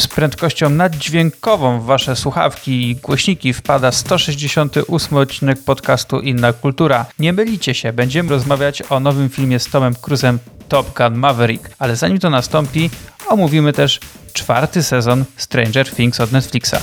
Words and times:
z 0.00 0.06
prędkością 0.06 0.70
naddźwiękową 0.70 1.80
w 1.80 1.84
wasze 1.84 2.16
słuchawki 2.16 2.90
i 2.90 2.96
głośniki 2.96 3.52
wpada 3.52 3.92
168 3.92 5.18
odcinek 5.18 5.64
podcastu 5.64 6.20
Inna 6.20 6.52
Kultura. 6.52 7.06
Nie 7.18 7.32
mylicie 7.32 7.74
się, 7.74 7.92
będziemy 7.92 8.30
rozmawiać 8.30 8.82
o 8.90 9.00
nowym 9.00 9.30
filmie 9.30 9.58
z 9.58 9.66
Tomem 9.66 9.94
Cruzem 9.94 10.38
Top 10.68 10.96
Gun 10.96 11.14
Maverick, 11.14 11.70
ale 11.78 11.96
zanim 11.96 12.18
to 12.18 12.30
nastąpi, 12.30 12.90
omówimy 13.28 13.72
też 13.72 14.00
czwarty 14.32 14.82
sezon 14.82 15.24
Stranger 15.36 15.90
Things 15.90 16.20
od 16.20 16.32
Netflixa. 16.32 16.76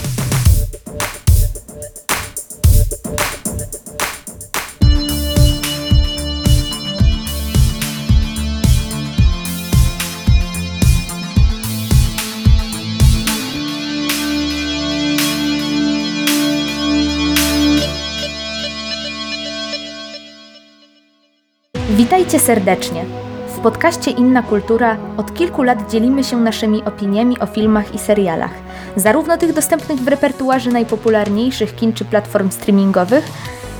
Witajcie 22.06 22.40
serdecznie. 22.40 23.06
W 23.48 23.60
podcaście 23.60 24.12
Inna 24.12 24.44
Kultura 24.44 24.98
od 25.18 25.34
kilku 25.34 25.64
lat 25.64 25.92
dzielimy 25.92 26.24
się 26.24 26.38
naszymi 26.38 26.84
opiniami 26.84 27.40
o 27.40 27.46
filmach 27.46 27.96
i 27.96 28.00
serialach, 28.00 28.52
zarówno 28.96 29.38
tych 29.38 29.54
dostępnych 29.54 30.00
w 30.00 30.08
repertuarze 30.08 30.72
najpopularniejszych 30.72 31.76
kin 31.76 31.94
czy 31.94 32.06
platform 32.06 32.52
streamingowych, 32.52 33.26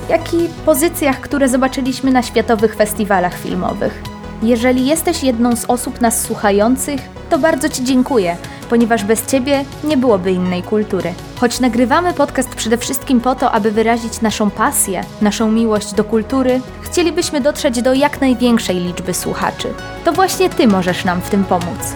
jak 0.08 0.34
i 0.34 0.48
pozycjach, 0.64 1.20
które 1.20 1.48
zobaczyliśmy 1.48 2.10
na 2.10 2.22
światowych 2.22 2.74
festiwalach 2.74 3.38
filmowych. 3.38 4.15
Jeżeli 4.42 4.86
jesteś 4.86 5.22
jedną 5.22 5.56
z 5.56 5.64
osób 5.64 6.00
nas 6.00 6.22
słuchających, 6.22 7.00
to 7.30 7.38
bardzo 7.38 7.68
Ci 7.68 7.84
dziękuję, 7.84 8.36
ponieważ 8.70 9.04
bez 9.04 9.26
Ciebie 9.26 9.64
nie 9.84 9.96
byłoby 9.96 10.32
innej 10.32 10.62
kultury. 10.62 11.12
Choć 11.40 11.60
nagrywamy 11.60 12.14
podcast 12.14 12.48
przede 12.48 12.78
wszystkim 12.78 13.20
po 13.20 13.34
to, 13.34 13.52
aby 13.52 13.70
wyrazić 13.70 14.20
naszą 14.20 14.50
pasję, 14.50 15.04
naszą 15.22 15.52
miłość 15.52 15.94
do 15.94 16.04
kultury, 16.04 16.60
chcielibyśmy 16.82 17.40
dotrzeć 17.40 17.82
do 17.82 17.94
jak 17.94 18.20
największej 18.20 18.76
liczby 18.76 19.14
słuchaczy. 19.14 19.68
To 20.04 20.12
właśnie 20.12 20.50
Ty 20.50 20.68
możesz 20.68 21.04
nam 21.04 21.20
w 21.20 21.30
tym 21.30 21.44
pomóc. 21.44 21.94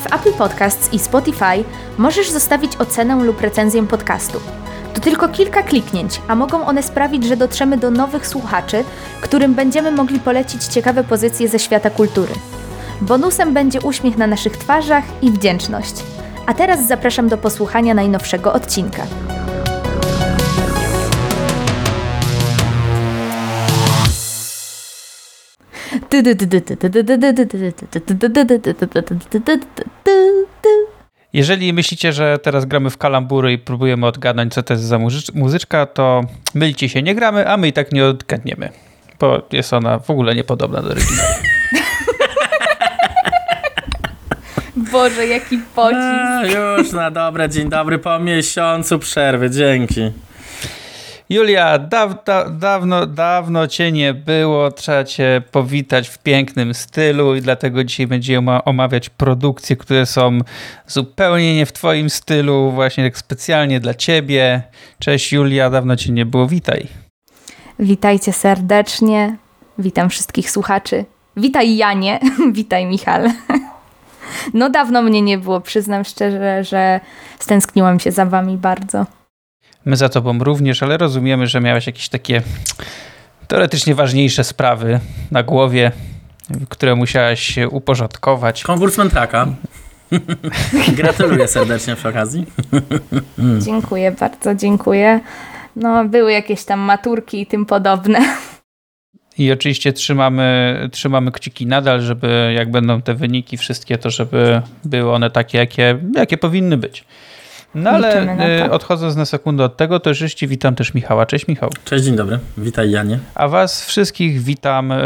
W 0.00 0.14
Apple 0.14 0.32
Podcasts 0.32 0.92
i 0.92 0.98
Spotify 0.98 1.64
możesz 1.98 2.30
zostawić 2.30 2.76
ocenę 2.76 3.24
lub 3.24 3.40
recenzję 3.40 3.86
podcastu. 3.86 4.40
To 4.94 5.00
tylko 5.00 5.28
kilka 5.28 5.62
kliknięć, 5.62 6.20
a 6.28 6.34
mogą 6.34 6.66
one 6.66 6.82
sprawić, 6.82 7.24
że 7.24 7.36
dotrzemy 7.36 7.76
do 7.76 7.90
nowych 7.90 8.26
słuchaczy, 8.26 8.84
którym 9.20 9.54
będziemy 9.54 9.90
mogli 9.90 10.20
polecić 10.20 10.64
ciekawe 10.64 11.04
pozycje 11.04 11.48
ze 11.48 11.58
świata 11.58 11.90
kultury. 11.90 12.32
Bonusem 13.00 13.54
będzie 13.54 13.80
uśmiech 13.80 14.18
na 14.18 14.26
naszych 14.26 14.56
twarzach 14.56 15.04
i 15.22 15.30
wdzięczność. 15.30 15.94
A 16.46 16.54
teraz 16.54 16.86
zapraszam 16.86 17.28
do 17.28 17.38
posłuchania 17.38 17.94
najnowszego 17.94 18.52
odcinka. 18.52 19.02
Jeżeli 31.32 31.72
myślicie, 31.72 32.12
że 32.12 32.38
teraz 32.38 32.64
gramy 32.64 32.90
w 32.90 32.98
kalambury 32.98 33.52
i 33.52 33.58
próbujemy 33.58 34.06
odgadnąć, 34.06 34.54
co 34.54 34.62
to 34.62 34.74
jest 34.74 34.84
za 34.84 34.98
muzyczka, 35.34 35.86
to 35.86 36.20
mylicie 36.54 36.88
się, 36.88 37.02
nie 37.02 37.14
gramy, 37.14 37.48
a 37.48 37.56
my 37.56 37.68
i 37.68 37.72
tak 37.72 37.92
nie 37.92 38.04
odgadniemy, 38.04 38.68
bo 39.20 39.42
jest 39.52 39.72
ona 39.72 39.98
w 39.98 40.10
ogóle 40.10 40.34
niepodobna 40.34 40.82
do 40.82 40.90
oryginału. 40.90 41.28
Boże, 44.92 45.26
jaki 45.26 45.58
pocisk. 45.74 45.98
A, 45.98 46.42
już 46.78 46.92
na 46.92 47.10
dobre, 47.10 47.48
dzień 47.48 47.68
dobry 47.68 47.98
po 47.98 48.18
miesiącu 48.18 48.98
przerwy, 48.98 49.50
dzięki. 49.50 50.12
Julia, 51.32 51.78
daw, 51.78 52.24
da, 52.24 52.50
dawno, 52.50 53.06
dawno 53.06 53.66
cię 53.66 53.92
nie 53.92 54.14
było, 54.14 54.70
trzeba 54.70 55.04
cię 55.04 55.42
powitać 55.50 56.08
w 56.08 56.18
pięknym 56.18 56.74
stylu 56.74 57.34
i 57.36 57.40
dlatego 57.40 57.84
dzisiaj 57.84 58.06
będziemy 58.06 58.64
omawiać 58.64 59.10
produkcje, 59.10 59.76
które 59.76 60.06
są 60.06 60.38
zupełnie 60.86 61.56
nie 61.56 61.66
w 61.66 61.72
twoim 61.72 62.10
stylu, 62.10 62.70
właśnie 62.70 63.04
tak 63.04 63.18
specjalnie 63.18 63.80
dla 63.80 63.94
ciebie. 63.94 64.62
Cześć 64.98 65.32
Julia, 65.32 65.70
dawno 65.70 65.96
cię 65.96 66.12
nie 66.12 66.26
było, 66.26 66.46
witaj. 66.46 66.86
Witajcie 67.78 68.32
serdecznie, 68.32 69.36
witam 69.78 70.10
wszystkich 70.10 70.50
słuchaczy. 70.50 71.04
Witaj 71.36 71.76
Janie, 71.76 72.20
witaj 72.52 72.86
Michał. 72.86 73.22
No 74.54 74.70
dawno 74.70 75.02
mnie 75.02 75.22
nie 75.22 75.38
było, 75.38 75.60
przyznam 75.60 76.04
szczerze, 76.04 76.64
że 76.64 77.00
stęskniłam 77.38 78.00
się 78.00 78.12
za 78.12 78.26
wami 78.26 78.56
bardzo. 78.56 79.06
My 79.84 79.96
za 79.96 80.08
tobą 80.08 80.38
również, 80.38 80.82
ale 80.82 80.96
rozumiemy, 80.96 81.46
że 81.46 81.60
miałeś 81.60 81.86
jakieś 81.86 82.08
takie 82.08 82.42
teoretycznie 83.48 83.94
ważniejsze 83.94 84.44
sprawy 84.44 85.00
na 85.30 85.42
głowie, 85.42 85.92
które 86.68 86.94
musiałaś 86.94 87.40
się 87.40 87.68
uporządkować. 87.68 88.62
Konkurs 88.62 88.98
Mentraka. 88.98 89.46
Gratuluję 90.96 91.48
serdecznie 91.48 91.96
przy 91.96 92.08
okazji. 92.08 92.46
dziękuję 93.66 94.12
bardzo, 94.12 94.54
dziękuję. 94.54 95.20
No, 95.76 96.04
były 96.04 96.32
jakieś 96.32 96.64
tam 96.64 96.80
maturki 96.80 97.40
i 97.40 97.46
tym 97.46 97.66
podobne. 97.66 98.18
I 99.38 99.52
oczywiście 99.52 99.92
trzymamy, 99.92 100.88
trzymamy 100.92 101.32
kciuki 101.32 101.66
nadal, 101.66 102.00
żeby 102.00 102.52
jak 102.56 102.70
będą 102.70 103.02
te 103.02 103.14
wyniki 103.14 103.56
wszystkie, 103.56 103.98
to 103.98 104.10
żeby 104.10 104.62
były 104.84 105.12
one 105.12 105.30
takie, 105.30 105.58
jakie, 105.58 105.98
jakie 106.14 106.38
powinny 106.38 106.76
być. 106.76 107.04
No 107.74 107.90
ale 107.90 108.36
y, 108.64 108.70
odchodząc 108.70 109.16
na 109.16 109.24
sekundę 109.24 109.64
od 109.64 109.76
tego, 109.76 110.00
to 110.00 110.10
oczywiście 110.10 110.46
witam 110.46 110.74
też 110.74 110.94
Michała. 110.94 111.26
Cześć 111.26 111.48
Michał. 111.48 111.70
Cześć, 111.84 112.04
dzień 112.04 112.16
dobry. 112.16 112.38
Witaj 112.58 112.90
Janie. 112.90 113.18
A 113.34 113.48
was 113.48 113.84
wszystkich 113.84 114.42
witam 114.42 114.92
y, 114.92 114.96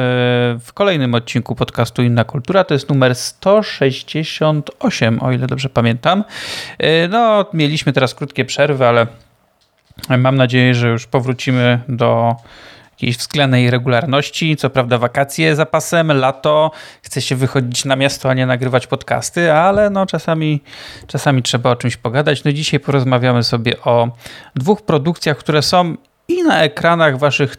w 0.60 0.70
kolejnym 0.74 1.14
odcinku 1.14 1.54
podcastu 1.54 2.02
Inna 2.02 2.24
Kultura. 2.24 2.64
To 2.64 2.74
jest 2.74 2.88
numer 2.88 3.14
168, 3.14 5.22
o 5.22 5.32
ile 5.32 5.46
dobrze 5.46 5.68
pamiętam. 5.68 6.24
Y, 6.82 7.08
no, 7.10 7.46
mieliśmy 7.52 7.92
teraz 7.92 8.14
krótkie 8.14 8.44
przerwy, 8.44 8.86
ale 8.86 9.06
mam 10.18 10.36
nadzieję, 10.36 10.74
że 10.74 10.88
już 10.88 11.06
powrócimy 11.06 11.80
do 11.88 12.36
jakiejś 12.96 13.16
względnej 13.16 13.70
regularności. 13.70 14.56
Co 14.56 14.70
prawda 14.70 14.98
wakacje 14.98 15.56
za 15.56 15.66
pasem, 15.66 16.12
lato, 16.12 16.70
chce 17.02 17.22
się 17.22 17.36
wychodzić 17.36 17.84
na 17.84 17.96
miasto, 17.96 18.30
a 18.30 18.34
nie 18.34 18.46
nagrywać 18.46 18.86
podcasty, 18.86 19.52
ale 19.52 19.90
no 19.90 20.06
czasami, 20.06 20.60
czasami 21.06 21.42
trzeba 21.42 21.70
o 21.70 21.76
czymś 21.76 21.96
pogadać. 21.96 22.44
No 22.44 22.52
dzisiaj 22.52 22.80
porozmawiamy 22.80 23.42
sobie 23.42 23.80
o 23.80 24.08
dwóch 24.54 24.82
produkcjach, 24.82 25.36
które 25.36 25.62
są 25.62 25.96
i 26.28 26.42
na 26.42 26.62
ekranach 26.62 27.18
waszych 27.18 27.56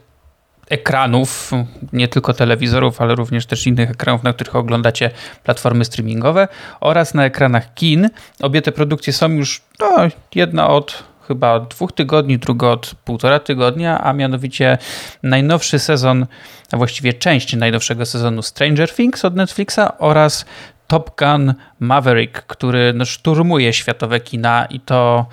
ekranów, 0.70 1.52
nie 1.94 2.08
tylko 2.08 2.34
telewizorów, 2.34 3.02
ale 3.02 3.16
również 3.16 3.46
też 3.46 3.68
innych 3.68 3.92
ekranów, 3.92 4.24
na 4.24 4.34
których 4.34 4.56
oglądacie 4.56 5.12
platformy 5.44 5.86
streamingowe 5.86 6.48
oraz 6.80 7.14
na 7.14 7.26
ekranach 7.26 7.74
kin. 7.74 8.10
Obie 8.42 8.62
te 8.62 8.72
produkcje 8.72 9.14
są 9.14 9.30
już 9.30 9.62
no, 9.80 9.90
jedna 10.36 10.68
od 10.68 11.04
chyba 11.28 11.60
dwóch 11.60 11.92
tygodni, 11.92 12.38
druga 12.38 12.68
od 12.68 12.96
półtora 13.06 13.40
tygodnia, 13.40 14.04
a 14.04 14.14
mianowicie 14.14 14.78
najnowszy 15.24 15.80
sezon, 15.80 16.26
a 16.72 16.78
właściwie 16.78 17.14
część 17.14 17.56
najnowszego 17.56 18.06
sezonu 18.06 18.42
Stranger 18.42 18.92
Things 18.96 19.26
od 19.26 19.36
Netflixa 19.36 19.80
oraz 20.00 20.46
Top 20.88 21.20
Gun 21.20 21.54
Maverick, 21.80 22.42
który 22.42 22.94
no, 22.94 23.06
szturmuje 23.06 23.74
światowe 23.74 24.20
kina 24.20 24.66
i 24.66 24.80
to 24.80 25.26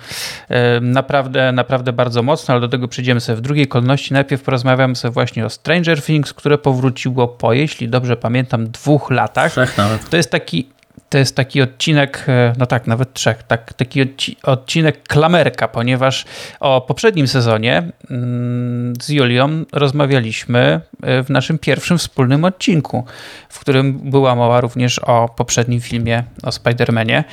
y, 0.51 0.81
naprawdę, 0.81 1.51
naprawdę 1.51 1.93
bardzo 1.93 2.23
mocno, 2.23 2.51
ale 2.51 2.61
do 2.61 2.67
tego 2.67 2.87
przejdziemy 2.87 3.21
sobie 3.21 3.35
w 3.35 3.41
drugiej 3.41 3.67
kolejności. 3.67 4.13
Najpierw 4.13 4.43
porozmawiamy 4.43 4.95
sobie 4.95 5.11
właśnie 5.11 5.45
o 5.45 5.49
Stranger 5.49 6.01
Things, 6.01 6.33
które 6.33 6.57
powróciło 6.57 7.27
po, 7.27 7.53
jeśli 7.53 7.89
dobrze 7.89 8.17
pamiętam, 8.17 8.67
dwóch 8.71 9.11
latach. 9.11 9.51
Trzech 9.51 9.77
nawet. 9.77 10.09
To 10.09 10.17
jest 10.17 10.31
taki 10.31 10.74
to 11.15 11.19
jest 11.19 11.35
taki 11.35 11.61
odcinek, 11.61 12.25
e, 12.27 12.53
no 12.57 12.65
tak, 12.65 12.87
nawet 12.87 13.13
trzech, 13.13 13.43
tak, 13.43 13.73
taki 13.73 14.01
odcinek 14.43 15.03
klamerka, 15.07 15.67
ponieważ 15.67 16.25
o 16.59 16.81
poprzednim 16.81 17.27
sezonie 17.27 17.83
mm, 18.09 18.93
z 19.01 19.09
Julią 19.09 19.65
rozmawialiśmy 19.73 20.81
e, 21.01 21.23
w 21.23 21.29
naszym 21.29 21.59
pierwszym 21.59 21.97
wspólnym 21.97 22.45
odcinku, 22.45 23.05
w 23.49 23.59
którym 23.59 23.93
była 23.93 24.35
mowa 24.35 24.61
również 24.61 24.99
o 24.99 25.29
poprzednim 25.29 25.81
filmie 25.81 26.23
o 26.43 26.49
Spider-Manie. 26.49 27.23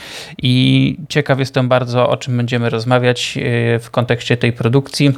I 0.42 0.96
ciekaw 1.08 1.38
jestem 1.38 1.68
bardzo, 1.68 2.08
o 2.08 2.16
czym 2.16 2.36
będziemy 2.36 2.70
rozmawiać 2.70 3.38
e, 3.38 3.78
w 3.78 3.90
kontekście 3.90 4.36
tej 4.36 4.52
produkcji 4.52 5.12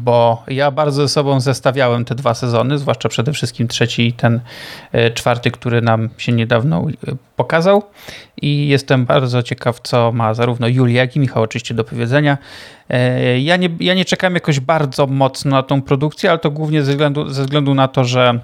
bo 0.00 0.42
ja 0.48 0.70
bardzo 0.70 1.02
ze 1.02 1.08
sobą 1.08 1.40
zestawiałem 1.40 2.04
te 2.04 2.14
dwa 2.14 2.34
sezony, 2.34 2.78
zwłaszcza 2.78 3.08
przede 3.08 3.32
wszystkim 3.32 3.68
trzeci 3.68 4.06
i 4.06 4.12
ten 4.12 4.40
e, 4.92 5.10
czwarty, 5.10 5.50
który 5.50 5.82
nam 5.82 6.08
się 6.18 6.32
niedawno 6.32 6.86
e, 7.08 7.16
pokazał. 7.36 7.82
I 8.42 8.68
jestem 8.68 9.04
bardzo 9.04 9.42
ciekaw, 9.42 9.80
co 9.80 10.12
ma 10.12 10.34
zarówno 10.34 10.68
Julia, 10.68 11.00
jak 11.00 11.16
i 11.16 11.20
Michał 11.20 11.42
oczywiście 11.42 11.74
do 11.74 11.84
powiedzenia. 11.84 12.38
E, 12.90 13.40
ja 13.40 13.56
nie, 13.56 13.68
ja 13.80 13.94
nie 13.94 14.04
czekam 14.04 14.34
jakoś 14.34 14.60
bardzo 14.60 15.06
mocno 15.06 15.50
na 15.50 15.62
tą 15.62 15.82
produkcję, 15.82 16.30
ale 16.30 16.38
to 16.38 16.50
głównie 16.50 16.82
ze 16.82 16.92
względu, 16.92 17.28
ze 17.28 17.42
względu 17.42 17.74
na 17.74 17.88
to, 17.88 18.04
że 18.04 18.40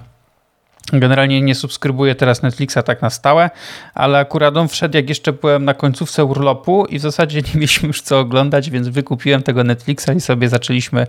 Generalnie 0.91 1.41
nie 1.41 1.55
subskrybuję 1.55 2.15
teraz 2.15 2.43
Netflixa 2.43 2.77
tak 2.85 3.01
na 3.01 3.09
stałe, 3.09 3.49
ale 3.93 4.19
akurat 4.19 4.57
on 4.57 4.67
wszedł 4.67 4.97
jak 4.97 5.09
jeszcze 5.09 5.33
byłem 5.33 5.65
na 5.65 5.73
końcówce 5.73 6.25
urlopu 6.25 6.85
i 6.85 6.99
w 6.99 7.01
zasadzie 7.01 7.41
nie 7.41 7.53
mieliśmy 7.55 7.87
już 7.87 8.01
co 8.01 8.19
oglądać, 8.19 8.69
więc 8.69 8.87
wykupiłem 8.87 9.43
tego 9.43 9.63
Netflixa 9.63 10.09
i 10.15 10.21
sobie 10.21 10.49
zaczęliśmy 10.49 11.07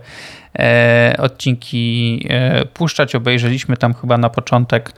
e, 0.59 1.15
odcinki 1.19 2.25
e, 2.29 2.65
puszczać. 2.65 3.15
Obejrzeliśmy 3.15 3.77
tam 3.77 3.93
chyba 3.93 4.17
na 4.17 4.29
początek 4.29 4.91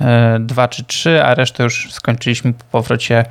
e, 0.00 0.38
dwa 0.40 0.68
czy 0.68 0.84
trzy, 0.84 1.24
a 1.24 1.34
resztę 1.34 1.64
już 1.64 1.92
skończyliśmy 1.92 2.52
po 2.52 2.64
powrocie 2.64 3.24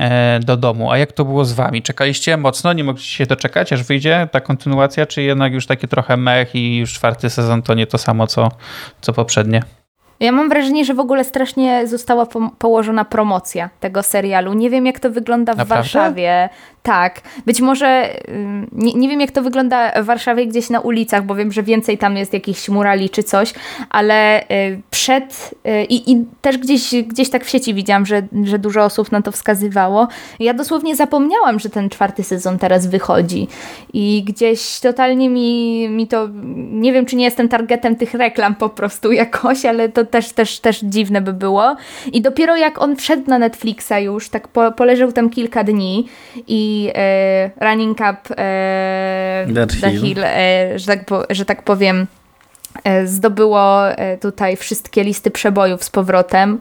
e, 0.00 0.40
do 0.40 0.56
domu. 0.56 0.90
A 0.90 0.98
jak 0.98 1.12
to 1.12 1.24
było 1.24 1.44
z 1.44 1.52
wami? 1.52 1.82
Czekaliście 1.82 2.36
mocno? 2.36 2.72
Nie 2.72 2.84
mogliście 2.84 3.16
się 3.16 3.26
doczekać, 3.26 3.72
aż 3.72 3.82
wyjdzie 3.82 4.28
ta 4.32 4.40
kontynuacja, 4.40 5.06
czy 5.06 5.22
jednak 5.22 5.52
już 5.52 5.66
takie 5.66 5.88
trochę 5.88 6.16
mech 6.16 6.54
i 6.54 6.76
już 6.76 6.92
czwarty 6.92 7.30
sezon 7.30 7.62
to 7.62 7.74
nie 7.74 7.86
to 7.86 7.98
samo, 7.98 8.26
co, 8.26 8.48
co 9.00 9.12
poprzednie? 9.12 9.77
Ja 10.20 10.32
mam 10.32 10.48
wrażenie, 10.48 10.84
że 10.84 10.94
w 10.94 11.00
ogóle 11.00 11.24
strasznie 11.24 11.86
została 11.86 12.26
po 12.26 12.50
położona 12.58 13.04
promocja 13.04 13.70
tego 13.80 14.02
serialu. 14.02 14.52
Nie 14.54 14.70
wiem, 14.70 14.86
jak 14.86 15.00
to 15.00 15.10
wygląda 15.10 15.54
w 15.54 15.56
Naprawdę? 15.56 15.74
Warszawie. 15.74 16.48
Tak. 16.88 17.20
Być 17.46 17.60
może 17.60 18.16
nie, 18.72 18.92
nie, 18.92 19.08
wiem, 19.08 19.20
jak 19.20 19.30
to 19.30 19.42
wygląda 19.42 20.02
w 20.02 20.04
Warszawie 20.04 20.46
gdzieś 20.46 20.70
na 20.70 20.80
ulicach, 20.80 21.26
bo 21.26 21.34
wiem, 21.34 21.52
że 21.52 21.62
więcej 21.62 21.98
tam 21.98 22.16
jest 22.16 22.32
jakichś 22.32 22.68
murali 22.68 23.10
czy 23.10 23.22
coś, 23.22 23.54
ale 23.90 24.42
y, 24.42 24.46
przed 24.90 25.54
y, 25.66 25.84
i, 25.84 26.12
i 26.12 26.24
też 26.40 26.58
gdzieś, 26.58 26.94
gdzieś 27.02 27.30
tak 27.30 27.44
w 27.44 27.48
sieci 27.48 27.74
widziałam, 27.74 28.06
że, 28.06 28.22
że 28.44 28.58
dużo 28.58 28.84
osób 28.84 29.12
na 29.12 29.22
to 29.22 29.32
wskazywało. 29.32 30.08
Ja 30.40 30.54
dosłownie 30.54 30.96
zapomniałam, 30.96 31.58
że 31.58 31.70
ten 31.70 31.90
czwarty 31.90 32.22
sezon 32.22 32.58
teraz 32.58 32.86
wychodzi 32.86 33.48
i 33.92 34.24
gdzieś 34.26 34.80
totalnie 34.80 35.30
mi, 35.30 35.88
mi 35.88 36.06
to, 36.06 36.28
nie 36.70 36.92
wiem, 36.92 37.06
czy 37.06 37.16
nie 37.16 37.24
jestem 37.24 37.48
targetem 37.48 37.96
tych 37.96 38.14
reklam 38.14 38.54
po 38.54 38.68
prostu 38.68 39.12
jakoś, 39.12 39.64
ale 39.64 39.88
to 39.88 40.04
też, 40.04 40.32
też, 40.32 40.60
też 40.60 40.80
dziwne 40.82 41.20
by 41.20 41.32
było. 41.32 41.76
I 42.12 42.20
dopiero 42.20 42.56
jak 42.56 42.82
on 42.82 42.96
wszedł 42.96 43.30
na 43.30 43.38
Netflixa 43.38 43.92
już, 44.00 44.28
tak 44.28 44.48
po, 44.48 44.72
poleżał 44.72 45.12
tam 45.12 45.30
kilka 45.30 45.64
dni 45.64 46.06
i 46.46 46.77
e, 46.94 47.50
Running 47.60 47.98
Up 48.00 48.34
e, 48.38 49.46
That 49.54 49.80
The 49.80 49.90
Hill. 49.90 50.00
Hill, 50.00 50.24
e, 50.24 50.78
że, 50.78 50.86
tak 50.86 51.00
że 51.30 51.44
tak 51.44 51.62
powiem, 51.62 52.06
e, 52.84 53.06
zdobyło 53.06 53.88
e, 53.90 54.18
tutaj 54.18 54.56
wszystkie 54.56 55.04
listy 55.04 55.30
przebojów 55.30 55.84
z 55.84 55.90
powrotem. 55.90 56.60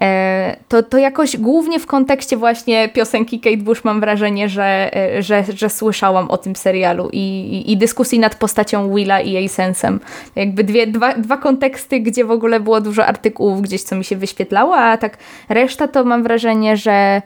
E, 0.00 0.56
To, 0.68 0.82
to 0.82 0.98
jakoś 0.98 1.36
głównie 1.36 1.80
w 1.80 1.86
kontekście 1.86 2.36
właśnie 2.36 2.88
piosenki 2.88 3.40
Kate 3.40 3.56
Bush 3.56 3.84
mam 3.84 4.00
wrażenie, 4.00 4.48
że, 4.48 4.90
że, 5.20 5.44
że 5.54 5.70
słyszałam 5.70 6.30
o 6.30 6.36
tym 6.38 6.56
serialu 6.56 7.08
i, 7.12 7.18
i, 7.18 7.72
i 7.72 7.76
dyskusji 7.76 8.18
nad 8.18 8.34
postacią 8.34 8.94
Willa 8.94 9.20
i 9.20 9.32
jej 9.32 9.48
sensem. 9.48 10.00
Jakby 10.36 10.64
dwie, 10.64 10.86
dwa, 10.86 11.14
dwa 11.14 11.36
konteksty, 11.36 12.00
gdzie 12.00 12.24
w 12.24 12.30
ogóle 12.30 12.60
było 12.60 12.80
dużo 12.80 13.06
artykułów 13.06 13.62
gdzieś, 13.62 13.82
co 13.82 13.96
mi 13.96 14.04
się 14.04 14.16
wyświetlało, 14.16 14.76
a 14.76 14.96
tak 14.96 15.16
reszta 15.48 15.88
to 15.88 16.04
mam 16.04 16.22
wrażenie, 16.22 16.76
że 16.76 17.22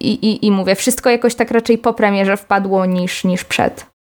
i, 0.00 0.12
i, 0.12 0.46
i 0.46 0.50
mówię, 0.50 0.74
wszystko 0.74 1.10
jakoś 1.10 1.34
tak 1.34 1.50
raczej 1.50 1.78
po 1.78 1.94
premierze 1.94 2.36
wpadło 2.36 2.86
niż, 2.86 3.24
niż 3.24 3.44
przed. 3.44 3.92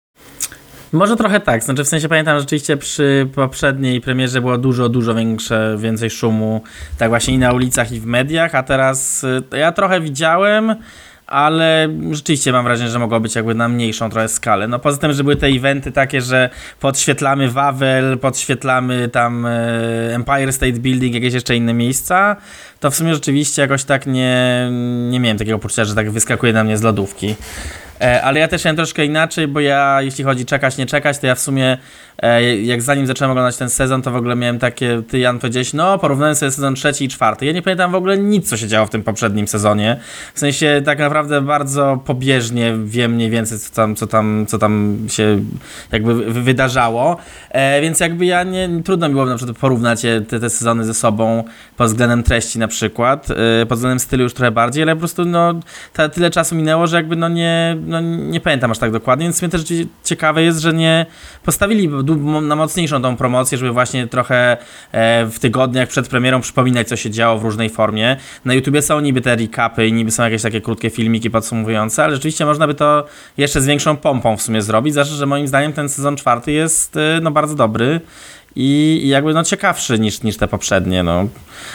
Może 0.91 1.15
trochę 1.15 1.39
tak, 1.39 1.63
znaczy 1.63 1.83
w 1.83 1.87
sensie 1.87 2.09
pamiętam 2.09 2.39
rzeczywiście 2.39 2.77
przy 2.77 3.27
poprzedniej 3.35 4.01
premierze 4.01 4.41
było 4.41 4.57
dużo, 4.57 4.89
dużo 4.89 5.15
większe, 5.15 5.75
więcej 5.79 6.09
szumu, 6.09 6.61
tak 6.97 7.09
właśnie 7.09 7.33
i 7.33 7.37
na 7.37 7.53
ulicach 7.53 7.91
i 7.91 7.99
w 7.99 8.05
mediach, 8.05 8.55
a 8.55 8.63
teraz 8.63 9.23
y, 9.23 9.57
ja 9.57 9.71
trochę 9.71 10.01
widziałem, 10.01 10.75
ale 11.31 11.89
rzeczywiście 12.11 12.51
mam 12.51 12.65
wrażenie, 12.65 12.89
że 12.89 12.99
mogło 12.99 13.19
być 13.19 13.35
jakby 13.35 13.55
na 13.55 13.69
mniejszą 13.69 14.09
trochę 14.09 14.27
skalę. 14.27 14.67
No 14.67 14.79
poza 14.79 14.97
tym, 14.97 15.13
że 15.13 15.23
były 15.23 15.35
te 15.35 15.47
eventy 15.47 15.91
takie, 15.91 16.21
że 16.21 16.49
podświetlamy 16.79 17.49
Wawel, 17.49 18.17
podświetlamy 18.17 19.09
tam 19.09 19.45
e, 19.45 20.15
Empire 20.15 20.53
State 20.53 20.71
Building, 20.79 21.13
jakieś 21.13 21.33
jeszcze 21.33 21.55
inne 21.55 21.73
miejsca, 21.73 22.35
to 22.79 22.91
w 22.91 22.95
sumie 22.95 23.13
rzeczywiście 23.13 23.61
jakoś 23.61 23.83
tak 23.83 24.07
nie, 24.07 24.69
nie 25.09 25.19
miałem 25.19 25.37
takiego 25.37 25.59
poczucia, 25.59 25.85
że 25.85 25.95
tak 25.95 26.11
wyskakuje 26.11 26.53
na 26.53 26.63
mnie 26.63 26.77
z 26.77 26.81
lodówki. 26.81 27.35
E, 28.01 28.21
Ale 28.21 28.39
ja 28.39 28.47
też 28.47 28.65
miałem 28.65 28.75
troszkę 28.75 29.05
inaczej, 29.05 29.47
bo 29.47 29.59
ja, 29.59 30.01
jeśli 30.01 30.23
chodzi 30.23 30.45
czekać, 30.45 30.77
nie 30.77 30.85
czekać, 30.85 31.19
to 31.19 31.27
ja 31.27 31.35
w 31.35 31.39
sumie, 31.39 31.77
jak 32.63 32.81
zanim 32.81 33.07
zacząłem 33.07 33.31
oglądać 33.31 33.57
ten 33.57 33.69
sezon, 33.69 34.01
to 34.01 34.11
w 34.11 34.15
ogóle 34.15 34.35
miałem 34.35 34.59
takie, 34.59 35.01
ty 35.07 35.19
Jan 35.19 35.39
powiedziałeś, 35.39 35.73
no 35.73 35.97
porównałem 35.97 36.35
sobie 36.35 36.51
sezon 36.51 36.75
trzeci 36.75 37.05
i 37.05 37.07
czwarty. 37.07 37.45
Ja 37.45 37.51
nie 37.51 37.61
pamiętam 37.61 37.91
w 37.91 37.95
ogóle 37.95 38.17
nic, 38.17 38.49
co 38.49 38.57
się 38.57 38.67
działo 38.67 38.85
w 38.85 38.89
tym 38.89 39.03
poprzednim 39.03 39.47
sezonie. 39.47 39.97
W 40.33 40.39
sensie 40.39 40.81
tak 40.85 40.99
naprawdę 40.99 41.41
bardzo 41.41 42.01
pobieżnie 42.05 42.73
wiem 42.85 43.11
mniej 43.11 43.29
więcej, 43.29 43.59
co 43.59 43.73
tam, 43.75 43.95
co 43.95 44.07
tam, 44.07 44.45
co 44.47 44.57
tam 44.57 44.97
się 45.09 45.39
jakby 45.91 46.13
wy- 46.13 46.41
wydarzało. 46.41 47.17
E, 47.49 47.81
więc 47.81 47.99
jakby 47.99 48.25
ja 48.25 48.43
nie, 48.43 48.69
trudno 48.85 49.07
mi 49.07 49.13
było 49.13 49.25
na 49.25 49.35
przykład 49.37 49.57
porównać 49.57 50.01
te, 50.01 50.39
te 50.39 50.49
sezony 50.49 50.85
ze 50.85 50.93
sobą 50.93 51.43
pod 51.77 51.87
względem 51.87 52.23
treści 52.23 52.59
na 52.59 52.67
przykład, 52.67 53.27
e, 53.61 53.65
pod 53.65 53.77
względem 53.77 53.99
stylu 53.99 54.23
już 54.23 54.33
trochę 54.33 54.51
bardziej, 54.51 54.83
ale 54.83 54.93
po 54.95 54.99
prostu 54.99 55.25
no, 55.25 55.53
ta, 55.93 56.09
tyle 56.09 56.29
czasu 56.29 56.55
minęło, 56.55 56.87
że 56.87 56.95
jakby 56.97 57.15
no 57.15 57.29
nie, 57.29 57.77
no 57.85 58.01
nie 58.01 58.39
pamiętam 58.39 58.71
aż 58.71 58.77
tak 58.77 58.91
dokładnie, 58.91 59.25
więc 59.25 59.41
mnie 59.41 59.49
też 59.49 59.63
cie- 59.63 59.85
ciekawe 60.03 60.43
jest, 60.43 60.59
że 60.59 60.73
nie 60.73 61.05
postawili 61.43 61.89
na 62.41 62.55
mocniejszą 62.55 63.01
tą 63.01 63.17
promocję, 63.17 63.57
żeby 63.57 63.71
właśnie 63.71 64.07
trochę 64.07 64.57
e, 64.91 65.25
w 65.25 65.39
tygodniach 65.39 65.89
przed 65.89 66.07
premierą 66.07 66.41
przypominać, 66.41 66.87
co 66.87 66.95
się 66.95 67.09
działo 67.09 67.39
w 67.39 67.43
różnej 67.43 67.69
formie. 67.69 68.17
Na 68.45 68.53
YouTubie 68.53 68.81
są 68.81 68.99
niby 68.99 69.21
te 69.21 69.35
recapy 69.35 69.87
i 69.87 69.93
niby 69.93 70.11
są 70.11 70.23
jakieś 70.23 70.41
takie 70.41 70.61
krótkie 70.61 70.89
filmiki 70.89 71.29
podsumowujące, 71.29 72.03
ale 72.03 72.15
rzeczywiście 72.15 72.45
można 72.45 72.67
by 72.67 72.73
to 72.73 73.05
jeszcze 73.37 73.61
z 73.61 73.65
większą 73.65 73.97
pompą 73.97 74.37
w 74.37 74.41
sumie 74.41 74.61
zrobić, 74.61 74.93
zwłaszcza, 74.93 75.15
że 75.15 75.25
moim 75.25 75.47
zdaniem 75.47 75.73
ten 75.73 75.89
sezon 75.89 76.17
czwarty 76.17 76.51
jest 76.51 76.97
e, 76.97 77.19
no 77.21 77.31
bardzo 77.31 77.55
dobry. 77.55 78.01
I 78.55 79.01
jakby 79.05 79.33
no 79.33 79.43
ciekawszy 79.43 79.99
niż, 79.99 80.23
niż 80.23 80.37
te 80.37 80.47
poprzednie, 80.47 81.03
no. 81.03 81.27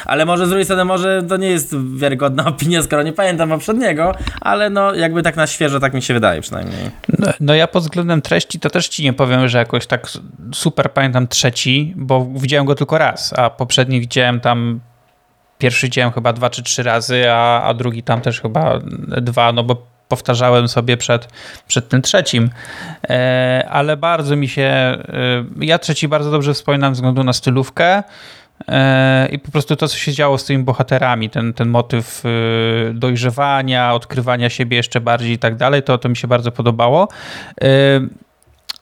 Ale 0.05 0.27
może 0.27 0.47
z 0.47 0.49
drugiej 0.49 0.65
strony, 0.65 0.85
może 0.85 1.23
to 1.29 1.37
nie 1.37 1.49
jest 1.49 1.97
wiarygodna 1.97 2.47
opinia, 2.53 2.83
skoro 2.83 3.03
nie 3.03 3.13
pamiętam 3.13 3.49
poprzedniego, 3.49 4.15
ale 4.41 4.71
no 4.71 4.95
jakby 4.95 5.23
tak 5.23 5.37
na 5.37 5.47
świeżo, 5.47 5.81
tak 5.81 5.95
mi 5.95 6.03
się 6.03 6.15
wydaje 6.15 6.41
przynajmniej. 6.41 6.91
No, 7.19 7.29
no 7.41 7.55
ja 7.55 7.67
pod 7.67 7.83
względem 7.83 8.23
treści 8.23 8.61
to 8.61 8.71
też 8.71 8.89
ci 8.89 9.05
nie 9.05 9.13
powiem, 9.13 9.49
że 9.49 9.59
jakoś 9.59 9.87
tak 9.87 10.09
super 10.55 10.93
pamiętam 10.93 11.29
trzeci, 11.29 11.95
bo 11.97 12.27
widziałem 12.35 12.67
go 12.67 12.75
tylko 12.75 12.99
raz, 12.99 13.33
a 13.37 13.51
poprzedni 13.51 14.01
widziałem 14.01 14.41
tam 14.41 14.81
pierwszy 15.59 15.87
widziałem 15.87 16.13
chyba 16.13 16.33
dwa 16.33 16.51
czy 16.51 16.63
trzy 16.63 16.83
razy, 16.83 17.31
a, 17.31 17.63
a 17.63 17.75
drugi 17.75 18.03
tam 18.03 18.21
też 18.21 18.41
chyba 18.41 18.79
dwa, 19.21 19.53
no 19.53 19.65
bo 19.65 19.96
powtarzałem 20.09 20.69
sobie 20.69 20.97
przed, 20.97 21.29
przed 21.69 21.89
tym 21.89 22.03
trzecim. 22.03 22.51
E, 23.09 23.69
ale 23.71 23.97
bardzo 23.97 24.37
mi 24.37 24.49
się. 24.49 24.63
E, 24.63 24.99
ja 25.61 25.79
trzeci 25.79 26.09
bardzo 26.09 26.31
dobrze 26.31 26.55
wspominam 26.55 26.95
ze 26.95 26.99
względu 26.99 27.25
na 27.25 27.33
stylówkę. 27.33 28.03
E, 28.69 29.29
I 29.33 29.39
po 29.39 29.51
prostu 29.51 29.77
to, 29.77 29.89
co 29.89 29.97
się 29.97 30.13
działo 30.13 30.39
z 30.39 30.45
tymi 30.45 30.65
bohaterami, 30.65 31.31
ten, 31.31 31.53
ten 31.53 31.69
motyw 31.69 32.23
dojrzewania, 32.95 33.95
odkrywania 33.95 34.51
siebie 34.51 34.77
jeszcze 34.77 35.01
bardziej 35.01 35.33
i 35.33 35.39
tak 35.39 35.57
dalej, 35.57 35.83
to, 35.83 35.99
to 35.99 36.09
mi 36.09 36.17
się 36.17 36.29
bardzo 36.29 36.53
podobało. 36.53 37.09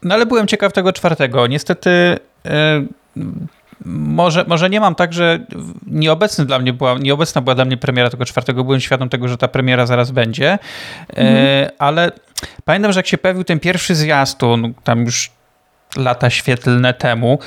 No 0.02 0.14
ale 0.14 0.26
byłem 0.26 0.46
ciekaw 0.46 0.72
tego 0.72 0.92
czwartego. 0.92 1.46
Niestety 1.46 2.18
może, 3.84 4.44
może 4.48 4.70
nie 4.70 4.80
mam 4.80 4.94
tak, 4.94 5.12
że 5.12 5.46
nieobecny 5.86 6.44
dla 6.46 6.58
mnie 6.58 6.72
była, 6.72 6.94
nieobecna 6.98 7.40
była 7.40 7.54
dla 7.54 7.64
mnie 7.64 7.76
premiera 7.76 8.10
tego 8.10 8.24
czwartego. 8.24 8.64
Byłem 8.64 8.80
świadom 8.80 9.08
tego, 9.08 9.28
że 9.28 9.38
ta 9.38 9.48
premiera 9.48 9.86
zaraz 9.86 10.10
będzie. 10.10 10.58
E, 11.16 11.70
ale 11.78 12.12
pamiętam, 12.64 12.92
że 12.92 12.98
jak 12.98 13.06
się 13.06 13.18
pojawił 13.18 13.44
ten 13.44 13.60
pierwszy 13.60 13.94
zwiastun, 13.94 14.74
tam 14.84 15.04
już 15.04 15.30
lata 15.96 16.30
świetlne 16.30 16.94
temu 16.94 17.38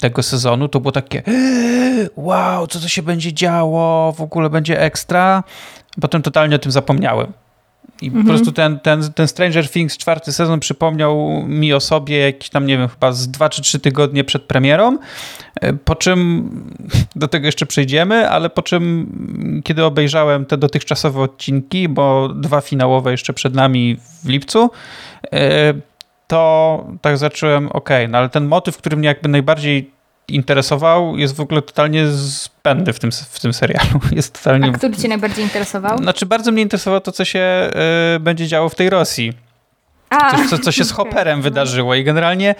tego 0.00 0.22
sezonu, 0.22 0.68
to 0.68 0.80
było 0.80 0.92
takie 0.92 1.22
"Eee, 1.26 2.08
wow, 2.16 2.66
co 2.66 2.80
to 2.80 2.88
się 2.88 3.02
będzie 3.02 3.32
działo, 3.32 4.12
w 4.12 4.20
ogóle 4.20 4.50
będzie 4.50 4.80
ekstra. 4.80 5.44
Potem 6.00 6.22
totalnie 6.22 6.56
o 6.56 6.58
tym 6.58 6.72
zapomniałem. 6.72 7.32
I 8.02 8.10
po 8.10 8.24
prostu 8.24 8.52
ten, 8.52 8.78
ten, 8.78 9.12
ten 9.12 9.28
Stranger 9.28 9.70
Things 9.70 9.98
czwarty 9.98 10.32
sezon 10.32 10.60
przypomniał 10.60 11.44
mi 11.46 11.72
o 11.72 11.80
sobie 11.80 12.18
jakieś 12.18 12.50
tam, 12.50 12.66
nie 12.66 12.78
wiem, 12.78 12.88
chyba 12.88 13.12
z 13.12 13.30
dwa 13.30 13.48
czy 13.48 13.62
trzy 13.62 13.80
tygodnie 13.80 14.24
przed 14.24 14.42
premierą, 14.42 14.98
E, 15.60 15.72
po 15.72 15.94
czym, 15.94 16.50
do 17.16 17.28
tego 17.28 17.46
jeszcze 17.46 17.66
przejdziemy, 17.66 18.30
ale 18.30 18.50
po 18.50 18.62
czym, 18.62 19.62
kiedy 19.64 19.84
obejrzałem 19.84 20.46
te 20.46 20.56
dotychczasowe 20.56 21.20
odcinki, 21.20 21.88
bo 21.88 22.28
dwa 22.28 22.60
finałowe 22.60 23.10
jeszcze 23.10 23.32
przed 23.32 23.54
nami 23.54 23.96
w 24.24 24.28
lipcu, 24.28 24.70
e, 25.32 25.74
to 26.26 26.86
tak 27.00 27.18
zacząłem, 27.18 27.68
ok, 27.68 27.90
no 28.08 28.18
ale 28.18 28.28
ten 28.28 28.44
motyw, 28.44 28.76
który 28.76 28.96
mnie 28.96 29.08
jakby 29.08 29.28
najbardziej 29.28 29.90
interesował, 30.34 31.18
jest 31.18 31.36
w 31.36 31.40
ogóle 31.40 31.62
totalnie 31.62 32.06
zbędny 32.06 32.92
w 32.92 32.98
tym, 32.98 33.10
w 33.30 33.40
tym 33.40 33.52
serialu. 33.52 34.00
Jest 34.12 34.42
totalnie... 34.42 34.68
A 34.68 34.72
który 34.72 34.96
cię 34.96 35.08
najbardziej 35.08 35.44
interesował? 35.44 35.98
Znaczy, 35.98 36.26
bardzo 36.26 36.52
mnie 36.52 36.62
interesowało 36.62 37.00
to, 37.00 37.12
co 37.12 37.24
się 37.24 37.70
y, 38.16 38.20
będzie 38.20 38.46
działo 38.46 38.68
w 38.68 38.74
tej 38.74 38.90
Rosji. 38.90 39.32
A, 40.10 40.30
Coś, 40.30 40.50
co, 40.50 40.58
co 40.58 40.72
się 40.72 40.84
z. 40.84 40.92
Hopperem 41.02 41.42
wydarzyło 41.42 41.94
i 41.94 42.04
generalnie 42.04 42.54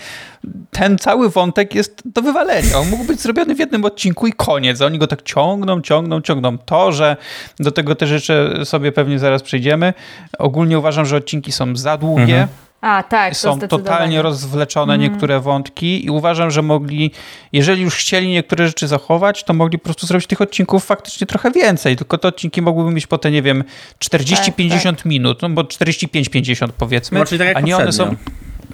ten 0.70 0.98
cały 0.98 1.30
wątek 1.30 1.74
jest 1.74 2.02
do 2.04 2.22
wywalenia. 2.22 2.78
On 2.78 2.88
mógł 2.88 3.04
być 3.04 3.20
zrobiony 3.20 3.54
w 3.54 3.58
jednym 3.58 3.84
odcinku 3.84 4.26
i 4.26 4.32
koniec. 4.32 4.80
A 4.80 4.86
oni 4.86 4.98
go 4.98 5.06
tak 5.06 5.22
ciągną, 5.22 5.80
ciągną, 5.80 6.20
ciągną. 6.20 6.58
To, 6.58 6.92
że 6.92 7.16
do 7.58 7.70
tego 7.70 7.94
też 7.94 8.10
jeszcze 8.10 8.64
sobie 8.64 8.92
pewnie 8.92 9.18
zaraz 9.18 9.42
przejdziemy. 9.42 9.94
Ogólnie 10.38 10.78
uważam, 10.78 11.06
że 11.06 11.16
odcinki 11.16 11.52
są 11.52 11.76
za 11.76 11.96
długie. 11.96 12.42
Mhm. 12.42 12.48
A, 12.82 13.02
tak, 13.02 13.36
są 13.36 13.58
totalnie 13.60 14.22
rozwleczone 14.22 14.94
mm. 14.94 15.10
niektóre 15.10 15.40
wątki 15.40 16.04
i 16.06 16.10
uważam, 16.10 16.50
że 16.50 16.62
mogli, 16.62 17.10
jeżeli 17.52 17.82
już 17.82 17.96
chcieli 17.96 18.28
niektóre 18.28 18.66
rzeczy 18.66 18.88
zachować, 18.88 19.44
to 19.44 19.52
mogli 19.52 19.78
po 19.78 19.84
prostu 19.84 20.06
zrobić 20.06 20.26
tych 20.26 20.40
odcinków 20.40 20.84
faktycznie 20.84 21.26
trochę 21.26 21.50
więcej, 21.50 21.96
tylko 21.96 22.18
te 22.18 22.28
odcinki 22.28 22.62
mogłyby 22.62 22.90
mieć 22.90 23.06
potem, 23.06 23.32
nie 23.32 23.42
wiem, 23.42 23.64
40-50 24.04 24.82
tak, 24.82 24.96
tak. 24.96 25.04
minut, 25.04 25.42
no 25.42 25.48
bo 25.48 25.62
45-50 25.62 26.68
powiedzmy, 26.78 27.18
no, 27.18 27.24
tak 27.38 27.56
a 27.56 27.60
nie 27.60 27.76
one 27.76 27.92
są... 27.92 28.14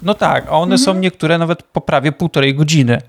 No 0.01 0.13
tak, 0.13 0.47
a 0.47 0.51
one 0.51 0.77
są 0.77 0.93
niektóre 0.93 1.37
nawet 1.37 1.63
po 1.63 1.81
prawie 1.81 2.11
półtorej 2.11 2.55
godziny. 2.55 3.01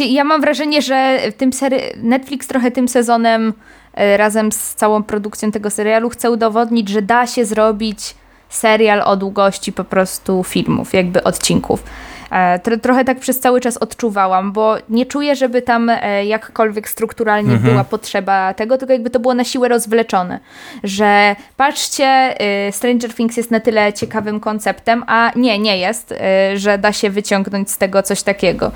Ja 0.00 0.24
mam 0.24 0.40
wrażenie, 0.40 0.82
że 0.82 1.18
tym 1.36 1.50
Netflix 1.96 2.46
trochę 2.46 2.70
tym 2.70 2.88
sezonem 2.88 3.52
e, 3.94 4.16
razem 4.16 4.52
z 4.52 4.74
całą 4.74 5.02
produkcją 5.02 5.50
tego 5.50 5.70
serialu 5.70 6.10
chce 6.10 6.30
udowodnić, 6.30 6.88
że 6.88 7.02
da 7.02 7.26
się 7.26 7.44
zrobić 7.44 8.14
serial 8.48 9.02
o 9.04 9.16
długości 9.16 9.72
po 9.72 9.84
prostu 9.84 10.44
filmów, 10.44 10.94
jakby 10.94 11.24
odcinków. 11.24 11.84
E, 12.30 12.78
trochę 12.78 13.04
tak 13.04 13.20
przez 13.20 13.40
cały 13.40 13.60
czas 13.60 13.76
odczuwałam, 13.76 14.52
bo 14.52 14.76
nie 14.88 15.06
czuję, 15.06 15.36
żeby 15.36 15.62
tam 15.62 15.90
e, 15.90 16.24
jakkolwiek 16.24 16.88
strukturalnie 16.88 17.52
mhm. 17.52 17.70
była 17.70 17.84
potrzeba 17.84 18.54
tego, 18.54 18.78
tylko 18.78 18.92
jakby 18.92 19.10
to 19.10 19.20
było 19.20 19.34
na 19.34 19.44
siłę 19.44 19.68
rozwleczone. 19.68 20.40
Że 20.84 21.36
patrzcie, 21.56 22.34
y, 22.68 22.72
Stranger 22.72 23.14
Things 23.14 23.36
jest 23.36 23.50
na 23.50 23.60
tyle 23.60 23.92
ciekawym 23.92 24.40
konceptem, 24.40 25.04
a 25.06 25.32
nie, 25.36 25.58
nie 25.58 25.78
jest, 25.78 26.12
y, 26.12 26.58
że 26.58 26.78
da 26.78 26.92
się 26.92 27.10
wyciągnąć 27.10 27.70
z 27.70 27.78
tego 27.78 28.02
coś 28.02 28.22
takiego. 28.22 28.72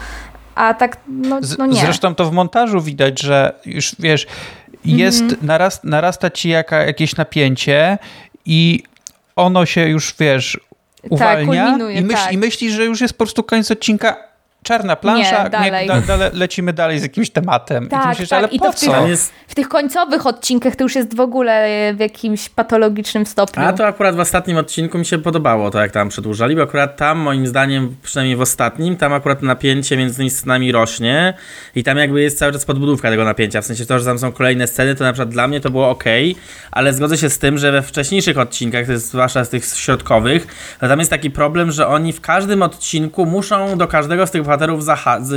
A 0.55 0.75
tak, 0.75 0.97
no, 1.09 1.41
no 1.59 1.67
nie. 1.67 1.81
Zresztą 1.81 2.15
to 2.15 2.25
w 2.25 2.33
montażu 2.33 2.81
widać, 2.81 3.21
że 3.21 3.55
już 3.67 3.97
wiesz, 3.99 4.27
jest, 4.85 5.23
-hmm. 5.23 5.43
narast, 5.43 5.85
narasta 5.85 6.31
ci 6.31 6.49
jaka, 6.49 6.77
jakieś 6.77 7.17
napięcie 7.17 7.99
i 8.47 8.83
ono 9.37 9.67
się 9.67 9.89
już, 9.89 10.15
wiesz, 10.19 10.61
tak, 11.03 11.11
uwalnia 11.11 11.79
tak, 11.79 11.97
i, 11.97 12.03
myśl, 12.03 12.19
tak. 12.19 12.33
i 12.33 12.39
myślisz, 12.39 12.73
że 12.73 12.85
już 12.85 13.01
jest 13.01 13.15
po 13.15 13.19
prostu 13.19 13.43
koniec 13.43 13.71
odcinka, 13.71 14.17
czarna 14.63 14.97
plansza, 14.97 15.45
nie, 15.45 15.51
dalej. 15.51 15.89
Nie, 15.89 16.01
da, 16.01 16.19
da, 16.19 16.31
lecimy 16.33 16.73
dalej 16.73 16.99
z 16.99 17.03
jakimś 17.03 17.31
tematem. 17.31 17.89
Tak, 17.89 18.05
I 18.05 18.09
myślisz, 18.09 18.29
tak. 18.29 18.39
ale 18.39 18.49
I 18.49 18.59
po 18.59 18.73
co? 18.73 19.07
Tych, 19.07 19.19
w 19.49 19.55
tych 19.55 19.69
końcowych 19.69 20.27
odcinkach 20.27 20.77
to 20.77 20.85
już 20.85 20.95
jest 20.95 21.17
w 21.17 21.21
ogóle 21.21 21.69
w 21.95 22.01
jakimś 22.01 22.49
patologicznym 22.49 23.27
stopniu. 23.27 23.65
A 23.65 23.73
to 23.73 23.87
akurat 23.87 24.17
w 24.17 24.21
ostatnim 24.21 24.57
odcinku 24.57 24.99
mi 24.99 25.07
się 25.07 25.19
podobało 25.19 25.71
to, 25.71 25.81
jak 25.81 25.93
tam 25.93 26.09
przedłużali, 26.09 26.57
bo 26.57 26.63
akurat 26.63 26.97
tam 26.97 27.19
moim 27.19 27.47
zdaniem, 27.47 27.97
przynajmniej 28.03 28.37
w 28.37 28.41
ostatnim, 28.41 28.97
tam 28.97 29.13
akurat 29.13 29.43
napięcie 29.43 29.97
między 29.97 30.17
tymi 30.17 30.31
scenami 30.31 30.73
rośnie 30.73 31.35
i 31.75 31.85
tam 31.85 31.99
jakby 31.99 32.23
jest 32.23 32.39
cały 32.39 32.53
czas 32.53 32.65
podbudówka 32.65 33.11
tego 33.11 33.25
napięcia, 33.25 33.63
w 33.63 33.67
sensie 33.67 33.87
to, 33.87 33.99
że 33.99 34.05
tam 34.05 34.19
są 34.19 34.33
kolejne 34.33 34.67
sceny, 34.67 34.95
to 34.95 35.05
na 35.05 35.13
przykład 35.13 35.29
dla 35.29 35.49
mnie 35.49 35.61
to 35.61 35.71
było 35.71 35.91
ok, 35.91 36.05
ale 36.73 36.93
zgodzę 36.93 37.19
się 37.19 37.31
z 37.31 37.39
tym, 37.39 37.59
że 37.59 37.73
we 37.73 37.83
wcześniejszych 37.83 38.39
odcinkach, 38.39 38.87
to 38.87 38.93
jest 38.93 39.09
zwłaszcza 39.09 39.45
z 39.45 39.49
tych 39.49 39.65
środkowych, 39.65 40.47
to 40.81 40.89
tam 40.89 40.99
jest 40.99 41.11
taki 41.11 41.31
problem, 41.31 41.71
że 41.71 41.87
oni 41.89 42.13
w 42.13 42.21
każdym 42.21 42.63
odcinku 42.63 43.27
muszą 43.27 43.79
do 43.79 43.89
każdego 43.89 44.27
z 44.27 44.31
tych 44.31 44.45
bohaterów 44.59 44.85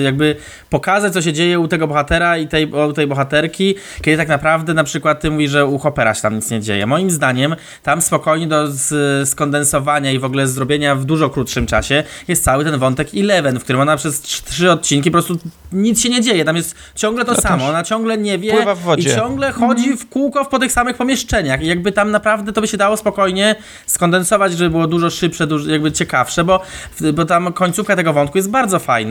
jakby 0.03 0.35
pokazać, 0.69 1.13
co 1.13 1.21
się 1.21 1.33
dzieje 1.33 1.59
u 1.59 1.67
tego 1.67 1.87
bohatera 1.87 2.37
i 2.37 2.47
tej, 2.47 2.71
u 2.89 2.93
tej 2.93 3.07
bohaterki, 3.07 3.75
kiedy 4.01 4.17
tak 4.17 4.27
naprawdę 4.27 4.73
na 4.73 4.83
przykład 4.83 5.21
ty 5.21 5.31
mówisz, 5.31 5.51
że 5.51 5.65
u 5.65 5.77
Hoppera 5.77 6.13
się 6.13 6.21
tam 6.21 6.35
nic 6.35 6.51
nie 6.51 6.61
dzieje. 6.61 6.85
Moim 6.85 7.11
zdaniem 7.11 7.55
tam 7.83 8.01
spokojnie 8.01 8.47
do 8.47 8.67
skondensowania 9.25 10.11
i 10.11 10.19
w 10.19 10.25
ogóle 10.25 10.47
zrobienia 10.47 10.95
w 10.95 11.05
dużo 11.05 11.29
krótszym 11.29 11.65
czasie 11.65 12.03
jest 12.27 12.43
cały 12.43 12.63
ten 12.63 12.79
wątek 12.79 13.07
Eleven, 13.17 13.59
w 13.59 13.63
którym 13.63 13.81
ona 13.81 13.97
przez 13.97 14.21
trzy 14.21 14.71
odcinki 14.71 15.11
po 15.11 15.15
prostu 15.15 15.37
nic 15.71 16.01
się 16.01 16.09
nie 16.09 16.21
dzieje. 16.21 16.45
Tam 16.45 16.55
jest 16.55 16.75
ciągle 16.95 17.25
to, 17.25 17.41
samo. 17.41 17.67
Ona 17.67 17.83
ciągle 17.83 18.17
nie 18.17 18.39
wie 18.39 18.65
i 18.97 19.05
ciągle 19.05 19.51
chodzi 19.51 19.83
mhm. 19.83 19.97
w 19.97 20.09
kółko 20.09 20.45
po 20.45 20.59
tych 20.59 20.71
samych 20.71 20.97
pomieszczeniach. 20.97 21.61
I 21.61 21.67
jakby 21.67 21.91
tam 21.91 22.11
naprawdę 22.11 22.53
to 22.53 22.61
by 22.61 22.67
się 22.67 22.77
dało 22.77 22.97
spokojnie 22.97 23.55
skondensować, 23.85 24.51
żeby 24.51 24.69
było 24.69 24.87
dużo 24.87 25.09
szybsze, 25.09 25.47
dużo 25.47 25.71
jakby 25.71 25.91
ciekawsze, 25.91 26.43
bo, 26.43 26.61
bo 27.13 27.25
tam 27.25 27.53
końcówka 27.53 27.95
tego 27.95 28.13
wątku 28.13 28.37
jest 28.37 28.49
bardzo 28.49 28.79
fajna, 28.79 29.04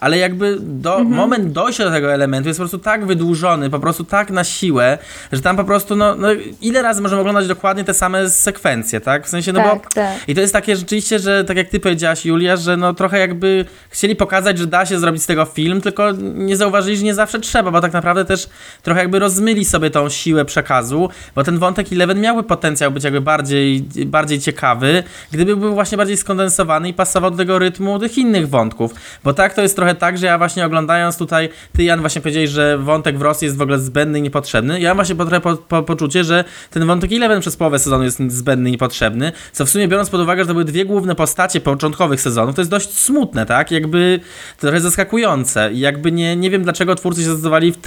ale 0.00 0.18
jakby 0.18 0.56
do, 0.60 0.98
mhm. 0.98 1.16
moment 1.16 1.52
dojścia 1.52 1.84
do 1.84 1.90
tego 1.90 2.12
elementu 2.12 2.48
jest 2.48 2.58
po 2.58 2.62
prostu 2.62 2.78
tak 2.78 3.06
wydłużony, 3.06 3.70
po 3.70 3.80
prostu 3.80 4.04
tak 4.04 4.30
na 4.30 4.44
siłę, 4.44 4.98
że 5.32 5.40
tam 5.40 5.56
po 5.56 5.64
prostu, 5.64 5.96
no, 5.96 6.14
no 6.14 6.28
ile 6.60 6.82
razy 6.82 7.02
możemy 7.02 7.20
oglądać 7.20 7.46
dokładnie 7.46 7.84
te 7.84 7.94
same 7.94 8.30
sekwencje, 8.30 9.00
tak? 9.00 9.26
W 9.26 9.28
sensie, 9.28 9.52
no 9.52 9.60
tak, 9.60 9.74
bo... 9.74 9.88
Tak. 9.94 10.28
I 10.28 10.34
to 10.34 10.40
jest 10.40 10.52
takie 10.52 10.76
rzeczywiście, 10.76 11.18
że 11.18 11.44
tak 11.44 11.56
jak 11.56 11.68
ty 11.68 11.80
powiedziałaś, 11.80 12.26
Julia, 12.26 12.56
że 12.56 12.76
no 12.76 12.94
trochę 12.94 13.18
jakby 13.18 13.64
chcieli 13.90 14.16
pokazać, 14.16 14.58
że 14.58 14.66
da 14.66 14.86
się 14.86 14.98
zrobić 14.98 15.22
z 15.22 15.26
tego 15.26 15.44
film, 15.44 15.80
tylko 15.80 16.12
nie 16.34 16.56
zauważyli, 16.56 16.96
że 16.96 17.04
nie 17.04 17.14
zawsze 17.14 17.40
trzeba, 17.40 17.70
bo 17.70 17.80
tak 17.80 17.92
naprawdę 17.92 18.24
też 18.24 18.48
trochę 18.82 19.00
jakby 19.00 19.18
rozmyli 19.18 19.64
sobie 19.64 19.90
tą 19.90 20.08
siłę 20.08 20.44
przekazu, 20.44 21.08
bo 21.34 21.44
ten 21.44 21.58
wątek 21.58 21.92
Eleven 21.92 22.20
miałby 22.20 22.42
potencjał 22.42 22.90
być 22.90 23.04
jakby 23.04 23.20
bardziej, 23.20 23.82
bardziej 24.06 24.40
ciekawy, 24.40 25.02
gdyby 25.32 25.56
był 25.56 25.74
właśnie 25.74 25.98
bardziej 25.98 26.16
skondensowany 26.16 26.88
i 26.88 26.94
pasował 26.94 27.30
do 27.30 27.36
tego 27.36 27.58
rytmu 27.58 27.98
tych 27.98 28.18
innych 28.18 28.48
wątków, 28.48 28.94
bo 29.24 29.34
tak 29.38 29.54
to 29.54 29.62
jest 29.62 29.76
trochę 29.76 29.94
tak, 29.94 30.18
że 30.18 30.26
ja 30.26 30.38
właśnie 30.38 30.66
oglądając 30.66 31.16
tutaj, 31.16 31.48
ty 31.72 31.84
Jan 31.84 32.00
właśnie 32.00 32.20
powiedziałeś, 32.20 32.50
że 32.50 32.78
wątek 32.78 33.18
w 33.18 33.22
Rosji 33.22 33.44
jest 33.44 33.56
w 33.56 33.62
ogóle 33.62 33.78
zbędny 33.78 34.18
i 34.18 34.22
niepotrzebny, 34.22 34.80
ja 34.80 34.88
mam 34.88 34.96
właśnie 34.96 35.14
trochę 35.14 35.40
po, 35.40 35.56
po, 35.56 35.82
poczucie, 35.82 36.24
że 36.24 36.44
ten 36.70 36.86
wątek 36.86 37.12
Eleven 37.12 37.40
przez 37.40 37.56
połowę 37.56 37.78
sezonu 37.78 38.04
jest 38.04 38.18
zbędny 38.28 38.68
i 38.68 38.72
niepotrzebny, 38.72 39.32
co 39.52 39.66
w 39.66 39.70
sumie 39.70 39.88
biorąc 39.88 40.10
pod 40.10 40.20
uwagę, 40.20 40.42
że 40.42 40.48
to 40.48 40.54
były 40.54 40.64
dwie 40.64 40.84
główne 40.84 41.14
postacie 41.14 41.60
początkowych 41.60 42.20
sezonów, 42.20 42.54
to 42.54 42.60
jest 42.60 42.70
dość 42.70 42.98
smutne, 42.98 43.46
tak? 43.46 43.70
Jakby 43.70 44.20
trochę 44.58 44.80
zaskakujące 44.80 45.72
i 45.72 45.78
jakby 45.78 46.12
nie, 46.12 46.36
nie 46.36 46.50
wiem 46.50 46.62
dlaczego 46.62 46.94
twórcy 46.94 47.20
się 47.20 47.26
zdecydowali 47.26 47.72
w 47.72 47.78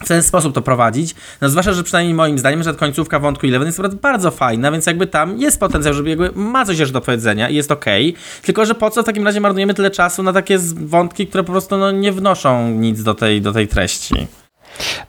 w 0.00 0.08
ten 0.08 0.22
sposób 0.22 0.54
to 0.54 0.62
prowadzić. 0.62 1.14
No 1.40 1.48
zwłaszcza, 1.48 1.72
że 1.72 1.82
przynajmniej 1.82 2.14
moim 2.14 2.38
zdaniem, 2.38 2.62
że 2.62 2.74
końcówka 2.74 3.18
wątku 3.18 3.46
Eleven 3.46 3.66
jest 3.66 3.94
bardzo 3.94 4.30
fajna, 4.30 4.72
więc 4.72 4.86
jakby 4.86 5.06
tam 5.06 5.38
jest 5.38 5.60
potencjał, 5.60 5.94
żeby 5.94 6.10
jakby 6.10 6.32
ma 6.34 6.64
coś 6.64 6.78
jeszcze 6.78 6.92
do 6.92 7.00
powiedzenia 7.00 7.48
i 7.48 7.54
jest 7.54 7.72
okej. 7.72 8.10
Okay. 8.10 8.42
Tylko, 8.42 8.66
że 8.66 8.74
po 8.74 8.90
co 8.90 9.02
w 9.02 9.06
takim 9.06 9.24
razie 9.24 9.40
marnujemy 9.40 9.74
tyle 9.74 9.90
czasu 9.90 10.22
na 10.22 10.32
takie 10.32 10.58
wątki, 10.74 11.26
które 11.26 11.44
po 11.44 11.52
prostu 11.52 11.78
no, 11.78 11.90
nie 11.90 12.12
wnoszą 12.12 12.70
nic 12.70 13.02
do 13.02 13.14
tej, 13.14 13.42
do 13.42 13.52
tej 13.52 13.68
treści. 13.68 14.26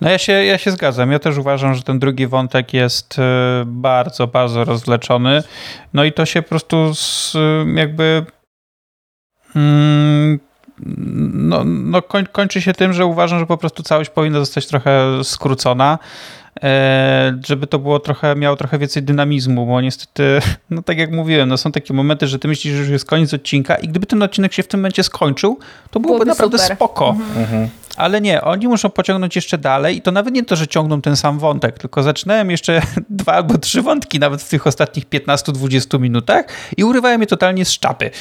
No 0.01 0.09
ja 0.09 0.17
się, 0.17 0.33
ja 0.33 0.57
się 0.57 0.71
zgadzam. 0.71 1.11
Ja 1.11 1.19
też 1.19 1.37
uważam, 1.37 1.75
że 1.75 1.83
ten 1.83 1.99
drugi 1.99 2.27
wątek 2.27 2.73
jest 2.73 3.19
e, 3.19 3.63
bardzo, 3.65 4.27
bardzo 4.27 4.63
rozwleczony. 4.63 5.43
No 5.93 6.03
i 6.03 6.11
to 6.11 6.25
się 6.25 6.41
po 6.41 6.49
prostu 6.49 6.95
z, 6.95 7.33
jakby 7.75 8.25
mm, 9.55 10.39
no, 10.85 11.63
no 11.65 12.01
koń, 12.01 12.25
kończy 12.31 12.61
się 12.61 12.73
tym, 12.73 12.93
że 12.93 13.05
uważam, 13.05 13.39
że 13.39 13.45
po 13.45 13.57
prostu 13.57 13.83
całość 13.83 14.09
powinna 14.09 14.39
zostać 14.39 14.67
trochę 14.67 15.23
skrócona, 15.23 15.99
e, 16.63 17.39
żeby 17.47 17.67
to 17.67 17.79
było 17.79 17.99
trochę, 17.99 18.35
miało 18.35 18.55
trochę 18.55 18.77
więcej 18.77 19.03
dynamizmu, 19.03 19.65
bo 19.65 19.81
niestety, 19.81 20.39
no 20.69 20.81
tak 20.81 20.97
jak 20.97 21.11
mówiłem, 21.11 21.49
no 21.49 21.57
są 21.57 21.71
takie 21.71 21.93
momenty, 21.93 22.27
że 22.27 22.39
ty 22.39 22.47
myślisz, 22.47 22.73
że 22.73 22.79
już 22.79 22.89
jest 22.89 23.05
koniec 23.05 23.33
odcinka 23.33 23.75
i 23.75 23.87
gdyby 23.87 24.05
ten 24.05 24.23
odcinek 24.23 24.53
się 24.53 24.63
w 24.63 24.67
tym 24.67 24.79
momencie 24.79 25.03
skończył, 25.03 25.59
to 25.91 25.99
byłoby, 25.99 26.25
byłoby 26.25 26.25
naprawdę 26.25 26.57
super. 26.57 26.75
spoko. 26.75 27.09
Mhm. 27.09 27.39
mhm. 27.39 27.69
Ale 27.97 28.21
nie, 28.21 28.41
oni 28.41 28.67
muszą 28.67 28.89
pociągnąć 28.89 29.35
jeszcze 29.35 29.57
dalej 29.57 29.97
i 29.97 30.01
to 30.01 30.11
nawet 30.11 30.33
nie 30.33 30.45
to, 30.45 30.55
że 30.55 30.67
ciągną 30.67 31.01
ten 31.01 31.15
sam 31.15 31.39
wątek, 31.39 31.79
tylko 31.79 32.03
zaczynałem 32.03 32.51
jeszcze 32.51 32.81
dwa 33.09 33.33
albo 33.33 33.57
trzy 33.57 33.81
wątki 33.81 34.19
nawet 34.19 34.41
w 34.41 34.49
tych 34.49 34.67
ostatnich 34.67 35.09
15-20 35.09 35.99
minutach 35.99 36.45
i 36.77 36.83
urywałem 36.83 37.21
je 37.21 37.27
totalnie 37.27 37.65
z 37.65 37.79
czapy. 37.79 38.11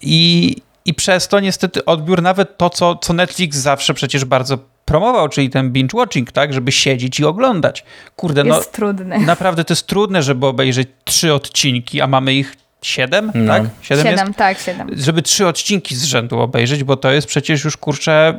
I, 0.00 0.56
i 0.86 0.94
przez 0.94 1.28
to 1.28 1.40
niestety 1.40 1.84
odbiór 1.84 2.22
nawet 2.22 2.58
to, 2.58 2.70
co, 2.70 2.96
co 2.96 3.12
Netflix 3.12 3.56
zawsze 3.56 3.94
przecież 3.94 4.24
bardzo 4.24 4.58
promował, 4.84 5.28
czyli 5.28 5.50
ten 5.50 5.72
binge 5.72 5.98
watching, 5.98 6.32
tak, 6.32 6.52
żeby 6.52 6.72
siedzieć 6.72 7.20
i 7.20 7.24
oglądać. 7.24 7.84
Kurde, 8.16 8.42
jest 8.42 8.58
no 8.58 8.72
trudne. 8.72 9.18
naprawdę 9.34 9.64
to 9.64 9.72
jest 9.72 9.86
trudne, 9.86 10.22
żeby 10.22 10.46
obejrzeć 10.46 10.88
trzy 11.04 11.34
odcinki, 11.34 12.00
a 12.00 12.06
mamy 12.06 12.34
ich 12.34 12.56
siedem, 12.82 13.32
no. 13.34 13.52
tak? 13.52 13.62
Siedem, 13.82 14.04
siedem 14.04 14.26
jest? 14.26 14.38
tak, 14.38 14.58
siedem. 14.58 14.88
Żeby 14.92 15.22
trzy 15.22 15.46
odcinki 15.46 15.96
z 15.96 16.04
rzędu 16.04 16.40
obejrzeć, 16.40 16.84
bo 16.84 16.96
to 16.96 17.10
jest 17.10 17.26
przecież 17.26 17.64
już, 17.64 17.76
kurczę, 17.76 18.38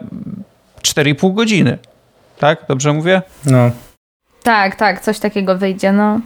4,5 0.81 1.33
godziny. 1.33 1.77
Tak? 2.39 2.65
Dobrze 2.67 2.93
mówię? 2.93 3.21
No. 3.45 3.71
Tak, 4.43 4.75
tak, 4.75 5.01
coś 5.01 5.19
takiego 5.19 5.57
wyjdzie, 5.57 5.91
no. 5.91 6.19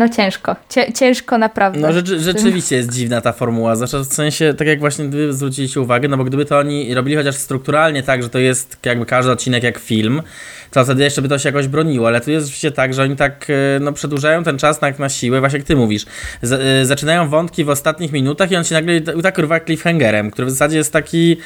No 0.00 0.08
ciężko, 0.08 0.56
Cie, 0.68 0.92
ciężko 0.92 1.38
naprawdę. 1.38 1.80
No 1.80 1.92
rzeczy, 1.92 2.20
rzeczywiście 2.20 2.76
jest 2.76 2.92
dziwna 2.92 3.20
ta 3.20 3.32
formuła, 3.32 3.76
zwłaszcza 3.76 3.98
w 3.98 4.04
sensie, 4.04 4.54
tak 4.54 4.68
jak 4.68 4.80
właśnie 4.80 5.04
wy 5.04 5.32
zwróciliście 5.32 5.80
uwagę, 5.80 6.08
no 6.08 6.16
bo 6.16 6.24
gdyby 6.24 6.44
to 6.44 6.58
oni 6.58 6.94
robili 6.94 7.16
chociaż 7.16 7.34
strukturalnie 7.34 8.02
tak, 8.02 8.22
że 8.22 8.28
to 8.28 8.38
jest 8.38 8.76
jakby 8.84 9.06
każdy 9.06 9.32
odcinek 9.32 9.62
jak 9.62 9.78
film, 9.78 10.22
to 10.70 10.84
wtedy 10.84 11.02
jeszcze 11.02 11.22
by 11.22 11.28
to 11.28 11.38
się 11.38 11.48
jakoś 11.48 11.68
broniło, 11.68 12.06
ale 12.06 12.20
tu 12.20 12.30
jest 12.30 12.46
rzeczywiście 12.46 12.72
tak, 12.72 12.94
że 12.94 13.02
oni 13.02 13.16
tak 13.16 13.46
e, 13.50 13.80
no, 13.80 13.92
przedłużają 13.92 14.44
ten 14.44 14.58
czas 14.58 14.80
na, 14.80 14.92
na 14.98 15.08
siłę, 15.08 15.40
właśnie 15.40 15.58
jak 15.58 15.66
ty 15.66 15.76
mówisz. 15.76 16.06
Z, 16.42 16.52
y, 16.82 16.86
zaczynają 16.86 17.28
wątki 17.28 17.64
w 17.64 17.70
ostatnich 17.70 18.12
minutach 18.12 18.50
i 18.50 18.56
on 18.56 18.64
się 18.64 18.74
nagle 18.74 19.00
tak 19.00 19.38
urwa 19.38 19.60
cliffhangerem, 19.60 20.30
który 20.30 20.46
w 20.46 20.50
zasadzie 20.50 20.76
jest 20.76 20.92
taki, 20.92 21.36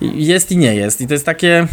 jest 0.00 0.52
i 0.52 0.56
nie 0.56 0.74
jest. 0.74 1.00
I 1.00 1.06
to 1.06 1.12
jest 1.12 1.26
takie 1.26 1.66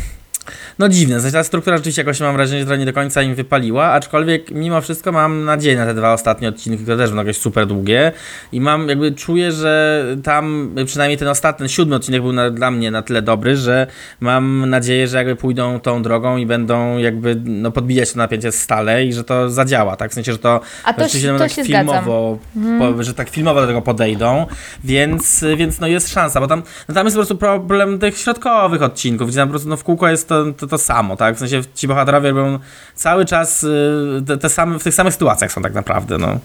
No 0.80 0.90
dziwne, 0.90 1.22
sensie 1.22 1.34
ta 1.34 1.44
struktura 1.44 1.78
rzeczywiście 1.78 2.02
jakoś 2.02 2.20
mam 2.20 2.36
wrażenie, 2.36 2.66
że 2.66 2.78
nie 2.78 2.86
do 2.86 2.94
końca 2.94 3.22
im 3.22 3.36
wypaliła, 3.36 3.86
aczkolwiek 3.86 4.52
mimo 4.52 4.82
wszystko 4.82 5.12
mam 5.12 5.46
nadzieję 5.46 5.78
na 5.78 5.86
te 5.86 5.94
dwa 5.94 6.14
ostatnie 6.14 6.50
odcinki, 6.50 6.84
które 6.84 6.98
też 6.98 7.10
będą 7.10 7.24
jakieś 7.24 7.38
super 7.38 7.68
długie 7.68 8.12
i 8.52 8.62
mam 8.62 8.90
jakby 8.90 9.12
czuję, 9.12 9.52
że 9.52 10.04
tam 10.24 10.76
przynajmniej 10.86 11.18
ten 11.18 11.28
ostatni, 11.28 11.60
ten 11.60 11.68
siódmy 11.68 11.96
odcinek 11.96 12.22
był 12.22 12.34
na, 12.34 12.52
dla 12.52 12.72
mnie 12.72 12.92
na 12.92 13.02
tyle 13.02 13.22
dobry, 13.22 13.58
że 13.58 13.88
mam 14.20 14.70
nadzieję, 14.70 15.08
że 15.08 15.18
jakby 15.18 15.36
pójdą 15.36 15.80
tą 15.80 16.02
drogą 16.02 16.38
i 16.38 16.46
będą 16.46 16.98
jakby 16.98 17.42
no, 17.46 17.72
podbijać 17.72 18.12
to 18.12 18.18
napięcie 18.18 18.52
stale 18.52 19.06
i 19.06 19.14
że 19.14 19.24
to 19.24 19.50
zadziała, 19.50 19.96
tak? 19.96 20.12
W 20.12 20.14
sensie, 20.14 20.32
że 20.32 20.38
to, 20.38 20.62
A 20.84 20.94
to, 20.94 21.04
rzeczywiście 21.04 21.38
to 21.38 21.48
się 21.48 21.56
tak 21.56 21.66
zgadzam. 21.66 22.04
filmowo, 22.04 22.38
po, 22.80 23.04
że 23.04 23.14
tak 23.14 23.30
filmowo 23.30 23.62
do 23.62 23.68
tego 23.68 23.82
podejdą, 23.82 24.46
więc, 24.84 25.46
więc 25.58 25.80
no 25.80 25.88
jest 25.88 26.10
szansa, 26.10 26.40
bo 26.40 26.48
tam, 26.48 26.64
no 26.90 26.96
tam 26.96 27.06
jest 27.06 27.18
po 27.18 27.20
prostu 27.20 27.38
problem 27.38 28.00
tych 28.00 28.18
środkowych 28.18 28.82
odcinków, 28.82 29.28
gdzie 29.28 29.38
tam 29.38 29.48
po 29.48 29.52
prostu 29.52 29.70
no, 29.70 29.78
w 29.78 29.84
kółko 29.84 30.10
jest 30.10 30.30
to, 30.30 30.39
to, 30.58 30.68
to 30.68 30.78
samo, 30.78 31.16
tak? 31.16 31.36
W 31.36 31.40
sensie 31.40 31.62
ci 31.76 31.88
bohaterowie 31.88 32.32
robią 32.32 32.60
cały 32.96 33.26
czas 33.26 33.64
y, 33.64 34.24
te, 34.28 34.38
te 34.38 34.50
same, 34.50 34.80
w 34.80 34.84
tych 34.84 34.94
samych 34.94 35.14
sytuacjach 35.14 35.52
są 35.52 35.62
tak 35.62 35.74
naprawdę, 35.74 36.18
no. 36.18 36.40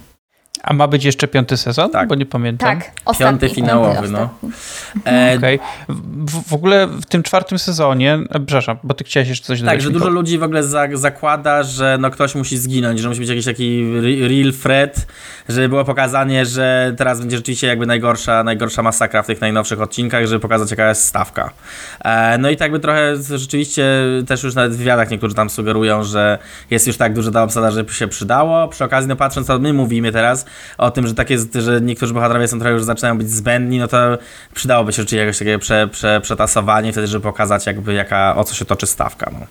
A 0.63 0.73
ma 0.73 0.89
być 0.89 1.05
jeszcze 1.05 1.29
piąty 1.29 1.57
sezon? 1.57 1.91
Tak. 1.91 2.09
Bo 2.09 2.15
nie 2.15 2.27
pamiętam. 2.27 2.81
Tak, 2.81 2.91
ostatni. 3.05 3.41
Piąty 3.41 3.55
finałowy, 3.55 4.09
no. 4.09 4.23
ostatni. 4.23 4.51
E, 5.07 5.35
Okej. 5.39 5.59
W, 5.89 6.49
w 6.49 6.53
ogóle 6.53 6.87
w 6.87 7.07
tym 7.07 7.23
czwartym 7.23 7.59
sezonie, 7.59 8.19
e, 8.31 8.41
przepraszam, 8.41 8.79
bo 8.83 8.95
ty 8.95 9.05
chciałeś 9.05 9.29
jeszcze 9.29 9.47
coś 9.47 9.61
dodać. 9.61 9.75
Tak, 9.75 9.81
że 9.81 9.91
dużo 9.91 10.09
ludzi 10.09 10.39
w 10.39 10.43
ogóle 10.43 10.63
za, 10.63 10.89
zakłada, 10.93 11.63
że 11.63 11.99
no 12.01 12.11
ktoś 12.11 12.35
musi 12.35 12.59
zginąć, 12.59 13.01
że 13.01 13.09
musi 13.09 13.21
być 13.21 13.29
jakiś 13.29 13.45
taki 13.45 13.83
re- 13.99 14.29
real 14.29 14.53
threat, 14.63 15.07
żeby 15.49 15.69
było 15.69 15.85
pokazanie, 15.85 16.47
że 16.47 16.95
teraz 16.97 17.21
będzie 17.21 17.37
rzeczywiście 17.37 17.67
jakby 17.67 17.87
najgorsza, 17.87 18.45
najgorsza 18.45 18.83
masakra 18.83 19.23
w 19.23 19.27
tych 19.27 19.41
najnowszych 19.41 19.81
odcinkach, 19.81 20.27
żeby 20.27 20.41
pokazać 20.41 20.71
jaka 20.71 20.89
jest 20.89 21.05
stawka. 21.05 21.51
E, 22.05 22.39
no 22.39 22.51
i 22.51 22.57
tak 22.57 22.73
by 22.73 22.81
trochę 22.81 23.17
rzeczywiście 23.17 23.85
też 24.27 24.43
już 24.43 24.55
nawet 24.55 24.73
w 24.73 24.77
wywiadach 24.77 25.11
niektórzy 25.11 25.35
tam 25.35 25.51
sugerują, 25.51 26.03
że 26.03 26.39
jest 26.71 26.87
już 26.87 26.97
tak 26.97 27.13
dużo 27.13 27.31
ta 27.31 27.43
obsada, 27.43 27.71
że 27.71 27.85
się 27.91 28.09
przydało. 28.09 28.69
Przy 28.69 28.85
okazji, 28.85 29.09
no 29.09 29.17
patrząc 29.17 29.47
co 29.47 29.59
my 29.59 29.73
mówimy 29.73 30.13
teraz 30.13 30.44
o 30.79 30.91
tym, 30.91 31.07
że 31.07 31.15
tak 31.15 31.31
jest, 31.31 31.55
że 31.55 31.81
niektórzy 31.81 32.15
bohaterowie 32.15 32.49
są 32.49 32.59
trochę 32.59 32.73
już 32.73 32.83
zaczynają 32.85 33.19
być 33.19 33.31
zbędni, 33.31 33.79
no 33.79 33.89
to 33.89 33.97
przydałoby 34.55 34.93
się 34.93 34.97
rzeczywiście 34.97 35.19
jakieś 35.25 35.39
takie 35.39 35.59
prze, 35.59 35.89
prze, 35.89 36.21
przetasowanie 36.21 36.93
wtedy, 36.93 37.07
żeby 37.07 37.23
pokazać 37.23 37.67
jakby 37.67 37.95
jaka, 37.95 38.37
o 38.37 38.45
co 38.45 38.55
się 38.55 38.65
toczy 38.65 38.87
stawka. 38.87 39.31
No. 39.33 39.39
Więc 39.39 39.49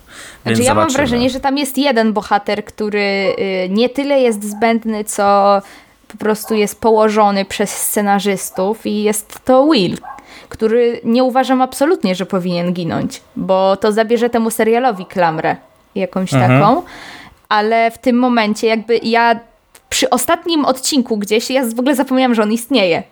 Znaczy 0.57 0.62
ja 0.63 0.73
mam 0.73 0.83
zobaczymy. 0.89 0.97
wrażenie, 0.97 1.29
że 1.29 1.39
tam 1.39 1.57
jest 1.57 1.77
jeden 1.77 2.13
bohater, 2.13 2.65
który 2.65 3.35
y, 3.39 3.69
nie 3.69 3.89
tyle 3.89 4.19
jest 4.19 4.43
zbędny, 4.50 5.03
co 5.03 5.62
po 6.07 6.17
prostu 6.17 6.53
jest 6.55 6.81
położony 6.81 7.45
przez 7.45 7.69
scenarzystów 7.69 8.85
i 8.85 9.03
jest 9.03 9.39
to 9.45 9.67
Will, 9.71 9.97
który 10.50 11.01
nie 11.03 11.23
uważam 11.23 11.62
absolutnie, 11.62 12.15
że 12.15 12.25
powinien 12.25 12.73
ginąć, 12.73 13.21
bo 13.35 13.75
to 13.77 13.91
zabierze 13.91 14.29
temu 14.29 14.50
serialowi 14.51 15.05
klamrę 15.05 15.55
jakąś 15.95 16.33
Mhm. 16.33 16.59
taką, 16.62 16.81
ale 17.50 17.91
w 17.91 17.97
tym 17.97 18.15
momencie 18.19 18.67
jakby 18.67 18.97
ja 19.03 19.39
przy 19.93 20.09
ostatnim 20.09 20.65
odcinku 20.65 21.17
gdzieś, 21.17 21.50
ja 21.50 21.65
w 21.65 21.79
ogóle 21.79 21.95
zapomniałam, 21.95 22.35
że 22.35 22.43
on 22.43 22.51
istnieje. 22.51 23.03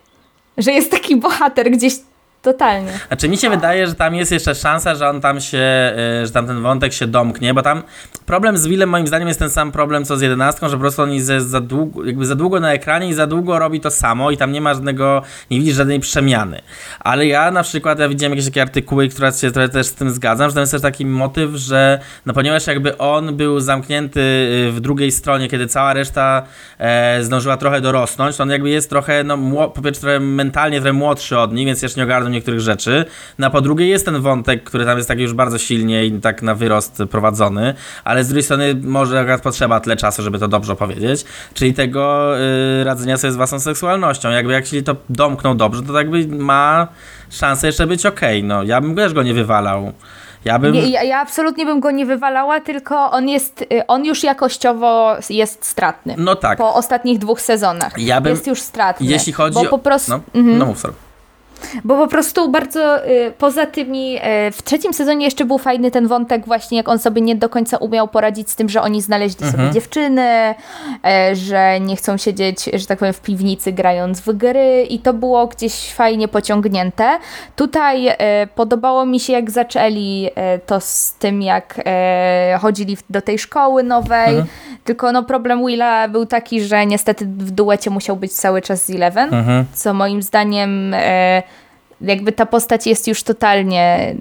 Że 0.57 0.71
jest 0.71 0.91
taki 0.91 1.15
bohater 1.15 1.71
gdzieś 1.71 1.93
totalnie. 2.41 2.91
Znaczy 3.07 3.29
mi 3.29 3.38
się 3.38 3.50
wydaje, 3.50 3.88
że 3.88 3.95
tam 3.95 4.15
jest 4.15 4.31
jeszcze 4.31 4.55
szansa, 4.55 4.95
że 4.95 5.09
on 5.09 5.21
tam 5.21 5.41
się, 5.41 5.93
y, 6.23 6.25
że 6.25 6.31
tam 6.31 6.47
ten 6.47 6.61
wątek 6.61 6.93
się 6.93 7.07
domknie, 7.07 7.53
bo 7.53 7.61
tam 7.61 7.83
problem 8.31 8.57
z 8.57 8.67
Willem 8.67 8.89
moim 8.89 9.07
zdaniem 9.07 9.27
jest 9.27 9.39
ten 9.39 9.50
sam 9.50 9.71
problem 9.71 10.05
co 10.05 10.17
z 10.17 10.21
jedenastką, 10.21 10.69
że 10.69 10.75
po 10.75 10.79
prostu 10.79 11.01
on 11.01 11.13
jest 11.13 11.27
za- 11.27 11.61
długo, 11.61 12.05
jakby 12.05 12.25
za 12.25 12.35
długo 12.35 12.59
na 12.59 12.73
ekranie 12.73 13.09
i 13.09 13.13
za 13.13 13.27
długo 13.27 13.59
robi 13.59 13.79
to 13.79 13.91
samo 13.91 14.31
i 14.31 14.38
tam 14.38 14.51
nie 14.51 14.61
ma 14.61 14.73
żadnego, 14.73 15.21
nie 15.50 15.59
widzisz 15.59 15.75
żadnej 15.75 16.00
przemiany. 16.00 16.61
Ale 17.00 17.27
ja 17.27 17.51
na 17.51 17.63
przykład, 17.63 18.00
ja 18.00 18.09
widziałem 18.09 18.31
jakieś 18.31 18.45
takie 18.45 18.61
artykuły, 18.61 19.07
które 19.09 19.31
się 19.31 19.51
trochę 19.51 19.69
też 19.69 19.88
z 19.88 19.93
tym 19.93 20.09
zgadzam, 20.09 20.50
że 20.50 20.53
tam 20.53 20.61
jest 20.61 20.71
też 20.71 20.81
taki 20.81 21.05
motyw, 21.05 21.51
że 21.51 22.00
no 22.25 22.33
ponieważ 22.33 22.67
jakby 22.67 22.97
on 22.97 23.38
był 23.38 23.59
zamknięty 23.59 24.19
y, 24.67 24.71
w 24.71 24.79
drugiej 24.79 25.11
stronie, 25.11 25.50
kiedy 25.50 25.67
cała 25.67 25.93
reszta 25.93 26.43
e, 26.79 27.23
zdążyła 27.23 27.57
trochę 27.57 27.81
dorosnąć, 27.81 28.38
to 28.38 28.43
on 28.43 28.50
jakby 28.50 28.69
jest 28.69 28.89
trochę, 28.89 29.23
no 29.23 29.38
po 29.69 29.81
pierwsze 29.81 30.01
trochę 30.01 30.19
mentalnie 30.19 30.81
trochę 30.81 30.93
młodszy 30.93 31.39
od 31.39 31.53
nich, 31.53 31.65
więc 31.65 31.81
jeszcze 31.81 32.00
nie 32.00 32.03
ogarnął 32.03 32.31
niektórych 32.31 32.59
rzeczy. 32.59 33.05
No 33.39 33.47
a 33.47 33.50
po 33.50 33.61
drugie 33.61 33.88
jest 33.88 34.05
ten 34.05 34.21
wątek, 34.21 34.63
który 34.63 34.85
tam 34.85 34.97
jest 34.97 35.07
taki 35.07 35.21
już 35.21 35.33
bardzo 35.33 35.57
silnie 35.57 36.05
i 36.05 36.11
tak 36.11 36.41
na 36.41 36.55
wyrost 36.55 37.03
prowadzony, 37.09 37.73
ale 38.03 38.20
z 38.23 38.27
drugiej 38.27 38.43
strony 38.43 38.75
może 38.83 39.19
akurat 39.19 39.41
potrzeba 39.41 39.79
tyle 39.79 39.95
czasu, 39.97 40.23
żeby 40.23 40.39
to 40.39 40.47
dobrze 40.47 40.73
opowiedzieć, 40.73 41.25
czyli 41.53 41.73
tego 41.73 42.33
y, 42.39 42.83
radzenia 42.83 43.17
sobie 43.17 43.31
z 43.33 43.35
własną 43.35 43.59
seksualnością. 43.59 44.29
Jakby 44.29 44.53
jak 44.53 44.65
się 44.65 44.81
to 44.81 44.95
domknął 45.09 45.55
dobrze, 45.55 45.81
to 45.81 45.97
jakby 45.97 46.27
ma 46.27 46.87
szansę 47.29 47.67
jeszcze 47.67 47.87
być 47.87 48.05
okej. 48.05 48.43
No 48.43 48.63
ja 48.63 48.81
bym 48.81 48.95
też 48.95 49.13
go 49.13 49.23
nie 49.23 49.33
wywalał. 49.33 49.93
Ja 50.45 50.59
bym... 50.59 50.73
Nie, 50.73 50.89
ja, 50.89 51.03
ja 51.03 51.19
absolutnie 51.19 51.65
bym 51.65 51.79
go 51.79 51.91
nie 51.91 52.05
wywalała, 52.05 52.59
tylko 52.59 53.11
on 53.11 53.29
jest, 53.29 53.61
y, 53.61 53.87
on 53.87 54.05
już 54.05 54.23
jakościowo 54.23 55.15
jest 55.29 55.65
stratny. 55.65 56.15
No 56.17 56.35
tak. 56.35 56.57
Po 56.57 56.73
ostatnich 56.73 57.19
dwóch 57.19 57.41
sezonach. 57.41 57.93
Ja 57.97 58.21
bym- 58.21 58.31
Jest 58.31 58.47
już 58.47 58.61
stratny. 58.61 59.05
Jeśli 59.05 59.33
chodzi 59.33 59.55
bo 59.55 59.61
o... 59.61 59.65
po 59.65 59.79
prostu, 59.79 60.11
No, 60.11 60.19
mhm. 60.33 60.57
no 60.57 60.65
mów 60.65 60.79
sorry. 60.79 60.93
Bo 61.83 61.97
po 61.97 62.07
prostu 62.07 62.50
bardzo 62.51 63.07
y, 63.07 63.33
poza 63.37 63.65
tymi. 63.65 64.17
Y, 64.17 64.51
w 64.51 64.63
trzecim 64.63 64.93
sezonie 64.93 65.25
jeszcze 65.25 65.45
był 65.45 65.57
fajny 65.57 65.91
ten 65.91 66.07
wątek, 66.07 66.45
właśnie 66.45 66.77
jak 66.77 66.89
on 66.89 67.00
sobie 67.00 67.21
nie 67.21 67.35
do 67.35 67.50
końca 67.50 67.77
umiał 67.77 68.07
poradzić 68.07 68.50
z 68.50 68.55
tym, 68.55 68.69
że 68.69 68.81
oni 68.81 69.01
znaleźli 69.01 69.45
Mhm. 69.45 69.63
sobie 69.63 69.74
dziewczyny, 69.74 70.55
y, 71.31 71.35
że 71.35 71.79
nie 71.79 71.95
chcą 71.95 72.17
siedzieć, 72.17 72.69
że 72.74 72.85
tak 72.85 73.00
powiem, 73.00 73.13
w 73.13 73.21
piwnicy 73.21 73.71
grając 73.71 74.21
w 74.21 74.31
gry, 74.37 74.85
i 74.89 75.00
to 75.00 75.13
było 75.13 75.47
gdzieś 75.47 75.93
fajnie 75.93 76.27
pociągnięte. 76.27 77.19
Tutaj 77.55 78.07
y, 78.09 78.15
podobało 78.55 79.05
mi 79.05 79.19
się, 79.19 79.33
jak 79.33 79.51
zaczęli 79.51 80.29
y, 80.55 80.59
to 80.65 80.79
z 80.79 81.13
tym, 81.19 81.41
jak 81.41 81.79
y, 82.55 82.59
chodzili 82.59 82.97
do 83.09 83.21
tej 83.21 83.39
szkoły 83.39 83.83
nowej. 83.83 84.29
Mhm. 84.29 84.47
Tylko 84.83 85.11
no, 85.11 85.24
problem 85.24 85.65
Willa 85.65 86.07
był 86.07 86.25
taki, 86.25 86.61
że 86.61 86.85
niestety 86.85 87.25
w 87.25 87.51
duecie 87.51 87.89
musiał 87.89 88.15
być 88.15 88.33
cały 88.33 88.61
czas 88.61 88.85
z 88.85 88.89
Eleven 88.89 89.33
Mhm. 89.33 89.65
co 89.74 89.93
moim 89.93 90.21
zdaniem 90.21 90.93
e, 90.93 91.43
jakby 92.01 92.31
ta 92.31 92.46
postać 92.46 92.87
jest 92.87 93.07
już 93.07 93.24
totalnie 93.24 94.16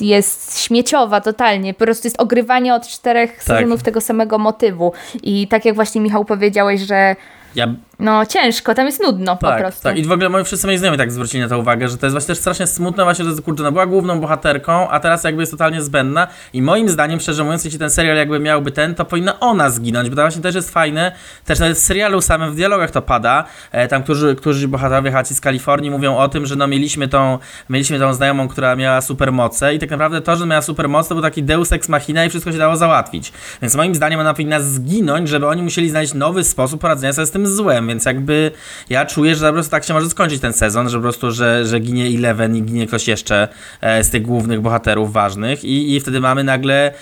jest 0.00 0.60
śmieciowa 0.60 1.20
totalnie, 1.20 1.74
po 1.74 1.84
prostu 1.84 2.06
jest 2.06 2.20
ogrywanie 2.20 2.74
od 2.74 2.88
czterech 2.88 3.42
sezonów 3.42 3.82
tego 3.82 4.00
samego 4.00 4.38
motywu. 4.38 4.92
I 5.22 5.48
tak 5.48 5.64
jak 5.64 5.74
właśnie 5.74 6.00
Michał 6.00 6.24
powiedziałeś, 6.24 6.80
że 6.80 7.16
Ja 7.56 7.66
no 7.98 8.26
ciężko, 8.26 8.74
tam 8.74 8.86
jest 8.86 9.02
nudno 9.02 9.36
po 9.36 9.46
tak, 9.46 9.60
prostu. 9.60 9.82
tak. 9.82 9.98
I 9.98 10.04
w 10.04 10.12
ogóle 10.12 10.28
moi 10.28 10.44
wszyscy 10.44 10.66
moi 10.66 10.78
znajomi 10.78 10.98
tak 10.98 11.12
zwrócili 11.12 11.42
na 11.42 11.48
to 11.48 11.58
uwagę, 11.58 11.88
że 11.88 11.98
to 11.98 12.06
jest 12.06 12.14
właśnie 12.14 12.26
też 12.26 12.38
strasznie 12.38 12.66
smutne 12.66 13.04
właśnie, 13.04 13.24
że 13.24 13.42
kurczę, 13.42 13.62
no 13.62 13.72
była 13.72 13.86
główną 13.86 14.20
bohaterką, 14.20 14.88
a 14.88 15.00
teraz 15.00 15.24
jakby 15.24 15.42
jest 15.42 15.52
totalnie 15.52 15.82
zbędna 15.82 16.26
i 16.52 16.62
moim 16.62 16.88
zdaniem, 16.88 17.20
szczerze 17.20 17.44
mówiąc, 17.44 17.64
jeśli 17.64 17.78
ten 17.78 17.90
serial 17.90 18.16
jakby 18.16 18.40
miałby 18.40 18.72
ten, 18.72 18.94
to 18.94 19.04
powinna 19.04 19.40
ona 19.40 19.70
zginąć, 19.70 20.10
bo 20.10 20.16
to 20.16 20.22
właśnie 20.22 20.42
też 20.42 20.54
jest 20.54 20.70
fajne, 20.70 21.12
też 21.44 21.58
nawet 21.58 21.76
w 21.76 21.80
serialu 21.80 22.20
samym 22.20 22.52
w 22.52 22.54
dialogach 22.56 22.90
to 22.90 23.02
pada, 23.02 23.44
e, 23.72 23.88
tam 23.88 24.02
którzy, 24.02 24.34
którzy 24.34 24.68
bohaterowie 24.68 25.10
chaci 25.10 25.34
z 25.34 25.40
Kalifornii 25.40 25.90
mówią 25.90 26.16
o 26.16 26.28
tym, 26.28 26.46
że 26.46 26.56
no 26.56 26.66
mieliśmy 26.66 27.08
tą, 27.08 27.38
mieliśmy 27.70 27.98
tą 27.98 28.14
znajomą, 28.14 28.48
która 28.48 28.76
miała 28.76 29.00
supermoce 29.00 29.74
i 29.74 29.78
tak 29.78 29.90
naprawdę 29.90 30.20
to, 30.20 30.36
że 30.36 30.46
miała 30.46 30.62
supermoc, 30.62 31.08
to 31.08 31.14
był 31.14 31.22
taki 31.22 31.42
deus 31.42 31.72
ex 31.72 31.88
machina 31.88 32.24
i 32.24 32.28
wszystko 32.28 32.52
się 32.52 32.58
dało 32.58 32.76
załatwić. 32.76 33.32
Więc 33.62 33.74
moim 33.74 33.94
zdaniem 33.94 34.20
ona 34.20 34.34
powinna 34.34 34.60
zginąć, 34.60 35.28
żeby 35.28 35.46
oni 35.46 35.62
musieli 35.62 35.90
znaleźć 35.90 36.14
nowy 36.14 36.44
sposób 36.44 36.80
poradzenia 36.80 37.12
sobie 37.12 37.26
z 37.26 37.30
tym 37.30 37.45
złem, 37.48 37.88
więc 37.88 38.04
jakby 38.04 38.50
ja 38.90 39.06
czuję, 39.06 39.34
że 39.34 39.46
po 39.46 39.52
prostu 39.52 39.70
tak 39.70 39.84
się 39.84 39.94
może 39.94 40.10
skończyć 40.10 40.40
ten 40.40 40.52
sezon, 40.52 40.88
że 40.88 40.98
po 40.98 41.02
prostu, 41.02 41.30
że, 41.32 41.64
że 41.66 41.80
ginie 41.80 42.06
Eleven 42.18 42.56
i 42.56 42.62
ginie 42.62 42.86
ktoś 42.86 43.08
jeszcze 43.08 43.48
e, 43.80 44.04
z 44.04 44.10
tych 44.10 44.22
głównych 44.22 44.60
bohaterów 44.60 45.12
ważnych 45.12 45.64
i, 45.64 45.94
i 45.94 46.00
wtedy 46.00 46.20
mamy 46.20 46.44
nagle, 46.44 46.92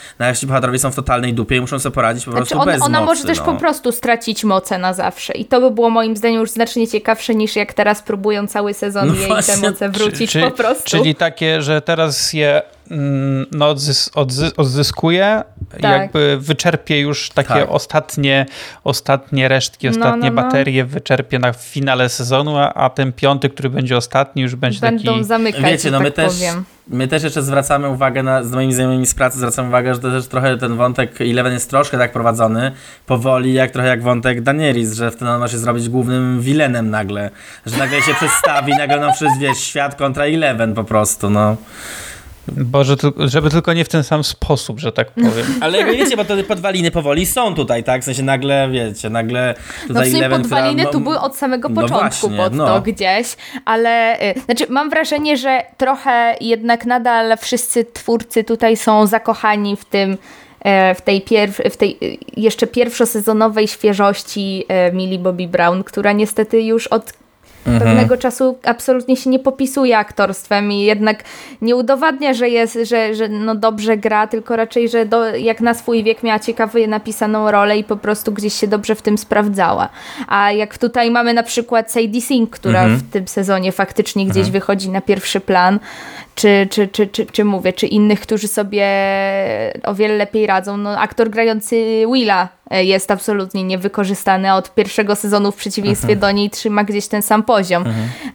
ci 0.41 0.47
bohaterowie 0.47 0.79
są 0.79 0.91
w 0.91 0.95
totalnej 0.95 1.35
dupie 1.35 1.57
i 1.57 1.61
muszą 1.61 1.79
sobie 1.79 1.95
poradzić 1.95 2.25
po 2.25 2.31
Znaczy 2.31 2.47
prostu 2.47 2.61
ona, 2.61 2.73
bez 2.73 2.83
ona 2.83 3.01
mocy, 3.01 3.07
może 3.07 3.25
też 3.25 3.39
no. 3.39 3.45
po 3.45 3.55
prostu 3.55 3.93
stracić 3.93 4.45
moce 4.45 4.79
na 4.79 4.93
zawsze 4.95 5.33
i 5.33 5.45
to 5.45 5.61
by 5.61 5.71
było 5.71 5.91
moim 5.91 6.17
zdaniem 6.17 6.41
już 6.41 6.51
znacznie 6.51 6.89
ciekawsze 6.89 7.35
niż 7.35 7.57
jak 7.57 7.73
teraz 7.73 8.03
próbują 8.03 8.47
cały 8.47 8.75
sezon 8.75 9.09
No 9.09 9.15
jej 9.15 9.27
właśnie, 9.27 9.55
te 9.55 9.61
moce 9.61 9.89
wrócić 9.89 10.31
Czy- 10.31 10.41
po 10.41 10.51
prostu. 10.51 10.85
Czyli 10.85 11.15
takie, 11.15 11.63
że 11.63 11.81
teraz 11.83 12.33
je 12.33 12.63
no, 13.53 13.69
odzys, 13.69 14.11
odzys, 14.15 14.53
odzyskuje, 14.57 15.43
Tak. 15.71 15.83
jakby 15.83 16.39
wyczerpie 16.41 17.01
już 17.01 17.31
takie 17.31 17.49
Tak. 17.49 17.71
ostatnie, 17.71 18.47
ostatnie 18.85 19.49
resztki, 19.49 19.87
No, 19.87 19.91
ostatnie 19.91 20.31
no, 20.31 20.37
no. 20.37 20.43
baterie, 20.43 20.85
wyczerpie 20.85 21.39
na 21.39 21.53
finale 21.53 22.09
sezonu, 22.09 22.59
a, 22.59 22.73
a 22.75 22.91
ten 22.91 23.13
piąty, 23.13 23.51
który 23.51 23.71
będzie 23.71 23.97
ostatni, 23.97 24.43
już 24.43 24.55
będzie 24.57 24.81
Będą 24.81 25.13
taki... 25.13 25.25
zamykać, 25.25 25.63
Wiecie, 25.63 25.91
no 25.91 25.99
tak 25.99 26.05
my 26.05 26.11
też, 26.13 26.33
powiem. 26.35 26.65
my 26.89 27.09
też 27.09 27.23
jeszcze 27.23 27.43
zwracamy 27.43 27.89
uwagę 27.89 28.23
na, 28.23 28.43
z 28.43 28.51
moimi 28.51 28.73
znajomymi 28.75 29.07
z 29.07 29.15
pracy 29.15 29.39
zwracamy 29.39 29.69
uwagę, 29.69 29.95
że 29.95 30.01
to 30.01 30.11
też 30.11 30.27
trochę 30.27 30.57
ten 30.59 30.77
wątek 30.77 31.21
Eleven 31.21 31.53
jest 31.53 31.71
troszkę 31.71 31.99
tak 31.99 32.13
prowadzony 32.13 32.73
powoli, 33.07 33.53
jak 33.55 33.71
trochę 33.71 33.89
jak 33.89 34.03
wątek 34.03 34.41
Danielis, 34.43 34.93
że 34.95 35.11
wtedy 35.11 35.31
on 35.31 35.41
ma 35.41 35.49
się 35.49 35.59
zrobić 35.59 35.89
głównym 35.89 36.41
vilenem 36.41 36.91
nagle, 36.91 37.31
że 37.67 37.77
nagle 37.79 38.03
się 38.03 38.15
przedstawi, 38.15 38.73
nagle 38.79 39.01
no 39.01 39.13
przez 39.13 39.39
wiesz, 39.41 39.59
świat 39.59 39.95
kontra 39.95 40.25
Eleven 40.25 40.75
po 40.75 40.85
prostu, 40.85 41.31
no. 41.31 41.57
Boże, 42.49 42.97
żeby 43.19 43.51
tylko 43.51 43.73
nie 43.73 43.85
w 43.85 43.89
ten 43.89 44.05
sam 44.05 44.25
sposób, 44.25 44.81
że 44.81 44.93
tak 44.93 45.11
powiem. 45.11 45.47
Ale 45.61 45.85
wiecie, 45.85 46.17
bo 46.17 46.25
te 46.25 46.45
podwaliny 46.45 46.91
powoli 46.91 47.27
są 47.27 47.55
tutaj, 47.55 47.85
tak? 47.85 48.03
W 48.03 48.05
sensie 48.05 48.23
nagle, 48.23 48.69
wiecie, 48.73 49.11
nagle 49.11 49.55
tutaj 49.89 49.95
No 49.95 50.01
w 50.03 50.07
sumie 50.07 50.19
Eleven, 50.19 50.43
podwaliny 50.43 50.83
która- 50.83 50.93
tu 50.93 51.01
były 51.01 51.21
od 51.21 51.37
samego 51.37 51.69
no 51.69 51.83
początku 51.83 52.29
właśnie, 52.29 52.37
pod 52.45 52.55
no. 52.55 52.67
to 52.67 52.81
gdzieś, 52.81 53.37
ale 53.65 54.21
y, 54.37 54.41
znaczy 54.41 54.67
mam 54.69 54.91
wrażenie, 54.91 55.37
że 55.37 55.63
trochę 55.77 56.37
jednak 56.41 56.87
nadal 56.87 57.37
wszyscy 57.39 57.85
twórcy 57.85 58.45
tutaj 58.45 58.77
są 58.77 59.07
zakochani 59.07 59.77
w 59.77 59.85
tym 59.85 60.19
e, 60.61 60.95
w 60.95 61.01
tej, 61.01 61.21
pierw, 61.23 61.61
w 61.71 61.77
tej 61.77 61.99
y, 62.03 62.17
jeszcze 62.37 62.67
pierwszosezonowej 62.67 63.69
świeżości 63.69 64.65
Millie 64.93 65.19
Bobby 65.19 65.49
Brown, 65.49 65.85
która 65.85 66.13
niestety 66.13 66.63
już 66.63 66.87
od 66.87 67.13
Mhm. 67.67 67.81
pewnego 67.83 68.17
czasu 68.17 68.59
absolutnie 68.65 69.17
się 69.17 69.31
nie 69.31 69.39
popisuje 69.39 69.99
aktorstwem 69.99 70.73
i 70.73 70.81
jednak 70.83 71.25
nie 71.63 71.77
udowadnia, 71.77 72.35
że 72.35 72.49
jest, 72.49 72.79
że, 72.83 73.15
że 73.15 73.29
no 73.29 73.55
dobrze 73.55 73.97
gra, 73.97 74.27
tylko 74.27 74.57
raczej, 74.57 74.89
że 74.89 75.07
do, 75.07 75.37
jak 75.37 75.61
na 75.61 75.75
swój 75.75 76.05
wiek 76.05 76.23
miała 76.23 76.39
ciekawie 76.39 76.87
napisaną 76.89 77.51
rolę 77.51 77.79
i 77.79 77.85
po 77.85 77.97
prostu 77.97 78.33
gdzieś 78.33 78.55
się 78.55 78.67
dobrze 78.69 78.95
w 78.95 79.03
tym 79.03 79.19
sprawdzała. 79.19 79.89
A 80.29 80.53
jak 80.53 80.79
tutaj 80.79 81.11
mamy 81.11 81.35
na 81.35 81.43
przykład 81.43 81.93
Sadie 81.93 82.21
Sink, 82.21 82.51
która 82.51 82.81
Mhm. 82.83 82.99
w 83.01 83.11
tym 83.11 83.29
sezonie 83.29 83.73
faktycznie 83.73 84.27
gdzieś 84.27 84.51
wychodzi 84.51 84.91
na 84.91 85.01
pierwszy 85.01 85.41
plan, 85.41 85.79
czy, 86.35 86.67
czy, 86.71 86.89
czy, 86.89 87.07
czy, 87.07 87.27
czy 87.27 87.45
mówię, 87.45 87.73
czy 87.73 87.87
innych, 87.87 88.21
którzy 88.21 88.49
sobie 88.49 88.87
o 89.85 89.95
wiele 89.95 90.15
lepiej 90.17 90.47
radzą. 90.47 90.77
No, 90.77 90.99
aktor 90.99 91.31
grający 91.31 92.05
Willa 92.13 92.49
e, 92.71 92.85
jest 92.85 93.11
absolutnie 93.11 93.65
niewykorzystany 93.65 94.51
a 94.51 94.57
od 94.57 94.75
pierwszego 94.75 95.17
sezonu 95.17 95.53
w 95.53 95.57
przeciwieństwie 95.57 96.13
Mhm. 96.13 96.21
do 96.21 96.31
niej 96.31 96.51
trzyma 96.51 96.85
gdzieś 96.85 97.09
ten 97.09 97.23
sam 97.23 97.43
poziom. 97.43 97.85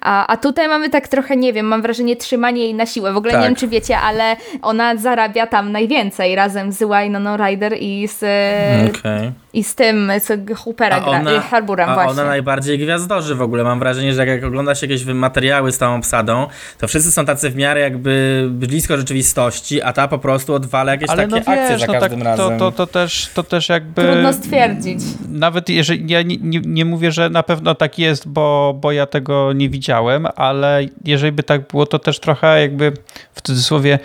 A, 0.01 0.27
a 0.27 0.38
tutaj 0.38 0.67
mamy 0.67 0.89
tak 0.89 1.07
trochę, 1.07 1.35
nie 1.38 1.53
wiem, 1.53 1.65
mam 1.65 1.81
wrażenie 1.81 2.15
trzymanie 2.15 2.62
jej 2.63 2.73
na 2.73 2.85
siłę. 2.85 3.13
W 3.13 3.17
ogóle 3.17 3.33
Tak. 3.33 3.41
nie 3.41 3.47
wiem, 3.47 3.55
czy 3.55 3.67
wiecie, 3.67 3.97
ale 3.97 4.35
ona 4.62 4.95
zarabia 4.97 5.47
tam 5.47 5.71
najwięcej 5.71 6.35
razem 6.35 6.71
z 6.71 6.79
Wynoną 6.79 7.38
Ryder 7.38 7.73
i 7.79 8.07
z, 8.07 8.23
e, 8.23 8.89
Okej. 8.99 9.31
i 9.53 9.63
z 9.63 9.75
tym, 9.75 10.12
z 10.19 10.57
Hoopera 10.57 10.99
gra, 10.99 11.31
e, 11.31 11.39
Harburem 11.39 11.89
a 11.89 11.93
właśnie. 11.93 12.12
ona 12.12 12.25
najbardziej 12.25 12.79
gwiazdorzy 12.79 13.35
w 13.35 13.41
ogóle. 13.41 13.63
Mam 13.63 13.79
wrażenie, 13.79 14.13
że 14.13 14.19
jak, 14.19 14.29
jak 14.29 14.43
ogląda 14.43 14.75
się 14.75 14.88
jakieś 14.88 15.05
materiały 15.05 15.71
z 15.71 15.77
tą 15.77 15.95
obsadą, 15.95 16.47
to 16.77 16.88
wszyscy 16.88 17.12
są 17.12 17.25
tacy 17.25 17.49
w 17.49 17.55
miarę 17.55 17.79
jakby 17.89 18.47
blisko 18.52 18.97
rzeczywistości, 18.97 19.82
a 19.82 19.93
ta 19.93 20.08
po 20.08 20.19
prostu 20.19 20.54
odwala 20.54 20.91
jakieś 20.91 21.10
Ale 21.10 21.28
takie 21.28 21.43
no 21.47 21.54
akcje 21.54 21.69
wiesz, 21.69 21.82
za 21.82 21.88
no 21.88 21.93
tak, 21.93 22.02
każdym 22.02 22.19
to, 22.19 22.25
razem. 22.25 22.60
to, 22.60 22.71
to, 22.71 22.88
też, 22.88 23.30
to 23.34 23.43
też 23.43 23.69
jakby... 23.69 24.02
Trudno 24.02 24.34
stwierdzić. 24.34 24.99
Nawet 25.30 25.69
jeżeli, 25.69 26.12
ja 26.12 26.21
nie, 26.21 26.38
nie, 26.38 26.62
nie 26.65 26.86
mówię, 26.86 27.12
że 27.12 27.30
na 27.30 27.43
pewno 27.43 27.75
tak 27.75 27.99
jest, 27.99 28.28
bo, 28.28 28.78
bo 28.82 28.91
ja 28.91 29.06
tego 29.06 29.54
nie 29.54 29.69
widziałem, 29.69 30.28
ale 30.36 30.82
jeżeli 31.06 31.32
by 31.32 31.43
tak 31.43 31.67
było, 31.67 31.86
to 31.86 31.99
też 31.99 32.19
trochę 32.19 32.62
jakby 32.62 32.93
w 33.34 33.41
cudzysłowie 33.41 33.99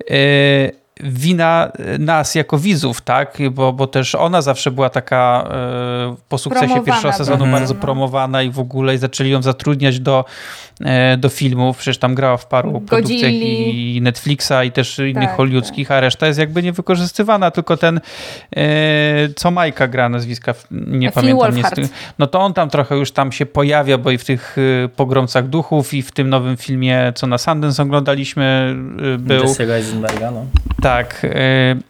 yy, 0.00 0.81
wina 1.00 1.72
nas 1.98 2.34
jako 2.34 2.58
widzów, 2.58 3.00
tak? 3.00 3.38
Bo, 3.50 3.72
bo 3.72 3.86
też 3.86 4.14
ona 4.14 4.42
zawsze 4.42 4.70
była 4.70 4.90
taka 4.90 5.48
yy, 6.08 6.16
po 6.28 6.38
sukcesie 6.38 6.66
Promowana 6.66 6.86
pierwszego 6.86 7.14
sezonu 7.14 7.38
bardzo, 7.38 7.52
bardzo 7.52 7.74
no. 7.74 7.80
promowana 7.80 8.42
i 8.42 8.50
w 8.50 8.58
ogóle 8.58 8.94
i 8.94 8.98
zaczęli 8.98 9.30
ją 9.30 9.42
zatrudniać 9.42 10.00
do, 10.00 10.24
e, 10.80 11.16
do 11.16 11.28
filmów. 11.28 11.78
Przecież 11.78 11.98
tam 11.98 12.14
grała 12.14 12.36
w 12.36 12.46
paru 12.46 12.70
produkcjach 12.80 13.32
Godzilli. 13.32 13.96
i 13.96 14.02
Netflixa 14.02 14.52
i 14.64 14.72
też 14.72 14.98
innych 14.98 15.28
Tak, 15.28 15.36
hollywoodzkich, 15.36 15.90
a 15.90 16.00
reszta 16.00 16.26
jest 16.26 16.38
jakby 16.38 16.62
niewykorzystywana, 16.62 17.50
tylko 17.50 17.76
ten 17.76 18.00
e, 18.56 18.62
co 19.36 19.50
Majka 19.50 19.88
gra 19.88 20.08
nazwiska, 20.08 20.54
nie 20.70 21.12
Phil 21.12 21.36
pamiętam. 21.36 21.72
Nie, 21.78 21.88
no 22.18 22.26
to 22.26 22.40
on 22.40 22.54
tam 22.54 22.70
trochę 22.70 22.96
już 22.96 23.12
tam 23.12 23.32
się 23.32 23.46
pojawia, 23.46 23.98
bo 23.98 24.10
i 24.10 24.18
w 24.18 24.24
tych 24.24 24.56
e, 24.84 24.88
pogromcach 24.88 25.48
duchów 25.48 25.94
i 25.94 26.02
w 26.02 26.12
tym 26.12 26.30
nowym 26.30 26.56
filmie, 26.56 27.12
co 27.14 27.26
na 27.26 27.38
Sundance 27.38 27.82
oglądaliśmy, 27.82 28.76
e, 29.14 29.18
był. 29.18 29.44
Eisenberga, 29.72 30.30
no. 30.30 30.46
Tak. 30.82 31.24
y, 31.24 31.82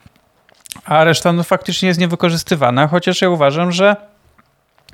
A 0.85 1.05
reszta 1.05 1.33
no, 1.33 1.43
faktycznie 1.43 1.89
jest 1.89 2.01
niewykorzystywana, 2.01 2.87
chociaż 2.89 3.23
ja 3.23 3.31
uważam, 3.31 3.73
że 3.73 3.97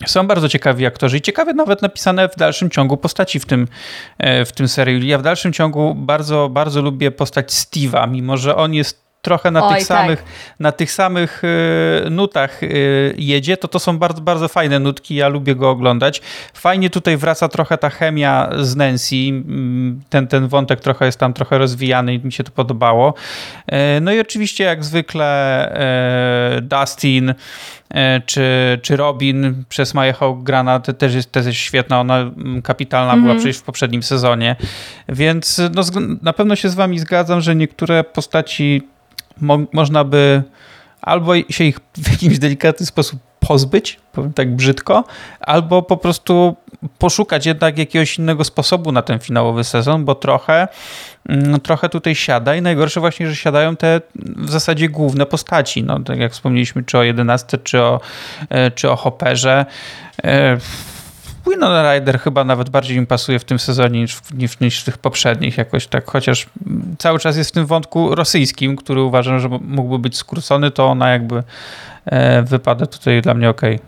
są 0.07 0.27
bardzo 0.27 0.49
ciekawi 0.49 0.87
aktorzy 0.87 1.19
i 1.19 1.21
ciekawe 1.21 1.53
nawet 1.53 1.83
napisane 1.83 2.29
w 2.29 2.37
dalszym 2.37 2.71
ciągu 2.71 2.97
postaci 2.97 3.41
w 3.41 3.47
tym, 3.47 3.69
e, 4.19 4.45
w 4.45 4.53
tym 4.53 4.69
serialu. 4.69 5.05
Ja 5.05 5.19
w 5.19 5.23
dalszym 5.23 5.53
ciągu 5.53 5.95
bardzo, 5.95 6.49
bardzo 6.49 6.83
lubię 6.83 7.11
postać 7.11 7.53
Steve'a, 7.53 8.11
mimo 8.11 8.37
że 8.37 8.57
on 8.57 8.75
jest 8.75 9.08
trochę 9.29 9.51
na 9.51 9.67
Oj, 9.67 9.75
tych 9.79 9.89
tak. 9.89 9.99
samych, 9.99 10.25
na 10.61 10.73
tych 10.73 10.93
samych 10.93 11.43
e, 12.07 12.11
nutach 12.11 12.63
e, 12.63 12.67
jedzie, 13.17 13.57
to 13.57 13.69
to 13.69 13.79
są 13.79 13.99
bardzo, 13.99 14.21
bardzo 14.21 14.49
fajne 14.49 14.79
nutki, 14.79 15.15
ja 15.15 15.29
lubię 15.29 15.55
go 15.55 15.71
oglądać. 15.71 16.21
Fajnie 16.55 16.91
tutaj 16.91 17.17
wraca 17.17 17.49
trochę 17.49 17.79
ta 17.79 17.91
chemia 17.91 18.49
z 18.61 18.77
Nancy, 18.77 19.17
Mm, 19.29 20.01
ten, 20.09 20.27
ten 20.27 20.49
wątek 20.49 20.81
trochę 20.81 21.07
jest 21.07 21.19
tam 21.21 21.33
trochę 21.33 21.59
rozwijany 21.59 22.15
i 22.15 22.19
mi 22.25 22.33
się 22.33 22.45
to 22.45 22.51
podobało. 22.51 23.15
E, 23.67 24.01
No 24.01 24.13
i 24.13 24.21
oczywiście 24.21 24.65
jak 24.65 24.85
zwykle 24.85 25.29
Dustin 26.63 27.35
czy, 28.27 28.79
czy 28.83 28.97
Robin 28.97 29.65
przez 29.69 29.95
Maję 29.95 30.13
Hawk 30.13 30.43
grana 30.43 30.81
te- 30.81 30.95
też 30.95 31.15
jest, 31.15 31.33
też 31.33 31.47
jest 31.47 31.59
świetna, 31.59 32.01
ona 32.01 32.19
mm, 32.19 32.63
kapitalna 32.63 33.17
była 33.17 33.35
przecież 33.35 33.57
w 33.59 33.63
poprzednim 33.63 34.03
sezonie, 34.03 34.57
więc 35.09 35.61
no, 35.75 35.83
na 36.23 36.33
pewno 36.33 36.57
się 36.57 36.69
z 36.69 36.75
wami 36.75 36.99
zgadzam, 36.99 37.41
że 37.41 37.55
niektóre 37.57 38.05
postaci 38.05 38.83
mo 39.41 39.59
można 39.73 40.05
by 40.05 40.43
albo 41.01 41.33
się 41.51 41.65
ich 41.65 41.81
w 41.97 42.11
jakiś 42.11 42.39
delikatny 42.39 42.87
sposób 42.87 43.21
pozbyć, 43.41 44.01
powiem 44.13 44.33
tak 44.33 44.57
brzydko, 44.57 45.05
albo 45.41 45.83
po 45.83 45.97
prostu 45.97 46.57
poszukać 46.99 47.47
jednak 47.47 47.79
jakiegoś 47.79 48.19
innego 48.19 48.45
sposobu 48.45 48.93
na 48.93 49.03
ten 49.03 49.19
finałowy 49.19 49.65
sezon, 49.65 50.05
bo 50.05 50.15
trochę, 50.15 50.69
mm, 51.29 51.61
trochę 51.61 51.89
tutaj 51.89 52.15
siada 52.15 52.57
i 52.57 52.63
najgorsze 52.63 53.01
właśnie, 53.01 53.29
że 53.29 53.37
siadają 53.37 53.77
te 53.77 54.01
w 54.17 54.51
zasadzie 54.51 54.89
główne 54.89 55.27
postaci, 55.27 55.83
no 55.83 56.01
tak 56.01 56.19
jak 56.19 56.33
wspomnieliśmy, 56.33 56.85
czy 56.85 56.99
o 56.99 57.03
11, 57.03 57.59
czy 57.59 57.83
o, 57.83 58.01
e, 58.49 58.71
czy 58.71 58.91
o 58.91 58.97
Hopperze. 58.97 59.67
Winona 61.47 61.93
Ryder 61.93 62.21
chyba 62.21 62.45
nawet 62.45 62.71
bardziej 62.71 63.01
mi 63.01 63.07
pasuje 63.07 63.39
w 63.39 63.45
tym 63.45 63.59
sezonie 63.59 64.01
niż, 64.01 64.15
w- 64.17 64.35
niż, 64.35 64.61
niż 64.61 64.81
w 64.81 64.85
tych 64.85 64.99
poprzednich 64.99 65.59
jakoś 65.59 65.87
tak, 65.87 66.11
chociaż 66.11 66.47
mm, 66.67 66.97
cały 66.99 67.19
czas 67.19 67.37
jest 67.37 67.51
w 67.51 67.53
tym 67.53 67.67
wątku 67.67 68.15
rosyjskim, 68.15 68.77
który 68.77 69.03
uważam, 69.03 69.41
że 69.41 69.49
mógłby 69.49 69.99
być 69.99 70.17
skrócony, 70.17 70.71
to 70.71 70.87
ona 70.87 71.11
jakby 71.11 71.43
e, 72.07 72.43
wypada 72.43 72.87
tutaj 72.87 73.23
dla 73.23 73.35
mnie 73.35 73.51
okej. 73.51 73.79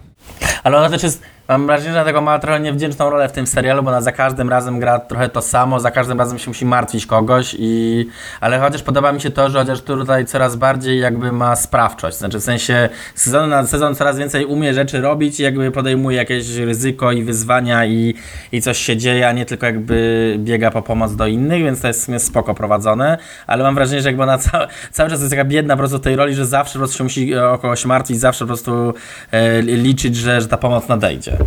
Ale 0.63 0.79
ona 0.79 0.91
też 0.91 1.03
jest, 1.03 1.23
mam 1.51 1.67
wrażenie, 1.67 1.93
że 1.93 2.05
tego 2.05 2.21
ma 2.21 2.39
trochę 2.39 2.61
niewdzięczną 2.61 3.11
rolę 3.11 3.29
w 3.29 3.33
tym 3.33 3.47
serialu, 3.47 3.83
bo 3.83 3.91
ona 3.91 4.01
za 4.01 4.13
każdym 4.13 4.49
razem 4.49 4.81
gra 4.81 4.99
trochę 4.99 5.29
to 5.29 5.43
samo, 5.43 5.81
za 5.81 5.91
każdym 5.91 6.19
razem 6.19 6.39
się 6.39 6.51
musi 6.51 6.67
martwić 6.67 7.07
kogoś 7.07 7.57
i... 7.59 8.07
Ale 8.41 8.59
chociaż 8.59 8.83
podoba 8.83 9.13
mi 9.13 9.21
się 9.21 9.31
to, 9.31 9.51
że 9.51 9.59
chociaż 9.59 9.81
tutaj 9.81 10.27
coraz 10.27 10.57
bardziej 10.57 11.01
jakby 11.01 11.33
ma 11.33 11.57
sprawczość, 11.57 12.17
znaczy 12.17 12.39
w 12.39 12.43
sensie 12.43 12.89
z 13.15 13.23
sezonu 13.23 13.47
na 13.47 13.67
sezon 13.67 13.95
coraz 13.95 14.19
więcej 14.19 14.45
umie 14.45 14.75
rzeczy 14.75 15.01
robić 15.01 15.41
i 15.41 15.43
jakby 15.43 15.71
podejmuje 15.71 16.17
jakieś 16.17 16.57
ryzyko 16.57 17.13
i 17.13 17.23
wyzwania 17.23 17.87
i, 17.87 18.15
i 18.53 18.63
coś 18.63 18.79
się 18.79 18.97
dzieje, 18.97 19.29
a 19.29 19.33
nie 19.33 19.47
tylko 19.47 19.67
jakby 19.67 20.37
biega 20.39 20.71
po 20.71 20.83
pomoc 20.83 21.17
do 21.17 21.27
innych, 21.27 21.65
więc 21.65 21.81
to 21.81 21.89
jest 21.89 22.01
w 22.01 22.05
sumie 22.05 22.19
spoko 22.19 22.55
prowadzone, 22.55 23.19
ale 23.47 23.65
mam 23.65 23.75
wrażenie, 23.75 24.03
że 24.03 24.09
jakby 24.09 24.23
ona 24.23 24.39
ca 24.39 24.67
cały 24.91 25.11
czas 25.11 25.21
jest 25.21 25.31
taka 25.31 25.45
biedna 25.45 25.75
po 25.75 25.79
prostu 25.79 25.99
tej 25.99 26.17
roli, 26.17 26.35
że 26.35 26.47
zawsze 26.47 26.73
po 26.73 26.79
prostu 26.79 26.99
się 26.99 27.05
musi 27.05 27.37
o 27.37 27.59
kogoś 27.59 27.85
martwić, 27.85 28.21
zawsze 28.21 28.45
po 28.45 28.47
prostu 28.47 28.95
e, 29.33 29.63
liczyć, 29.63 30.17
że, 30.17 30.41
że 30.41 30.49
ta 30.49 30.57
pomoc 30.57 30.89
nadejdzie. 30.89 31.40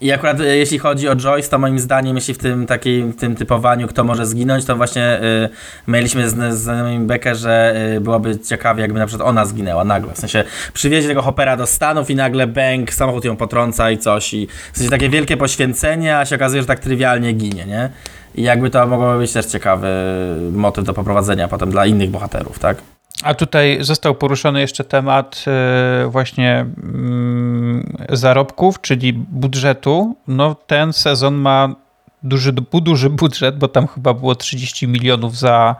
I 0.00 0.12
akurat 0.12 0.40
e, 0.40 0.56
jeśli 0.56 0.78
chodzi 0.78 1.08
o 1.08 1.16
Joyce, 1.16 1.48
to 1.48 1.58
moim 1.58 1.78
zdaniem, 1.78 2.16
jeśli 2.16 2.34
w 2.34 2.38
tym 2.38 2.66
takim 2.66 3.12
w 3.12 3.16
tym 3.16 3.36
typowaniu, 3.36 3.88
kto 3.88 4.04
może 4.04 4.26
zginąć, 4.26 4.64
to 4.64 4.76
właśnie 4.76 5.20
y, 5.22 5.48
mieliśmy 5.88 6.30
z, 6.30 6.34
z 6.34 6.58
znajomym 6.58 7.06
Bekę, 7.06 7.34
że 7.34 7.74
y, 7.96 8.00
byłoby 8.00 8.38
ciekawie, 8.38 8.82
jakby 8.82 8.98
na 8.98 9.06
przykład 9.06 9.28
ona 9.28 9.44
zginęła 9.44 9.84
nagle. 9.84 10.12
W 10.12 10.18
sensie 10.18 10.44
przywiezie 10.72 11.08
tego 11.08 11.22
Hoppera 11.22 11.56
do 11.56 11.66
Stanów 11.66 12.10
i 12.10 12.14
nagle 12.14 12.46
bęk, 12.46 12.94
samochód 12.94 13.24
ją 13.24 13.36
potrąca 13.36 13.90
i 13.90 13.98
coś. 13.98 14.34
I 14.34 14.48
w 14.72 14.78
sensie 14.78 14.90
takie 14.90 15.08
wielkie 15.08 15.36
poświęcenie, 15.36 16.18
a 16.18 16.24
się 16.24 16.36
okazuje, 16.36 16.62
że 16.62 16.68
tak 16.68 16.80
trywialnie 16.80 17.32
ginie, 17.32 17.66
nie? 17.66 17.90
I 18.34 18.42
jakby 18.42 18.70
to 18.70 18.86
mogłoby 18.86 19.18
być 19.18 19.32
też 19.32 19.46
ciekawy 19.46 19.88
motyw 20.52 20.84
do 20.84 20.94
poprowadzenia 20.94 21.48
potem 21.48 21.70
dla 21.70 21.86
innych 21.86 22.10
bohaterów, 22.10 22.58
tak? 22.58 22.95
A 23.22 23.34
tutaj 23.34 23.78
został 23.80 24.14
poruszony 24.14 24.60
jeszcze 24.60 24.84
temat 24.84 25.44
e, 25.46 26.06
właśnie 26.08 26.66
mm, 26.82 27.96
zarobków, 28.08 28.80
czyli 28.80 29.12
budżetu. 29.12 30.16
No 30.28 30.54
ten 30.66 30.92
sezon 30.92 31.34
ma 31.34 31.74
duży, 32.22 32.52
duży 32.72 33.10
budżet, 33.10 33.58
bo 33.58 33.68
tam 33.68 33.86
chyba 33.86 34.14
było 34.14 34.34
30 34.34 34.88
milionów 34.88 35.36
za, 35.38 35.76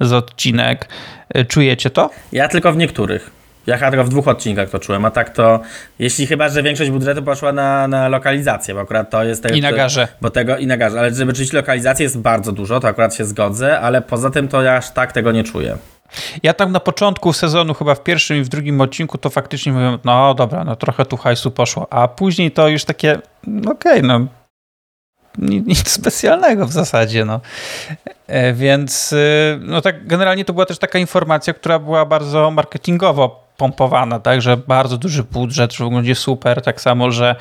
za 0.00 0.16
odcinek. 0.16 0.88
E, 1.34 1.44
Czujecie 1.44 1.90
to? 1.90 2.10
Ja 2.32 2.48
tylko 2.48 2.72
w 2.72 2.76
niektórych. 2.76 3.30
Ja 3.66 3.90
tylko 3.90 4.04
w 4.04 4.08
dwóch 4.08 4.28
odcinkach 4.28 4.70
to 4.70 4.78
czułem, 4.78 5.04
a 5.04 5.10
tak 5.10 5.30
to, 5.30 5.60
jeśli 5.98 6.26
chyba, 6.26 6.48
że 6.48 6.62
większość 6.62 6.90
budżetu 6.90 7.22
poszła 7.22 7.52
na, 7.52 7.88
na 7.88 8.08
lokalizację, 8.08 8.74
bo 8.74 8.80
akurat 8.80 9.10
to 9.10 9.24
jest... 9.24 9.42
tego- 9.42 9.54
I 9.54 9.60
na 9.60 9.72
garze. 9.72 10.08
Bo 10.20 10.30
tego, 10.30 10.56
i 10.56 10.66
na 10.66 10.76
garze, 10.76 10.98
ale 10.98 11.14
żeby 11.14 11.30
rzeczywiście 11.32 11.56
lokalizacji 11.56 12.02
jest 12.02 12.18
bardzo 12.18 12.52
dużo, 12.52 12.80
to 12.80 12.88
akurat 12.88 13.14
się 13.14 13.24
zgodzę, 13.24 13.80
ale 13.80 14.02
poza 14.02 14.30
tym 14.30 14.48
to 14.48 14.62
ja 14.62 14.76
aż 14.76 14.90
tak 14.90 15.12
tego 15.12 15.32
nie 15.32 15.44
czuję. 15.44 15.76
Ja 16.42 16.54
tam 16.54 16.72
na 16.72 16.80
początku 16.80 17.32
sezonu, 17.32 17.74
chyba 17.74 17.94
w 17.94 18.02
pierwszym 18.02 18.36
i 18.36 18.42
w 18.42 18.48
drugim 18.48 18.80
odcinku, 18.80 19.18
to 19.18 19.30
faktycznie 19.30 19.72
mówię, 19.72 19.98
no 20.04 20.34
dobra, 20.34 20.64
no 20.64 20.76
trochę 20.76 21.06
tu 21.06 21.16
hajsu 21.16 21.50
poszło, 21.50 21.92
a 21.92 22.08
później 22.08 22.50
to 22.50 22.68
już 22.68 22.84
takie, 22.84 23.18
no 23.46 23.72
okej, 23.72 24.02
no 24.02 24.26
nic 25.38 25.88
specjalnego 25.88 26.66
w 26.66 26.72
zasadzie, 26.72 27.24
no. 27.24 27.40
E, 28.26 28.52
więc 28.52 29.12
y, 29.12 29.58
no 29.62 29.80
tak 29.80 30.06
generalnie 30.06 30.44
to 30.44 30.52
była 30.52 30.66
też 30.66 30.78
taka 30.78 30.98
informacja, 30.98 31.54
która 31.54 31.78
była 31.78 32.06
bardzo 32.06 32.50
marketingowo 32.50 33.44
pompowana, 33.56 34.20
tak, 34.20 34.42
że 34.42 34.56
bardzo 34.56 34.96
duży 34.96 35.22
budżet, 35.22 35.72
że 35.72 35.84
wygląda 35.84 36.14
super, 36.14 36.62
tak 36.62 36.80
samo, 36.80 37.10
że 37.10 37.36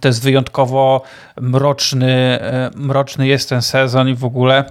to 0.00 0.08
jest 0.08 0.22
wyjątkowo 0.22 1.02
mroczny, 1.40 2.12
e, 2.40 2.70
mroczny 2.74 3.26
jest 3.26 3.48
ten 3.48 3.62
sezon 3.62 4.08
i 4.08 4.14
w 4.14 4.24
ogóle 4.24 4.64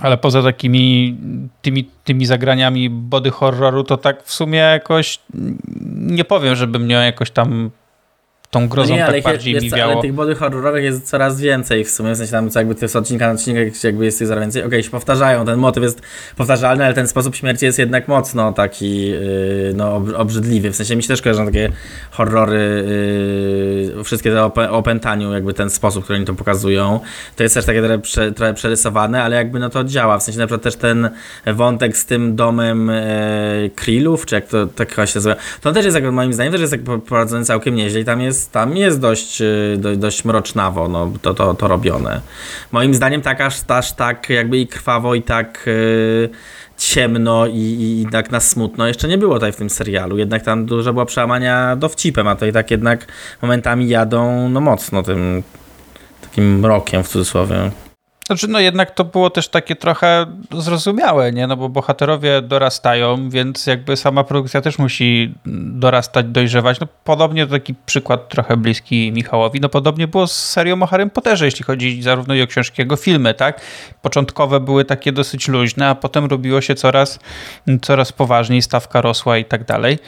ale 0.00 0.18
poza 0.18 0.42
takimi 0.42 1.16
tymi, 1.62 1.84
tymi 2.04 2.26
zagraniami 2.26 2.90
body 2.90 3.30
horroru, 3.30 3.84
to 3.84 3.96
tak 3.96 4.22
w 4.22 4.32
sumie 4.32 4.58
jakoś 4.58 5.18
nie 5.94 6.24
powiem, 6.24 6.56
żeby 6.56 6.78
mnie 6.78 6.94
jakoś 6.94 7.30
tam 7.30 7.70
tą 8.50 8.68
grozą 8.68 8.90
no 8.90 8.96
nie, 8.96 9.06
tak 9.06 9.22
bardziej 9.22 9.54
jest, 9.54 9.64
miwiało. 9.64 9.92
Ale 9.92 10.02
tych 10.02 10.12
body 10.12 10.34
horrorowych 10.34 10.84
jest 10.84 11.08
coraz 11.08 11.40
więcej 11.40 11.84
w 11.84 11.90
sumie, 11.90 12.14
w 12.14 12.16
sensie 12.16 12.32
tam 12.32 12.50
co 12.50 12.58
jakby 12.58 12.74
jest 12.82 12.96
odcinka 12.96 13.26
na 13.26 13.32
odcinek, 13.32 13.84
jakby 13.84 14.04
jest 14.04 14.18
tych 14.18 14.28
coraz 14.28 14.40
więcej. 14.40 14.62
Okej, 14.62 14.68
okay, 14.68 14.82
się 14.82 14.90
powtarzają, 14.90 15.44
ten 15.44 15.58
motyw 15.58 15.82
jest 15.82 16.02
powtarzalny, 16.36 16.84
ale 16.84 16.94
ten 16.94 17.08
sposób 17.08 17.36
śmierci 17.36 17.64
jest 17.64 17.78
jednak 17.78 18.08
mocno 18.08 18.52
taki 18.52 19.08
yy, 19.08 19.72
no, 19.74 20.02
obrzydliwy. 20.16 20.70
W 20.70 20.76
sensie 20.76 20.96
mi 20.96 21.02
się 21.02 21.08
też 21.08 21.22
kojarzą 21.22 21.46
takie 21.46 21.72
horrory, 22.10 22.84
yy, 23.96 24.04
wszystkie 24.04 24.30
te 24.30 24.44
o 24.44 24.70
opętaniu, 24.70 25.32
jakby 25.32 25.54
ten 25.54 25.70
sposób, 25.70 26.04
który 26.04 26.16
oni 26.16 26.26
to 26.26 26.34
pokazują. 26.34 27.00
To 27.36 27.42
jest 27.42 27.54
też 27.54 27.64
takie 27.64 27.80
trochę, 27.80 27.98
prze, 27.98 28.32
trochę 28.32 28.54
przerysowane, 28.54 29.22
ale 29.22 29.36
jakby 29.36 29.58
no 29.58 29.70
to 29.70 29.84
działa. 29.84 30.18
W 30.18 30.22
sensie 30.22 30.38
na 30.38 30.46
przykład 30.46 30.62
też 30.62 30.76
ten 30.76 31.10
wątek 31.46 31.96
z 31.96 32.06
tym 32.06 32.36
domem 32.36 32.88
yy, 33.62 33.70
Krillów, 33.70 34.26
czy 34.26 34.34
jak 34.34 34.46
to 34.46 34.66
tak 34.66 34.92
się 34.92 35.00
nazywa, 35.14 35.36
to 35.60 35.68
on 35.68 35.74
też 35.74 35.84
jest, 35.84 35.94
jak, 35.94 36.12
moim 36.12 36.32
zdaniem, 36.32 36.52
też 36.52 36.60
jest 36.60 36.72
jak 36.72 36.82
prowadzony 36.82 37.44
całkiem 37.44 37.74
nieźle 37.74 38.00
i 38.00 38.04
tam 38.04 38.20
jest 38.20 38.37
jest, 38.38 38.52
tam 38.52 38.76
jest 38.76 39.00
dość, 39.00 39.40
y, 39.40 39.76
dość, 39.78 39.98
dość 39.98 40.24
mrocznawo 40.24 40.88
no, 40.88 41.12
to, 41.22 41.34
to, 41.34 41.54
to 41.54 41.68
robione. 41.68 42.20
Moim 42.72 42.94
zdaniem 42.94 43.22
tak 43.22 43.40
aż, 43.40 43.60
aż 43.68 43.92
tak 43.92 44.30
jakby 44.30 44.58
i 44.58 44.66
krwawo 44.66 45.14
i 45.14 45.22
tak 45.22 45.62
yy, 45.66 46.28
ciemno 46.76 47.46
i, 47.46 47.52
i, 47.56 48.02
i 48.02 48.06
tak 48.06 48.30
na 48.30 48.40
smutno 48.40 48.86
jeszcze 48.86 49.08
nie 49.08 49.18
było 49.18 49.34
tutaj 49.34 49.52
w 49.52 49.56
tym 49.56 49.70
serialu. 49.70 50.18
Jednak 50.18 50.42
tam 50.42 50.66
dużo 50.66 50.92
było 50.92 51.06
przełamania 51.06 51.76
dowcipem, 51.76 52.28
a 52.28 52.34
tutaj 52.34 52.52
tak 52.52 52.70
jednak 52.70 53.06
momentami 53.42 53.88
jadą 53.88 54.48
no 54.48 54.60
mocno 54.60 55.02
tym 55.02 55.42
takim 56.22 56.58
mrokiem 56.58 57.04
w 57.04 57.08
cudzysłowie. 57.08 57.70
Znaczy, 58.28 58.48
no 58.48 58.60
jednak 58.60 58.90
to 58.90 59.04
było 59.04 59.30
też 59.30 59.48
takie 59.48 59.76
trochę 59.76 60.26
zrozumiałe, 60.52 61.32
nie? 61.32 61.46
No 61.46 61.56
bo 61.56 61.68
bohaterowie 61.68 62.42
dorastają, 62.42 63.30
więc 63.30 63.66
jakby 63.66 63.96
sama 63.96 64.24
produkcja 64.24 64.60
też 64.60 64.78
musi 64.78 65.34
dorastać, 65.72 66.26
dojrzewać. 66.26 66.80
No 66.80 66.86
podobnie 67.04 67.46
to 67.46 67.52
taki 67.52 67.74
przykład 67.86 68.28
trochę 68.28 68.56
bliski 68.56 69.12
Michałowi. 69.12 69.60
No 69.60 69.68
podobnie 69.68 70.08
było 70.08 70.26
z 70.26 70.32
serią 70.32 70.82
o 70.82 70.86
Harrym 70.86 71.10
Potterze, 71.10 71.44
jeśli 71.44 71.64
chodzi 71.64 72.02
zarówno 72.02 72.34
i 72.34 72.42
o 72.42 72.46
książki, 72.46 72.82
jak 72.82 72.90
i 72.90 72.94
o 72.94 72.96
filmy, 72.96 73.34
tak? 73.34 73.60
Początkowe 74.02 74.60
były 74.60 74.84
takie 74.84 75.12
dosyć 75.12 75.48
luźne, 75.48 75.88
a 75.88 75.94
potem 75.94 76.24
robiło 76.24 76.60
się 76.60 76.74
coraz, 76.74 77.18
coraz 77.82 78.12
poważniej, 78.12 78.62
stawka 78.62 79.00
rosła 79.00 79.38
i 79.38 79.44
tak 79.44 79.64
dalej. 79.64 79.98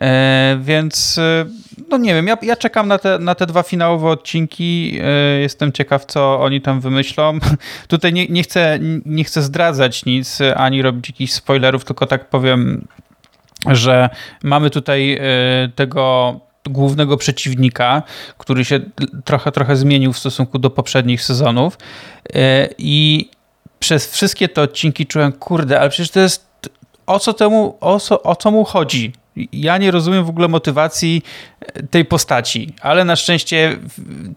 E, 0.00 0.58
więc 0.62 1.18
e, 1.18 1.44
no 1.88 1.98
nie 1.98 2.14
wiem, 2.14 2.26
ja, 2.26 2.36
ja 2.42 2.56
czekam 2.56 2.88
na 2.88 2.98
te, 2.98 3.18
na 3.18 3.34
te 3.34 3.46
dwa 3.46 3.62
finałowe 3.62 4.08
odcinki. 4.08 4.98
E, 5.02 5.40
jestem 5.40 5.72
ciekaw, 5.72 6.04
co 6.04 6.40
oni 6.40 6.60
tam 6.60 6.80
wymyślą. 6.80 7.38
Tutaj 7.88 8.12
nie, 8.12 8.26
nie, 8.26 8.42
chcę, 8.42 8.78
nie 9.06 9.24
chcę 9.24 9.42
zdradzać 9.42 10.04
nic, 10.04 10.38
ani 10.56 10.82
robić 10.82 11.08
jakichś 11.08 11.32
spoilerów, 11.32 11.84
tylko 11.84 12.06
tak 12.06 12.28
powiem, 12.28 12.86
że 13.66 14.10
mamy 14.42 14.70
tutaj 14.70 15.20
tego 15.74 16.34
głównego 16.64 17.16
przeciwnika, 17.16 18.02
który 18.38 18.64
się 18.64 18.80
trochę, 19.24 19.52
trochę 19.52 19.76
zmienił 19.76 20.12
w 20.12 20.18
stosunku 20.18 20.58
do 20.58 20.70
poprzednich 20.70 21.22
sezonów 21.22 21.78
i 22.78 23.28
przez 23.78 24.12
wszystkie 24.12 24.48
te 24.48 24.62
odcinki 24.62 25.06
czułem, 25.06 25.32
kurde, 25.32 25.80
ale 25.80 25.90
przecież 25.90 26.10
to 26.10 26.20
jest 26.20 26.48
o 27.06 27.18
co 27.18 27.32
temu, 27.32 27.76
o 27.80 28.00
co, 28.00 28.22
o 28.22 28.36
co 28.36 28.50
mu 28.50 28.64
chodzi? 28.64 29.12
Ja 29.52 29.78
nie 29.78 29.90
rozumiem 29.90 30.24
w 30.24 30.28
ogóle 30.28 30.48
motywacji 30.48 31.22
e, 31.60 31.82
tej 31.82 32.04
postaci, 32.04 32.74
ale 32.80 33.04
na 33.04 33.16
szczęście 33.16 33.76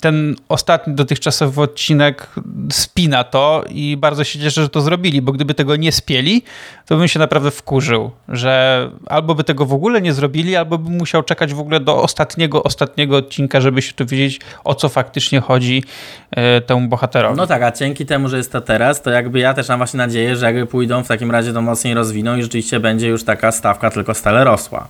ten 0.02 0.36
ostatni 0.50 0.96
dotychczasowy 0.96 1.62
odcinek 1.62 2.30
spina 2.72 3.24
to 3.24 3.64
i 3.70 3.98
bardzo 3.98 4.24
się 4.24 4.40
cieszę, 4.40 4.62
że 4.62 4.70
to 4.70 4.82
zrobili, 4.82 5.22
bo 5.22 5.32
gdyby 5.32 5.54
tego 5.54 5.76
nie 5.76 5.92
spieli, 5.92 6.44
to 6.86 6.98
bym 6.98 7.08
się 7.08 7.20
naprawdę 7.20 7.52
wkurzył, 7.52 8.12
że 8.30 8.90
albo 9.06 9.36
by 9.36 9.44
tego 9.44 9.66
w 9.66 9.74
ogóle 9.74 10.02
nie 10.02 10.14
zrobili, 10.14 10.56
albo 10.56 10.78
bym 10.78 10.98
musiał 10.98 11.24
czekać 11.24 11.54
w 11.54 11.60
ogóle 11.60 11.80
do 11.80 12.02
ostatniego, 12.02 12.64
ostatniego 12.64 13.18
odcinka, 13.18 13.62
żeby 13.62 13.82
się 13.82 13.94
tu 13.94 14.06
wiedzieć, 14.06 14.40
o 14.64 14.76
co 14.76 14.90
faktycznie 14.90 15.40
chodzi 15.42 15.84
e, 16.32 16.62
temu 16.62 16.88
bohaterowi. 16.88 17.38
No 17.38 17.48
tak, 17.48 17.62
a 17.62 17.72
dzięki 17.72 18.06
temu, 18.06 18.30
że 18.30 18.38
jest 18.38 18.52
to 18.52 18.62
teraz, 18.62 19.02
to 19.02 19.10
jakby 19.10 19.40
ja 19.40 19.54
też 19.54 19.70
mam 19.70 19.78
właśnie 19.78 19.98
nadzieję, 19.98 20.36
że 20.36 20.46
jakby 20.46 20.66
pójdą 20.66 21.04
w 21.04 21.08
takim 21.08 21.32
razie 21.32 21.54
to 21.54 21.62
mocniej 21.62 21.94
rozwiną 21.94 22.38
i 22.38 22.42
rzeczywiście 22.42 22.80
będzie 22.80 23.08
już 23.08 23.24
taka 23.24 23.52
stawka 23.52 23.90
tylko 23.90 24.14
stale 24.14 24.44
rosła. 24.44 24.88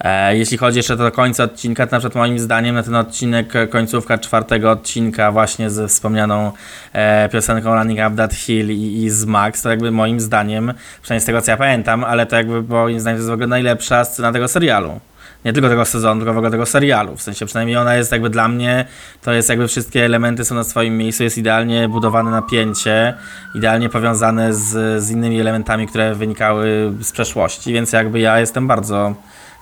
E, 0.00 0.36
jeśli 0.36 0.58
chodzi 0.58 0.78
jeszcze 0.78 0.96
do 0.96 1.12
końca 1.12 1.44
odcinka, 1.44 1.86
to 1.86 1.96
na 1.96 2.00
przykład 2.00 2.14
moim 2.14 2.38
zdaniem 2.38 2.74
na 2.74 2.82
ten 2.82 2.94
odcinek, 2.94 3.56
e, 3.56 3.66
końcówka 3.66 4.18
czwartego 4.18 4.70
odcinka 4.70 5.32
właśnie 5.32 5.70
ze 5.70 5.88
wspomnianą 5.88 6.52
e, 6.92 7.28
piosenką 7.28 7.74
Running 7.74 8.00
Up 8.06 8.16
That 8.16 8.34
Hill 8.34 8.70
i, 8.70 9.02
i 9.02 9.10
z 9.10 9.24
Max, 9.24 9.62
to 9.62 9.70
jakby 9.70 9.90
moim 9.90 10.20
zdaniem, 10.20 10.74
przynajmniej 11.02 11.22
z 11.22 11.26
tego 11.26 11.42
co 11.42 11.50
ja 11.50 11.56
pamiętam, 11.56 12.04
ale 12.04 12.26
to 12.26 12.36
jakby 12.36 12.62
moim 12.62 13.00
zdaniem 13.00 13.16
to 13.16 13.20
jest 13.20 13.30
w 13.30 13.32
ogóle 13.32 13.46
najlepsza 13.46 14.04
scena 14.04 14.32
tego 14.32 14.48
serialu 14.48 15.00
nie 15.44 15.52
tylko 15.52 15.68
tego 15.68 15.84
sezonu, 15.84 16.20
tylko 16.20 16.34
w 16.34 16.36
ogóle 16.36 16.50
tego 16.50 16.66
serialu. 16.66 17.16
W 17.16 17.22
sensie 17.22 17.46
przynajmniej 17.46 17.76
ona 17.76 17.94
jest 17.94 18.12
jakby 18.12 18.30
dla 18.30 18.48
mnie, 18.48 18.84
to 19.22 19.32
jest 19.32 19.48
jakby 19.48 19.68
wszystkie 19.68 20.04
elementy 20.04 20.44
są 20.44 20.54
na 20.54 20.64
swoim 20.64 20.98
miejscu, 20.98 21.22
jest 21.22 21.38
idealnie 21.38 21.88
budowane 21.88 22.30
napięcie, 22.30 23.14
idealnie 23.54 23.88
powiązane 23.88 24.54
z, 24.54 25.02
z 25.02 25.10
innymi 25.10 25.40
elementami, 25.40 25.86
które 25.86 26.14
wynikały 26.14 26.92
z 27.00 27.12
przeszłości, 27.12 27.72
więc 27.72 27.92
jakby 27.92 28.20
ja 28.20 28.40
jestem 28.40 28.66
bardzo 28.66 29.14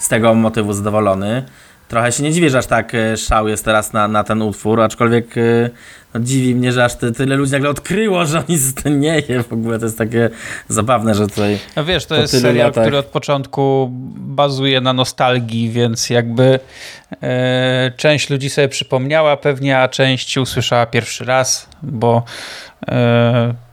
z 0.03 0.09
tego 0.09 0.35
motywu 0.35 0.73
zadowolony. 0.73 1.43
Trochę 1.89 2.13
się 2.13 2.23
nie 2.23 2.33
dziwię, 2.33 2.51
że 2.51 2.59
aż 2.59 2.67
tak 2.67 2.95
e, 2.95 3.17
szał 3.17 3.49
jest 3.49 3.65
teraz 3.65 3.93
na, 3.93 4.09
na 4.09 4.25
ten 4.25 4.43
utwór, 4.43 4.81
aczkolwiek 4.81 5.39
e, 5.39 5.71
no, 6.15 6.21
dziwi 6.21 6.55
mnie, 6.55 6.73
że 6.73 6.85
aż 6.85 6.95
ty, 6.95 7.13
tyle 7.13 7.37
ludzi 7.37 7.53
nagle 7.53 7.71
odkryło, 7.71 8.27
że 8.27 8.39
on 8.39 8.45
istnieje. 8.49 9.43
W 9.43 9.53
ogóle 9.53 9.79
to 9.79 9.85
jest 9.85 9.99
takie 9.99 10.31
zabawne, 10.69 11.15
że 11.15 11.27
tutaj. 11.27 11.59
No 11.77 11.85
wiesz, 11.85 12.07
to 12.07 12.15
jest 12.15 12.41
serial, 12.41 12.67
latach... 12.67 12.85
który 12.85 12.99
od 12.99 13.07
początku 13.07 13.89
bazuje 14.17 14.81
na 14.81 14.93
nostalgii, 14.93 15.71
więc 15.71 16.11
jakby 16.11 16.61
e, 17.23 17.93
część 17.97 18.31
ludzi 18.31 18.51
sobie 18.51 18.69
przypomniała 18.69 19.37
pewnie, 19.37 19.79
a 19.79 19.89
część 19.89 20.39
usłyszała 20.39 20.87
pierwszy 20.87 21.25
raz, 21.25 21.69
bo 21.83 22.23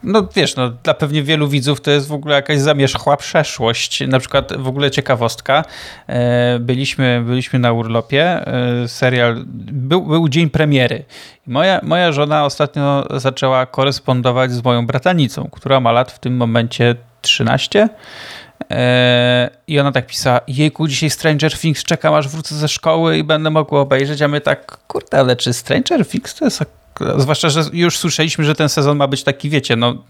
no 0.04 0.28
wiesz, 0.36 0.56
no, 0.56 0.70
dla 0.70 0.94
pewnie 0.94 1.24
wielu 1.24 1.48
widzów 1.48 1.82
to 1.82 1.92
jest 1.92 2.08
w 2.08 2.14
ogóle 2.14 2.36
jakaś 2.36 2.60
zamierzchła 2.60 3.18
przeszłość. 3.18 4.08
Na 4.08 4.20
przykład 4.20 4.58
w 4.58 4.68
ogóle 4.68 4.92
ciekawostka. 4.92 5.66
E, 6.08 6.60
byliśmy, 6.60 7.24
byliśmy 7.26 7.60
na 7.60 7.72
urlopie, 7.72 8.24
e, 8.24 8.88
serial, 8.88 9.44
był, 9.72 10.02
był 10.02 10.30
dzień 10.30 10.50
premiery. 10.50 11.04
Moja, 11.48 11.80
moja 11.84 12.12
żona 12.12 12.46
ostatnio 12.46 13.08
zaczęła 13.20 13.66
korespondować 13.66 14.52
z 14.52 14.64
moją 14.64 14.88
bratanicą, 14.88 15.50
która 15.52 15.80
ma 15.80 15.92
lat 15.92 16.12
w 16.12 16.20
tym 16.20 16.38
momencie 16.38 16.96
13. 17.22 17.90
E, 18.72 19.50
I 19.68 19.80
ona 19.80 19.92
tak 19.92 20.08
pisała, 20.08 20.42
jejku, 20.48 20.88
dzisiaj 20.88 21.10
Stranger 21.10 21.58
Things, 21.58 21.84
czekam 21.84 22.14
aż 22.14 22.28
wrócę 22.28 22.56
ze 22.56 22.68
szkoły 22.68 23.18
i 23.18 23.24
będę 23.24 23.50
mogła 23.50 23.82
obejrzeć, 23.82 24.22
a 24.22 24.28
my 24.28 24.42
tak, 24.42 24.78
kurde, 24.88 25.20
ale 25.20 25.36
czy 25.36 25.54
Stranger 25.54 26.08
Things 26.08 26.36
to 26.36 26.46
jest 26.46 26.79
zwłaszcza, 27.18 27.50
że 27.50 27.64
już 27.74 27.98
słyszeliśmy, 27.98 28.46
że 28.46 28.56
ten 28.56 28.70
sezon 28.70 28.98
ma 28.98 29.08
być 29.08 29.24
taki, 29.24 29.50
wiecie, 29.50 29.76
no, 29.76 30.04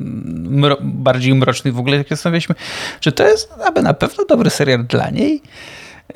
mro, 0.49 0.77
bardziej 0.81 1.35
mroczny 1.35 1.71
w 1.71 1.79
ogóle, 1.79 1.97
jak 1.97 2.09
zastanawialiśmy, 2.09 2.55
czy 2.99 3.11
to 3.11 3.27
jest 3.27 3.53
aby 3.67 3.81
na 3.81 3.93
pewno 3.93 4.25
dobry 4.25 4.49
serial 4.49 4.85
dla 4.85 5.09
niej. 5.09 5.41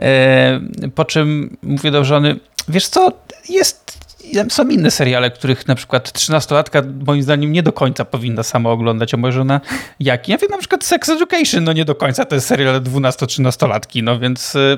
E, 0.02 0.60
po 0.96 1.06
czym 1.06 1.58
mówię 1.64 1.92
do 1.92 2.06
żony, 2.06 2.40
wiesz 2.68 2.88
co, 2.88 3.12
jest 3.50 4.04
są 4.50 4.68
inne 4.68 4.92
seriale, 4.92 5.32
których 5.32 5.68
na 5.68 5.76
przykład 5.76 6.12
13-latka 6.12 6.84
moim 7.06 7.24
zdaniem 7.24 7.52
nie 7.52 7.64
do 7.64 7.74
końca 7.74 8.06
powinna 8.06 8.44
sama 8.44 8.70
oglądać, 8.70 9.14
a 9.14 9.18
może 9.18 9.42
ona 9.42 9.62
jaki? 10.00 10.32
Ja 10.32 10.38
wiem 10.38 10.50
na 10.50 10.58
przykład 10.58 10.84
Sex 10.84 11.10
Education, 11.10 11.64
no 11.64 11.74
nie 11.74 11.86
do 11.86 11.96
końca 11.96 12.26
to 12.26 12.36
jest 12.36 12.48
serial 12.48 12.82
12-13-latki, 12.82 14.04
no 14.04 14.20
więc 14.20 14.56
y, 14.56 14.78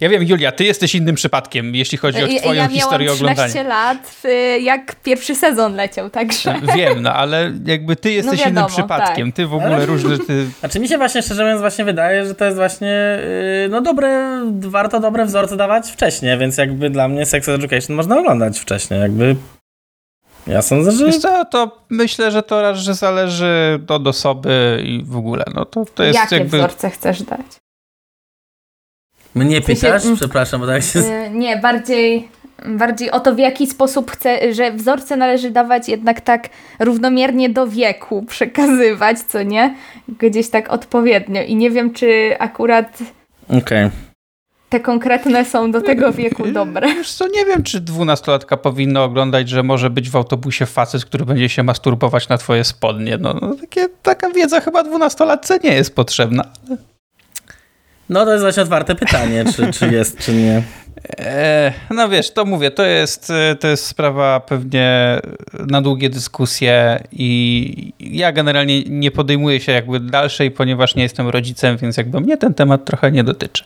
ja 0.00 0.08
wiem, 0.08 0.22
Julia, 0.22 0.52
ty 0.52 0.64
jesteś 0.64 0.94
innym 0.94 1.14
przypadkiem, 1.14 1.74
jeśli 1.74 1.98
chodzi 1.98 2.24
o 2.24 2.40
twoją 2.40 2.54
ja 2.54 2.68
historię 2.68 3.12
oglądania. 3.12 3.54
Ja 3.54 3.64
miałam 3.64 3.98
13 3.98 4.22
lat, 4.22 4.22
jak 4.62 4.96
pierwszy 5.02 5.34
sezon 5.34 5.74
leciał, 5.74 6.10
także... 6.10 6.54
Wiem, 6.76 7.02
no 7.02 7.14
ale 7.14 7.52
jakby 7.64 7.96
ty 7.96 8.12
jesteś 8.12 8.38
no 8.38 8.44
wiadomo, 8.44 8.66
innym 8.66 8.76
przypadkiem, 8.76 9.28
tak. 9.28 9.36
ty 9.36 9.46
w 9.46 9.54
ogóle 9.54 9.86
różne... 9.86 10.18
Ty... 10.18 10.46
Znaczy 10.60 10.80
mi 10.80 10.88
się 10.88 10.98
właśnie, 10.98 11.22
szczerze 11.22 11.42
mówiąc, 11.42 11.60
właśnie 11.60 11.84
wydaje, 11.84 12.26
że 12.26 12.34
to 12.34 12.44
jest 12.44 12.56
właśnie, 12.56 13.18
y, 13.66 13.68
no 13.70 13.80
dobre, 13.80 14.40
warto 14.60 15.00
dobre 15.00 15.26
wzorce 15.26 15.56
dawać 15.56 15.90
wcześniej, 15.90 16.38
więc 16.38 16.58
jakby 16.58 16.90
dla 16.90 17.08
mnie 17.08 17.26
Sex 17.26 17.48
Education 17.48 17.96
można 17.96 18.18
oglądać 18.18 18.58
wcześniej, 18.58 19.00
jakby... 19.00 19.36
Ja 20.46 20.62
sądzę, 20.62 20.92
że... 20.92 21.06
Wiesz 21.06 21.18
co, 21.18 21.44
to 21.44 21.78
myślę, 21.90 22.30
że 22.30 22.42
to 22.42 22.62
raz, 22.62 22.78
że 22.78 22.94
zależy 22.94 23.80
od 23.88 24.06
osoby 24.06 24.82
i 24.84 25.04
w 25.04 25.16
ogóle, 25.16 25.44
no 25.54 25.64
to, 25.64 25.84
to 25.94 26.02
jest 26.02 26.18
Jakie 26.18 26.36
jakby... 26.36 26.58
wzorce 26.58 26.90
chcesz 26.90 27.22
dać? 27.22 27.61
Mnie 29.34 29.60
pytasz? 29.60 30.02
W 30.02 30.04
sensie, 30.04 30.16
Przepraszam, 30.16 30.60
bo 30.60 30.66
tak 30.66 30.82
się... 30.82 30.98
Yy, 30.98 31.30
nie, 31.30 31.56
bardziej 31.56 32.28
Bardziej 32.66 33.10
o 33.10 33.20
to, 33.20 33.34
w 33.34 33.38
jaki 33.38 33.66
sposób 33.66 34.10
chce, 34.10 34.54
że 34.54 34.72
wzorce 34.72 35.16
należy 35.16 35.50
dawać 35.50 35.88
jednak 35.88 36.20
tak 36.20 36.48
równomiernie 36.80 37.50
do 37.50 37.66
wieku 37.66 38.22
przekazywać, 38.28 39.18
co 39.20 39.42
nie? 39.42 39.74
Gdzieś 40.08 40.50
tak 40.50 40.72
odpowiednio. 40.72 41.42
I 41.42 41.56
nie 41.56 41.70
wiem, 41.70 41.92
czy 41.92 42.36
akurat 42.38 42.98
Okej. 43.48 43.58
Okay. 43.58 43.90
te 44.68 44.80
konkretne 44.80 45.44
są 45.44 45.72
do 45.72 45.80
tego 45.80 46.12
wieku 46.12 46.46
dobre. 46.46 46.86
Wiesz 46.94 47.12
co, 47.12 47.28
nie 47.28 47.44
wiem, 47.44 47.62
czy 47.62 47.80
dwunastolatka 47.80 48.56
powinna 48.56 49.02
oglądać, 49.02 49.48
że 49.48 49.62
może 49.62 49.90
być 49.90 50.10
w 50.10 50.16
autobusie 50.16 50.66
facet, 50.66 51.04
który 51.04 51.24
będzie 51.24 51.48
się 51.48 51.62
masturbować 51.62 52.28
na 52.28 52.38
twoje 52.38 52.64
spodnie. 52.64 53.18
No, 53.20 53.34
no 53.42 53.54
takie, 53.54 53.88
taka 54.02 54.30
wiedza 54.30 54.60
chyba 54.60 54.82
dwunastolatce 54.82 55.58
nie 55.64 55.74
jest 55.74 55.94
potrzebna. 55.94 56.44
No 58.08 58.24
to 58.24 58.32
jest 58.32 58.42
właśnie 58.42 58.62
otwarte 58.62 58.94
pytanie, 58.94 59.44
czy, 59.56 59.72
czy 59.72 59.92
jest, 59.92 60.18
czy 60.18 60.32
nie. 60.32 60.62
E, 61.18 61.72
no 61.90 62.08
wiesz, 62.08 62.30
to 62.30 62.44
mówię, 62.44 62.70
to 62.70 62.84
jest, 62.84 63.30
e, 63.30 63.56
to 63.56 63.68
jest 63.68 63.86
sprawa 63.86 64.40
pewnie 64.40 65.20
na 65.52 65.82
długie 65.82 66.10
dyskusje 66.10 67.02
i 67.12 67.92
ja 68.00 68.32
generalnie 68.32 68.82
nie 68.82 69.10
podejmuję 69.10 69.60
się 69.60 69.72
jakby 69.72 70.00
dalszej, 70.00 70.50
ponieważ 70.50 70.94
nie 70.94 71.02
jestem 71.02 71.28
rodzicem, 71.28 71.76
więc 71.76 71.96
jakby 71.96 72.20
mnie 72.20 72.36
ten 72.36 72.54
temat 72.54 72.84
trochę 72.84 73.12
nie 73.12 73.24
dotyczy. 73.24 73.64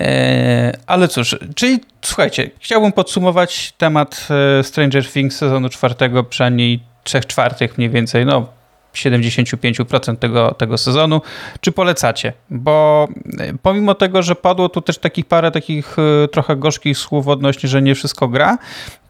E, 0.00 0.72
ale 0.86 1.08
cóż, 1.08 1.36
czyli 1.54 1.80
słuchajcie, 2.02 2.50
chciałbym 2.60 2.92
podsumować 2.92 3.72
temat 3.78 4.28
Stranger 4.62 5.06
Things 5.06 5.36
sezonu 5.36 5.68
czwartego, 5.68 6.24
przynajmniej 6.24 6.80
trzech 7.04 7.26
czwartych 7.26 7.78
mniej 7.78 7.90
więcej, 7.90 8.26
no 8.26 8.48
75% 8.94 10.16
tego, 10.16 10.54
tego 10.54 10.78
sezonu. 10.78 11.20
Czy 11.60 11.72
polecacie? 11.72 12.32
Bo 12.50 13.08
e, 13.38 13.52
pomimo 13.62 13.94
tego, 13.94 14.22
że 14.22 14.34
padło 14.34 14.68
tu 14.68 14.80
też 14.80 14.98
takich 14.98 15.26
parę 15.26 15.50
takich 15.50 15.96
e, 16.24 16.28
trochę 16.28 16.56
gorzkich 16.56 16.98
słów 16.98 17.28
odnośnie, 17.28 17.68
że 17.68 17.82
nie 17.82 17.94
wszystko 17.94 18.28
gra, 18.28 18.58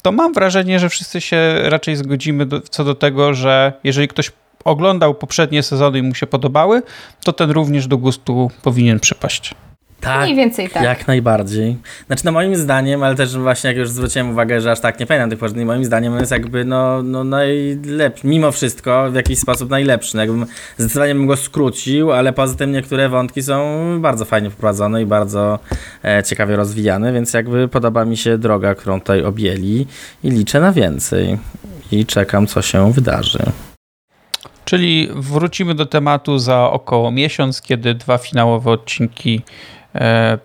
to 0.03 0.13
mam 0.13 0.33
wrażenie, 0.33 0.79
że 0.79 0.89
wszyscy 0.89 1.21
się 1.21 1.55
raczej 1.63 1.97
zgodzimy 1.97 2.47
do, 2.47 2.61
co 2.61 2.85
do 2.85 2.95
tego, 2.95 3.35
że 3.35 3.73
jeżeli 3.85 4.09
ktoś 4.09 4.33
oglądał 4.65 5.15
poprzednie 5.15 5.63
sezony 5.63 5.99
i 5.99 6.03
mu 6.03 6.15
się 6.15 6.27
podobały, 6.27 6.83
to 7.25 7.33
ten 7.33 7.51
również 7.51 7.87
do 7.87 7.99
gustu 7.99 8.51
powinien 8.63 9.01
przypaść. 9.01 9.55
Tak, 10.01 10.23
Mniej 10.23 10.37
więcej 10.37 10.69
tak. 10.69 10.83
Jak 10.83 11.07
najbardziej. 11.07 11.77
Znaczy, 12.07 12.25
no 12.25 12.33
moim 12.33 12.57
zdaniem, 12.57 13.03
ale 13.03 13.15
też 13.15 13.37
właśnie 13.37 13.69
jak 13.69 13.77
już 13.77 13.89
zwróciłem 13.89 14.31
uwagę, 14.31 14.61
że 14.61 14.73
aż 14.73 14.81
tak 14.81 15.01
nie 15.01 15.07
pamiętam 15.07 15.31
tych 15.31 15.39
poprzednich, 15.39 15.67
moim 15.67 15.85
zdaniem 15.85 16.13
on 16.13 16.21
jest 16.21 16.33
jakby 16.33 16.65
no, 16.65 17.03
no 17.03 17.25
najlepszy, 17.25 18.27
mimo 18.27 18.53
wszystko 18.53 19.11
w 19.11 19.15
jakiś 19.15 19.39
sposób 19.39 19.71
najlepszy. 19.71 20.17
No 20.17 20.23
jakbym, 20.23 20.47
zdecydowanie 20.79 21.15
bym 21.15 21.27
go 21.27 21.37
skrócił, 21.37 22.13
ale 22.13 22.33
poza 22.33 22.55
tym 22.55 22.73
niektóre 22.73 23.09
wątki 23.09 23.43
są 23.43 23.81
bardzo 24.01 24.25
fajnie 24.25 24.51
wprowadzone 24.51 25.03
i 25.03 25.07
bardzo 25.07 25.59
e, 26.05 26.23
ciekawie 26.23 26.57
rozwijane, 26.57 27.13
więc 27.13 27.35
jakby 27.35 27.69
podoba 27.69 28.05
mi 28.05 28.17
się 28.17 28.39
droga, 28.39 28.75
którą 28.75 29.01
tutaj 29.01 29.25
objęli 29.25 29.87
i 30.25 30.31
liczę 30.31 30.61
na 30.61 30.73
więcej. 30.73 31.39
I 31.93 32.07
czekam, 32.07 32.47
co 32.47 32.63
się 32.63 32.93
wydarzy. 32.93 33.39
Czyli 34.65 35.09
wrócimy 35.15 35.75
do 35.75 35.87
tematu 35.87 36.39
za 36.39 36.71
około 36.71 37.11
miesiąc, 37.11 37.63
kiedy 37.63 37.95
dwa 37.95 38.19
finałowe 38.19 38.71
odcinki 38.71 39.43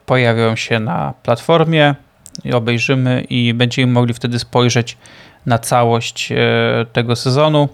pojawią 0.05 0.55
się 0.55 0.79
na 0.79 1.13
platformie 1.23 1.95
i 2.43 2.53
obejrzymy 2.53 3.25
i 3.29 3.53
będziemy 3.53 3.93
mogli 3.93 4.13
wtedy 4.13 4.39
spojrzeć 4.39 4.97
na 5.45 5.59
całość 5.59 6.31
e, 6.31 6.35
tego 6.93 7.15
sezonu 7.15 7.69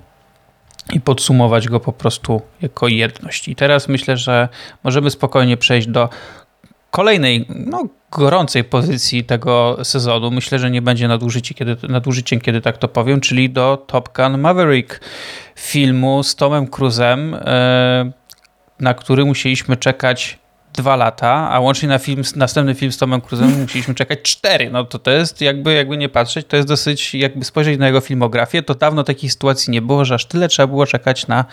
i 0.94 1.02
podsumować 1.02 1.68
go 1.68 1.80
po 1.80 1.94
prostu 1.94 2.42
jako 2.62 2.88
jedność. 2.88 3.48
I 3.48 3.56
teraz 3.56 3.88
myślę, 3.88 4.18
że 4.18 4.50
możemy 4.84 5.12
spokojnie 5.12 5.58
przejść 5.58 5.88
do 5.88 6.10
kolejnej, 6.92 7.46
no, 7.50 7.84
gorącej 8.12 8.64
pozycji 8.64 9.24
tego 9.24 9.78
sezonu. 9.84 10.32
Myślę, 10.32 10.60
że 10.60 10.72
nie 10.72 10.82
będzie 10.82 11.08
nadużyciem 11.08 11.58
kiedy, 11.58 11.88
nadużyciem, 11.88 12.42
kiedy 12.42 12.62
tak 12.62 12.78
to 12.78 12.88
powiem, 12.88 13.22
czyli 13.22 13.50
do 13.50 13.86
Top 13.88 14.16
Gun 14.16 14.38
Maverick, 14.38 15.00
filmu 15.56 16.24
z 16.24 16.36
Tomem 16.36 16.68
Cruzem, 16.68 17.34
e, 17.34 18.12
na 18.80 18.94
który 18.94 19.26
musieliśmy 19.26 19.78
czekać 19.78 20.40
dwa 20.76 20.96
lata, 20.96 21.50
a 21.52 21.60
łącznie 21.60 21.90
na 21.90 22.00
film, 22.00 22.24
następny 22.36 22.76
film 22.76 22.92
z 22.92 22.98
Tomem 22.98 23.22
Cruise'em 23.22 23.62
musieliśmy 23.62 23.96
czekać 23.96 24.22
cztery. 24.22 24.70
No 24.70 24.84
to 24.84 25.00
to 25.00 25.12
jest, 25.12 25.42
jakby, 25.42 25.74
jakby 25.74 25.98
nie 25.98 26.10
patrzeć, 26.10 26.48
to 26.48 26.56
jest 26.56 26.68
dosyć, 26.68 27.16
jakby 27.16 27.46
spojrzeć 27.46 27.80
na 27.80 27.88
jego 27.88 28.02
filmografię, 28.02 28.64
to 28.64 28.76
dawno 28.76 29.04
takiej 29.04 29.30
sytuacji 29.30 29.72
nie 29.72 29.82
było, 29.82 30.06
że 30.06 30.16
aż 30.16 30.26
tyle 30.26 30.48
trzeba 30.48 30.68
było 30.68 30.86
czekać 30.86 31.28
na 31.28 31.46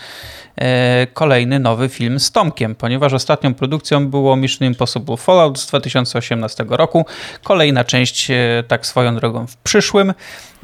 e, 0.56 1.06
kolejny 1.06 1.58
nowy 1.58 1.88
film 1.88 2.20
z 2.20 2.32
Tomkiem, 2.32 2.74
ponieważ 2.74 3.12
ostatnią 3.12 3.54
produkcją 3.54 4.08
było 4.08 4.36
Mission 4.36 4.68
Impossible 4.68 5.16
Fallout 5.16 5.58
z 5.58 5.66
2018 5.66 6.64
roku. 6.68 7.06
Kolejna 7.42 7.84
część, 7.84 8.30
e, 8.30 8.64
tak 8.68 8.86
swoją 8.86 9.16
drogą, 9.16 9.46
w 9.46 9.56
przyszłym. 9.56 10.14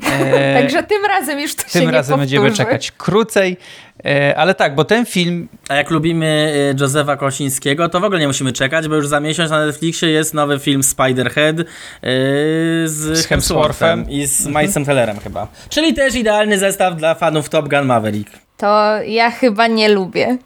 E, 0.07 0.55
Także 0.61 0.83
tym 0.83 1.05
razem 1.05 1.40
już 1.40 1.55
to 1.55 1.62
Tym 1.73 1.83
się 1.83 1.90
razem 1.90 2.18
będziemy 2.18 2.53
czekać 2.53 2.92
krócej. 2.92 3.57
E, 4.05 4.37
ale 4.37 4.55
tak, 4.55 4.75
bo 4.75 4.85
ten 4.85 5.07
film. 5.07 5.49
A 5.69 5.75
jak 5.75 5.91
lubimy 5.91 6.53
e, 6.77 6.81
Józefa 6.81 7.17
Kosińskiego, 7.17 7.89
to 7.89 8.01
w 8.01 8.05
ogóle 8.05 8.21
nie 8.21 8.27
musimy 8.27 8.53
czekać, 8.53 8.89
bo 8.89 8.95
już 8.95 9.09
za 9.09 9.21
miesiąc 9.21 9.51
na 9.51 9.67
Netflixie 9.67 10.09
jest 10.09 10.35
nowy 10.35 10.59
film 10.59 10.83
Spiderhead 10.83 11.61
e, 11.61 11.65
z, 12.85 13.19
z 13.19 13.27
Hemsworthem 13.27 14.11
i 14.11 14.27
z 14.27 14.47
mhm. 14.47 14.63
Milesem 14.63 14.85
Tellerem 14.85 15.19
chyba. 15.21 15.49
Czyli 15.69 15.95
też 15.95 16.15
idealny 16.15 16.59
zestaw 16.59 16.97
dla 16.97 17.15
fanów 17.15 17.49
Top 17.49 17.69
Gun 17.69 17.85
Maverick. 17.85 18.31
To 18.57 19.03
ja 19.03 19.31
chyba 19.31 19.67
nie 19.67 19.89
lubię. 19.89 20.39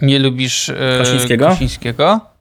Nie 0.00 0.18
lubisz 0.18 0.72
Kosińskiego? 0.98 1.48
Kosińskiego? 1.48 2.32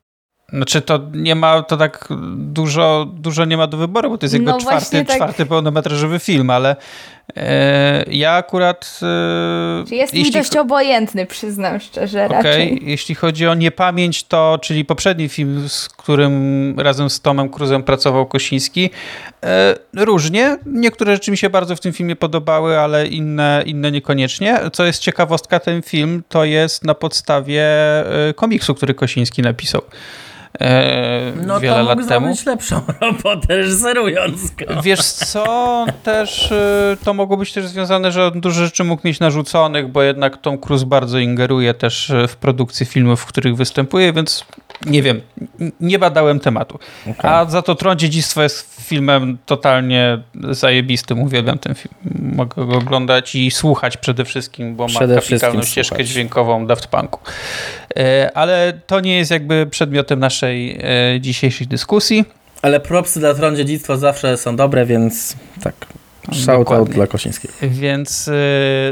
Znaczy 0.53 0.81
to 0.81 0.99
nie 1.13 1.35
ma, 1.35 1.63
to 1.63 1.77
tak 1.77 2.07
dużo, 2.35 3.07
dużo 3.13 3.45
nie 3.45 3.57
ma 3.57 3.67
do 3.67 3.77
wyboru, 3.77 4.09
bo 4.09 4.17
to 4.17 4.25
jest 4.25 4.33
jego 4.33 4.51
no 4.51 4.59
czwarty, 4.59 5.05
tak. 5.05 5.15
czwarty 5.15 5.45
pełnometrażowy 5.45 6.19
film, 6.19 6.49
ale 6.49 6.69
e, 6.69 6.75
ja 8.07 8.31
akurat... 8.31 8.99
E, 9.01 9.95
jest 9.95 10.13
jeśli, 10.13 10.23
mi 10.23 10.31
dość 10.31 10.55
obojętny, 10.57 11.25
przyznam 11.25 11.79
szczerze 11.79 12.25
okay, 12.25 12.37
raczej. 12.37 12.81
Jeśli 12.85 13.15
chodzi 13.15 13.47
o 13.47 13.53
niepamięć, 13.53 14.23
to, 14.23 14.59
czyli 14.61 14.85
poprzedni 14.85 15.29
film, 15.29 15.69
z 15.69 15.89
którym 15.89 16.75
razem 16.79 17.09
z 17.09 17.21
Tomem 17.21 17.49
Cruzem 17.49 17.83
pracował 17.83 18.25
Kosiński, 18.25 18.89
e, 19.43 19.75
różnie. 19.93 20.57
Niektóre 20.65 21.13
rzeczy 21.13 21.31
mi 21.31 21.37
się 21.37 21.49
bardzo 21.49 21.75
w 21.75 21.79
tym 21.79 21.93
filmie 21.93 22.15
podobały, 22.15 22.79
ale 22.79 23.07
inne, 23.07 23.63
inne 23.65 23.91
niekoniecznie. 23.91 24.59
Co 24.73 24.85
jest 24.85 25.01
ciekawostka, 25.01 25.59
ten 25.59 25.81
film 25.81 26.23
to 26.29 26.43
jest 26.43 26.83
na 26.85 26.95
podstawie 26.95 27.63
e, 28.29 28.33
komiksu, 28.33 28.75
który 28.75 28.93
Kosiński 28.93 29.41
napisał 29.41 29.81
e, 30.59 31.31
no 31.45 31.59
wiele 31.59 31.83
lat 31.83 32.07
temu. 32.07 32.27
No 32.27 32.35
to 32.35 32.51
lepszą 32.51 32.81
robotę 33.01 33.57
reżyserując 33.57 34.51
go. 34.51 34.81
Wiesz 34.81 35.01
co, 35.01 35.85
też 36.03 36.51
e, 36.51 36.97
to 37.03 37.13
mogło 37.13 37.37
być 37.37 37.53
też 37.53 37.67
związane, 37.67 38.11
że 38.11 38.31
dużo 38.35 38.65
rzeczy 38.65 38.83
mógł 38.83 39.07
mieć 39.07 39.19
narzuconych, 39.19 39.87
bo 39.87 40.03
jednak 40.03 40.37
Tom 40.37 40.57
Cruise 40.57 40.85
bardzo 40.85 41.19
ingeruje 41.19 41.73
też 41.73 42.09
e, 42.09 42.27
w 42.27 42.35
produkcję 42.35 42.85
filmów, 42.85 43.21
w 43.21 43.25
których 43.25 43.55
występuje, 43.55 44.13
więc 44.13 44.45
nie 44.85 45.03
wiem, 45.03 45.21
nie 45.79 45.99
badałem 45.99 46.39
tematu. 46.39 46.79
Okay. 47.11 47.31
A 47.31 47.45
za 47.45 47.61
to 47.61 47.75
Tron 47.75 47.97
Dziedzictwo 47.97 48.43
jest 48.43 48.80
filmem 48.91 49.37
totalnie 49.45 50.19
zajebistym. 50.49 51.21
Uwielbiam 51.21 51.59
ten 51.59 51.75
film. 51.75 51.95
Mogę 52.35 52.65
go 52.65 52.77
oglądać 52.77 53.35
i 53.35 53.51
słuchać 53.51 53.97
przede 53.97 54.25
wszystkim, 54.25 54.75
bo 54.75 54.87
przede 54.87 55.15
ma 55.15 55.21
kapitalną 55.21 55.61
ścieżkę 55.61 55.95
słuchać. 55.95 56.07
dźwiękową 56.07 56.67
Daft 56.67 56.87
Punku. 56.87 57.19
E, 57.97 58.31
ale 58.33 58.73
to 58.87 58.99
nie 58.99 59.17
jest 59.17 59.31
jakby 59.31 59.67
przedmiotem 59.71 60.19
naszej 60.19 60.79
e, 61.15 61.21
dzisiejszej 61.21 61.67
dyskusji. 61.67 62.25
Ale 62.61 62.79
propsy 62.79 63.19
dla 63.19 63.33
Tron 63.33 63.55
Dziedzictwo 63.55 63.97
zawsze 63.97 64.37
są 64.37 64.55
dobre, 64.55 64.85
więc 64.85 65.35
tak. 65.63 65.75
Shoutout 66.33 66.89
dla 66.89 67.07
Kosińskiego. 67.07 67.53
Więc 67.61 68.27
y, 68.27 68.31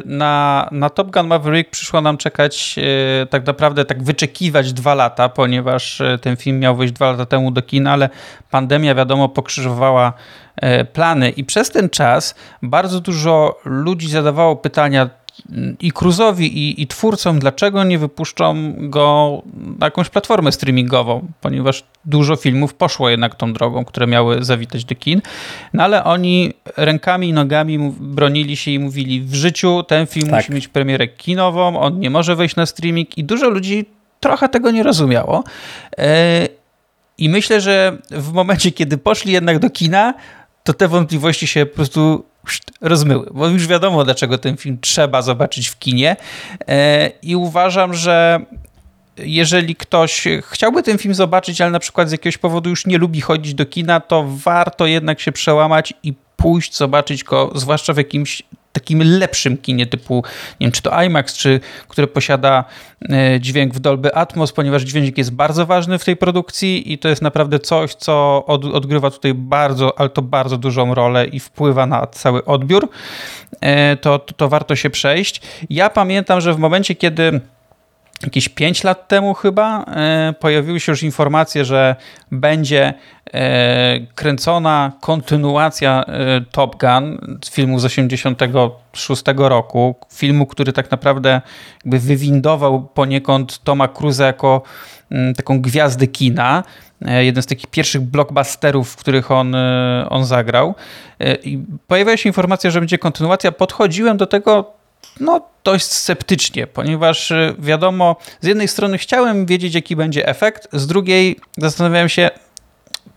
na, 0.05 0.67
na 0.71 0.89
Top 0.89 1.11
Gun 1.11 1.27
Maverick 1.27 1.69
przyszło 1.69 2.01
nam 2.01 2.17
czekać, 2.17 2.75
y, 3.23 3.27
tak 3.27 3.45
naprawdę 3.47 3.85
tak 3.85 4.03
wyczekiwać 4.03 4.73
dwa 4.73 4.95
lata, 4.95 5.29
ponieważ 5.29 6.01
y, 6.01 6.19
ten 6.21 6.37
film 6.37 6.59
miał 6.59 6.75
wyjść 6.75 6.93
dwa 6.93 7.11
lata 7.11 7.25
temu 7.25 7.51
do 7.51 7.61
kina, 7.61 7.91
ale 7.91 8.09
pandemia 8.51 8.95
wiadomo 8.95 9.29
pokrzyżowała 9.29 10.13
plany 10.93 11.29
i 11.29 11.43
przez 11.43 11.71
ten 11.71 11.89
czas 11.89 12.35
bardzo 12.61 12.99
dużo 12.99 13.59
ludzi 13.65 14.09
zadawało 14.09 14.55
pytania, 14.55 15.09
i 15.79 15.91
Cruzowi, 15.91 16.57
i, 16.57 16.81
i 16.81 16.87
twórcom, 16.87 17.39
dlaczego 17.39 17.83
nie 17.83 17.99
wypuszczą 17.99 18.73
go 18.77 19.41
na 19.79 19.87
jakąś 19.87 20.09
platformę 20.09 20.51
streamingową, 20.51 21.27
ponieważ 21.41 21.83
dużo 22.05 22.35
filmów 22.35 22.73
poszło 22.73 23.09
jednak 23.09 23.35
tą 23.35 23.53
drogą, 23.53 23.85
które 23.85 24.07
miały 24.07 24.43
zawitać 24.43 24.85
do 24.85 24.95
kin. 24.95 25.21
No 25.73 25.83
ale 25.83 26.03
oni 26.03 26.53
rękami 26.77 27.29
i 27.29 27.33
nogami 27.33 27.93
bronili 27.99 28.57
się 28.57 28.71
i 28.71 28.79
mówili, 28.79 29.21
w 29.21 29.35
życiu 29.35 29.83
ten 29.83 30.07
film 30.07 30.29
tak. 30.29 30.35
musi 30.35 30.53
mieć 30.53 30.67
premierę 30.67 31.07
kinową, 31.07 31.79
on 31.79 31.99
nie 31.99 32.09
może 32.09 32.35
wejść 32.35 32.55
na 32.55 32.65
streaming 32.65 33.17
i 33.17 33.23
dużo 33.23 33.49
ludzi 33.49 33.85
trochę 34.19 34.49
tego 34.49 34.71
nie 34.71 34.83
rozumiało. 34.83 35.43
E, 35.97 36.47
I 37.17 37.29
myślę, 37.29 37.61
że 37.61 37.97
w 38.11 38.31
momencie, 38.31 38.71
kiedy 38.71 38.97
poszli 38.97 39.33
jednak 39.33 39.59
do 39.59 39.69
kina, 39.69 40.13
to 40.63 40.73
te 40.73 40.87
wątpliwości 40.87 41.47
się 41.47 41.65
po 41.65 41.75
prostu 41.75 42.25
rozmyły, 42.81 43.27
bo 43.31 43.47
już 43.47 43.67
wiadomo, 43.67 44.03
dlaczego 44.03 44.37
ten 44.37 44.57
film 44.57 44.77
trzeba 44.81 45.21
zobaczyć 45.21 45.67
w 45.67 45.79
kinie. 45.79 46.15
E, 46.67 47.11
I 47.21 47.35
uważam, 47.35 47.93
że 47.93 48.39
jeżeli 49.17 49.75
ktoś 49.75 50.27
chciałby 50.41 50.83
ten 50.83 50.97
film 50.97 51.13
zobaczyć, 51.13 51.61
ale 51.61 51.71
na 51.71 51.79
przykład 51.79 52.09
z 52.09 52.11
jakiegoś 52.11 52.37
powodu 52.37 52.69
już 52.69 52.85
nie 52.85 52.97
lubi 52.97 53.21
chodzić 53.21 53.53
do 53.53 53.65
kina, 53.65 53.99
to 53.99 54.25
warto 54.27 54.85
jednak 54.85 55.19
się 55.19 55.31
przełamać 55.31 55.93
i 56.03 56.13
pójść, 56.37 56.77
zobaczyć 56.77 57.23
go, 57.23 57.51
zwłaszcza 57.55 57.93
w 57.93 57.97
jakimś 57.97 58.43
takim 58.71 59.03
lepszym 59.19 59.57
kinie 59.57 59.85
typu, 59.85 60.23
nie 60.59 60.65
wiem, 60.65 60.71
czy 60.71 60.81
to 60.81 61.03
IMAX, 61.03 61.37
czy 61.37 61.59
które 61.87 62.07
posiada 62.07 62.63
e, 63.09 63.39
dźwięk 63.39 63.73
w 63.73 63.79
Dolby 63.79 64.15
Atmos, 64.15 64.51
ponieważ 64.51 64.83
dźwięk 64.83 65.17
jest 65.17 65.31
bardzo 65.33 65.65
ważny 65.65 65.99
w 65.99 66.05
tej 66.05 66.17
produkcji 66.17 66.93
i 66.93 66.97
to 66.97 67.09
jest 67.09 67.21
naprawdę 67.21 67.59
coś, 67.59 67.93
co 67.93 68.45
od, 68.45 68.65
odgrywa 68.65 69.11
tutaj 69.11 69.33
bardzo, 69.33 69.99
ale 69.99 70.09
to 70.09 70.21
bardzo 70.21 70.57
dużą 70.57 70.93
rolę 70.93 71.25
i 71.25 71.39
wpływa 71.39 71.85
na 71.85 72.07
cały 72.07 72.45
odbiór, 72.45 72.89
e, 73.61 73.97
to, 73.97 74.19
to, 74.19 74.33
to 74.33 74.49
warto 74.49 74.75
się 74.75 74.89
przejść. 74.89 75.41
Ja 75.69 75.89
pamiętam, 75.89 76.41
że 76.41 76.53
w 76.53 76.57
momencie, 76.57 76.95
kiedy 76.95 77.41
jakieś 78.23 78.49
5 78.49 78.83
lat 78.83 79.07
temu 79.07 79.33
chyba 79.33 79.83
e, 79.83 80.33
pojawiły 80.39 80.79
się 80.79 80.91
już 80.91 81.03
informacje, 81.03 81.65
że 81.65 81.95
będzie 82.31 82.93
e, 83.33 83.99
kręcona 84.15 84.91
kontynuacja 85.01 86.03
e, 86.07 86.41
Top 86.51 86.75
Gun 86.81 87.37
z 87.45 87.51
filmu 87.51 87.79
z 87.79 87.85
86 87.85 89.23
roku. 89.35 89.95
Filmu, 90.13 90.45
który 90.45 90.73
tak 90.73 90.91
naprawdę 90.91 91.41
jakby 91.85 91.99
wywindował 91.99 92.81
poniekąd 92.81 93.63
Toma 93.63 93.87
Cruise 93.87 94.23
jako 94.23 94.61
mm, 95.11 95.33
taką 95.35 95.61
gwiazdę 95.61 96.07
kina. 96.07 96.63
Jeden 97.19 97.43
z 97.43 97.45
takich 97.45 97.67
pierwszych 97.67 98.01
blockbusterów, 98.01 98.91
w 98.91 98.95
których 98.95 99.31
on, 99.31 99.55
on 100.09 100.25
zagrał. 100.25 100.75
I 101.43 101.59
pojawiła 101.87 102.17
się 102.17 102.29
informacja, 102.29 102.71
że 102.71 102.79
będzie 102.79 102.97
kontynuacja. 102.97 103.51
Podchodziłem 103.51 104.17
do 104.17 104.27
tego 104.27 104.78
no, 105.19 105.41
dość 105.63 105.85
sceptycznie, 105.85 106.67
ponieważ 106.67 107.31
y, 107.31 107.55
wiadomo, 107.59 108.15
z 108.41 108.47
jednej 108.47 108.67
strony 108.67 108.97
chciałem 108.97 109.45
wiedzieć, 109.45 109.75
jaki 109.75 109.95
będzie 109.95 110.27
efekt, 110.27 110.67
z 110.73 110.87
drugiej 110.87 111.39
zastanawiałem 111.57 112.09
się, 112.09 112.29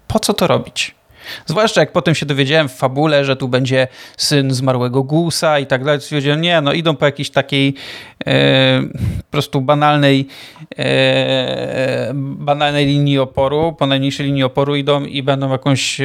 po 0.08 0.20
co 0.20 0.34
to 0.34 0.46
robić. 0.46 0.94
Zwłaszcza 1.46 1.80
jak 1.80 1.92
potem 1.92 2.14
się 2.14 2.26
dowiedziałem 2.26 2.68
w 2.68 2.72
fabule, 2.72 3.24
że 3.24 3.36
tu 3.36 3.48
będzie 3.48 3.88
syn 4.16 4.54
zmarłego 4.54 5.02
Gusa 5.02 5.58
i 5.58 5.66
tak 5.66 5.84
dalej, 5.84 6.00
stwierdziłem, 6.00 6.40
nie, 6.40 6.60
no 6.60 6.72
idą 6.72 6.96
po 6.96 7.04
jakiejś 7.04 7.30
takiej 7.30 7.74
e, 8.26 8.82
po 9.18 9.30
prostu 9.30 9.60
banalnej 9.60 10.26
e, 10.78 12.12
banalnej 12.14 12.86
linii 12.86 13.18
oporu, 13.18 13.76
po 13.78 13.86
najmniejszej 13.86 14.26
linii 14.26 14.44
oporu 14.44 14.76
idą 14.76 15.04
i 15.04 15.22
będą 15.22 15.50
jakąś 15.50 16.00
e, 16.00 16.04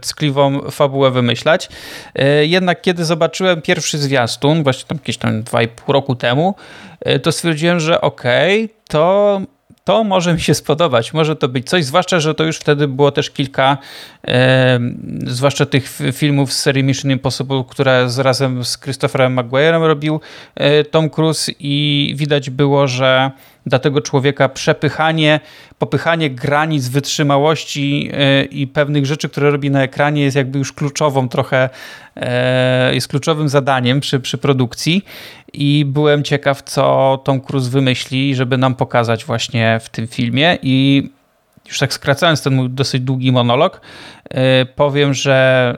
ckliwą 0.00 0.70
fabułę 0.70 1.10
wymyślać. 1.10 1.68
E, 2.14 2.46
jednak 2.46 2.82
kiedy 2.82 3.04
zobaczyłem 3.04 3.62
pierwszy 3.62 3.98
zwiastun, 3.98 4.62
właśnie 4.62 4.88
tam 4.88 4.98
jakieś 4.98 5.16
tam 5.16 5.42
2,5 5.42 5.68
roku 5.92 6.14
temu, 6.14 6.54
e, 7.00 7.18
to 7.18 7.32
stwierdziłem, 7.32 7.80
że 7.80 8.00
okej, 8.00 8.64
okay, 8.64 8.76
to 8.88 9.40
to 9.84 10.04
może 10.04 10.34
mi 10.34 10.40
się 10.40 10.54
spodobać, 10.54 11.12
może 11.12 11.36
to 11.36 11.48
być 11.48 11.68
coś, 11.68 11.84
zwłaszcza, 11.84 12.20
że 12.20 12.34
to 12.34 12.44
już 12.44 12.56
wtedy 12.56 12.88
było 12.88 13.12
też 13.12 13.30
kilka, 13.30 13.78
e, 14.28 14.80
zwłaszcza 15.26 15.66
tych 15.66 15.98
filmów 16.12 16.52
z 16.52 16.60
serii 16.60 16.84
Mission 16.84 17.10
Impossible, 17.10 17.64
które 17.68 18.10
z, 18.10 18.18
razem 18.18 18.64
z 18.64 18.78
Christopherem 18.78 19.36
Maguire'em 19.36 19.86
robił 19.86 20.20
e, 20.54 20.84
Tom 20.84 21.10
Cruise 21.10 21.52
i 21.58 22.14
widać 22.16 22.50
było, 22.50 22.88
że 22.88 23.30
dla 23.66 23.78
tego 23.78 24.00
człowieka 24.00 24.48
przepychanie, 24.48 25.40
popychanie 25.78 26.30
granic 26.30 26.88
wytrzymałości 26.88 28.10
e, 28.12 28.44
i 28.44 28.66
pewnych 28.66 29.06
rzeczy, 29.06 29.28
które 29.28 29.50
robi 29.50 29.70
na 29.70 29.82
ekranie 29.82 30.22
jest 30.22 30.36
jakby 30.36 30.58
już 30.58 30.72
kluczową 30.72 31.28
trochę, 31.28 31.68
e, 32.16 32.94
jest 32.94 33.08
kluczowym 33.08 33.48
zadaniem 33.48 34.00
przy, 34.00 34.20
przy 34.20 34.38
produkcji. 34.38 35.04
I 35.52 35.84
byłem 35.88 36.22
ciekaw, 36.22 36.62
co 36.62 37.18
Tom 37.24 37.40
Cruise 37.40 37.70
wymyśli, 37.70 38.34
żeby 38.34 38.58
nam 38.58 38.74
pokazać 38.74 39.24
właśnie 39.24 39.80
w 39.82 39.88
tym 39.88 40.06
filmie. 40.06 40.58
I 40.62 41.08
już 41.68 41.78
tak 41.78 41.92
skracając 41.92 42.42
ten 42.42 42.54
mój 42.54 42.70
dosyć 42.70 43.02
długi 43.02 43.32
monolog, 43.32 43.80
e, 44.30 44.66
powiem, 44.66 45.14
że 45.14 45.76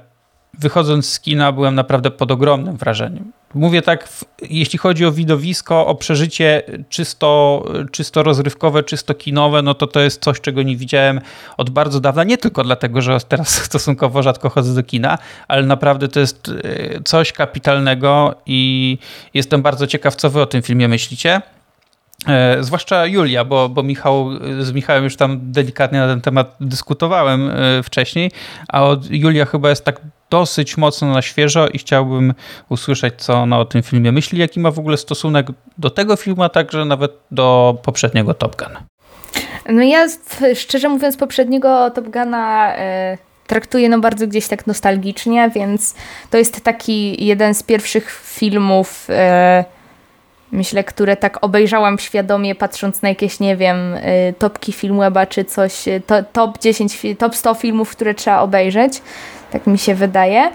wychodząc 0.58 1.08
z 1.08 1.20
kina 1.20 1.52
byłem 1.52 1.74
naprawdę 1.74 2.10
pod 2.10 2.30
ogromnym 2.30 2.76
wrażeniem. 2.76 3.32
Mówię 3.54 3.82
tak, 3.82 4.08
jeśli 4.50 4.78
chodzi 4.78 5.06
o 5.06 5.12
widowisko, 5.12 5.86
o 5.86 5.94
przeżycie 5.94 6.62
czysto, 6.88 7.64
czysto 7.92 8.22
rozrywkowe, 8.22 8.82
czysto 8.82 9.14
kinowe, 9.14 9.62
no 9.62 9.74
to 9.74 9.86
to 9.86 10.00
jest 10.00 10.22
coś, 10.22 10.40
czego 10.40 10.62
nie 10.62 10.76
widziałem 10.76 11.20
od 11.56 11.70
bardzo 11.70 12.00
dawna. 12.00 12.24
Nie 12.24 12.38
tylko 12.38 12.64
dlatego, 12.64 13.02
że 13.02 13.18
teraz 13.28 13.48
stosunkowo 13.68 14.22
rzadko 14.22 14.50
chodzę 14.50 14.74
do 14.74 14.82
kina, 14.82 15.18
ale 15.48 15.66
naprawdę 15.66 16.08
to 16.08 16.20
jest 16.20 16.48
e, 16.48 17.02
coś 17.04 17.32
kapitalnego 17.32 18.34
i 18.46 18.98
jestem 19.34 19.62
bardzo 19.62 19.86
ciekaw, 19.86 20.16
co 20.16 20.30
wy 20.30 20.42
o 20.42 20.46
tym 20.46 20.62
filmie 20.62 20.88
myślicie. 20.88 21.42
E, 22.28 22.56
zwłaszcza 22.60 23.06
Julia, 23.06 23.44
bo, 23.44 23.68
bo 23.68 23.82
Michał, 23.82 24.30
z 24.60 24.72
Michałem 24.72 25.04
już 25.04 25.16
tam 25.16 25.52
delikatnie 25.52 25.98
na 25.98 26.06
ten 26.06 26.20
temat 26.20 26.56
dyskutowałem 26.60 27.50
e, 27.50 27.82
wcześniej, 27.82 28.30
a 28.68 28.84
od 28.84 29.10
Julia 29.10 29.44
chyba 29.44 29.70
jest 29.70 29.84
tak 29.84 30.00
dosyć 30.34 30.76
mocno 30.76 31.12
na 31.12 31.22
świeżo 31.22 31.68
i 31.68 31.78
chciałbym 31.78 32.34
usłyszeć, 32.68 33.14
co 33.16 33.34
ona 33.34 33.58
o 33.58 33.64
tym 33.64 33.82
filmie 33.82 34.12
myśli, 34.12 34.38
jaki 34.38 34.60
ma 34.60 34.70
w 34.70 34.78
ogóle 34.78 34.96
stosunek 34.96 35.46
do 35.78 35.90
tego 35.90 36.16
filmu, 36.16 36.42
a 36.42 36.48
także 36.48 36.84
nawet 36.84 37.12
do 37.30 37.78
poprzedniego 37.82 38.34
Top 38.34 38.56
Gun. 38.56 38.76
No 39.68 39.82
ja 39.82 40.06
szczerze 40.54 40.88
mówiąc 40.88 41.16
poprzedniego 41.16 41.90
Top 41.90 42.08
Guna 42.08 42.74
e, 42.76 43.18
traktuję 43.46 43.88
no 43.88 43.98
bardzo 43.98 44.26
gdzieś 44.26 44.48
tak 44.48 44.66
nostalgicznie, 44.66 45.50
więc 45.54 45.94
to 46.30 46.38
jest 46.38 46.64
taki 46.64 47.26
jeden 47.26 47.54
z 47.54 47.62
pierwszych 47.62 48.22
filmów 48.24 49.06
e, 49.10 49.64
myślę, 50.54 50.84
które 50.84 51.16
tak 51.16 51.44
obejrzałam 51.44 51.98
świadomie, 51.98 52.54
patrząc 52.54 53.02
na 53.02 53.08
jakieś, 53.08 53.40
nie 53.40 53.56
wiem, 53.56 53.94
y, 53.94 54.34
topki 54.38 54.72
Filmweba 54.72 55.26
czy 55.26 55.44
coś, 55.44 55.88
y, 55.88 56.02
to, 56.06 56.22
top 56.22 56.58
10, 56.58 57.02
top 57.18 57.34
100 57.34 57.54
filmów, 57.54 57.90
które 57.90 58.14
trzeba 58.14 58.40
obejrzeć, 58.40 59.02
tak 59.54 59.66
mi 59.66 59.78
się 59.78 59.94
wydaje. 59.94 60.50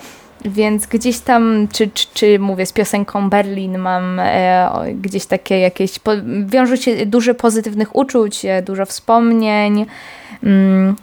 Więc 0.46 0.88
gdzieś 0.88 1.20
tam, 1.20 1.68
czy, 1.72 1.90
czy, 1.94 2.08
czy 2.14 2.40
mówię, 2.40 2.66
z 2.66 2.74
piosenką 2.74 3.30
Berlin 3.30 3.78
mam 3.78 4.20
e, 4.20 4.70
gdzieś 4.94 5.26
takie 5.26 5.60
jakieś, 5.60 6.00
po, 6.00 6.12
wiążą 6.46 6.76
się 6.76 7.06
dużo 7.06 7.36
pozytywnych 7.36 7.96
uczuć, 7.96 8.46
e, 8.46 8.62
dużo 8.62 8.86
wspomnień. 8.86 9.86
Mm. 10.44 10.96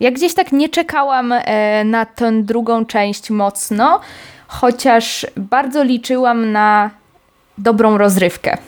Ja 0.00 0.10
gdzieś 0.10 0.34
tak 0.34 0.52
nie 0.52 0.68
czekałam 0.68 1.32
e, 1.32 1.84
na 1.84 2.06
tę 2.06 2.42
drugą 2.42 2.84
część 2.84 3.30
mocno, 3.30 4.00
chociaż 4.48 5.26
bardzo 5.36 5.82
liczyłam 5.82 6.52
na 6.52 6.90
dobrą 7.58 7.98
rozrywkę, 7.98 8.58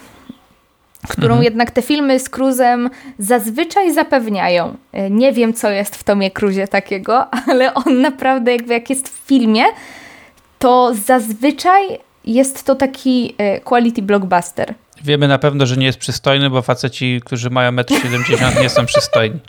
którą 1.09 1.34
mhm. 1.34 1.42
jednak 1.42 1.70
te 1.70 1.82
filmy 1.82 2.18
z 2.18 2.28
Cruzem 2.28 2.90
zazwyczaj 3.18 3.94
zapewniają. 3.94 4.76
E, 4.92 5.11
nie 5.11 5.32
wiem, 5.32 5.55
co 5.55 5.70
jest 5.70 5.96
w 5.96 6.05
Tomie 6.05 6.30
Cruzie 6.30 6.68
takiego, 6.68 7.26
ale 7.51 7.74
on 7.74 8.01
naprawdę 8.01 8.53
jakby 8.53 8.74
jak 8.74 8.90
jest 8.90 9.09
w 9.09 9.26
filmie, 9.26 9.64
to 10.59 10.92
zazwyczaj 11.07 11.82
jest 12.24 12.64
to 12.64 12.74
taki 12.74 13.34
e, 13.38 13.61
quality 13.61 14.03
blockbuster. 14.03 14.74
Wiemy 15.05 15.28
na 15.28 15.38
pewno, 15.38 15.66
że 15.66 15.76
nie 15.76 15.86
jest 15.86 15.98
przystojny, 15.98 16.51
bo 16.51 16.62
faceci, 16.62 17.20
którzy 17.24 17.51
mają 17.51 17.72
1,70 17.72 18.57
m 18.57 18.62
nie 18.62 18.68
są 18.68 18.86
przystojni. 18.86 19.40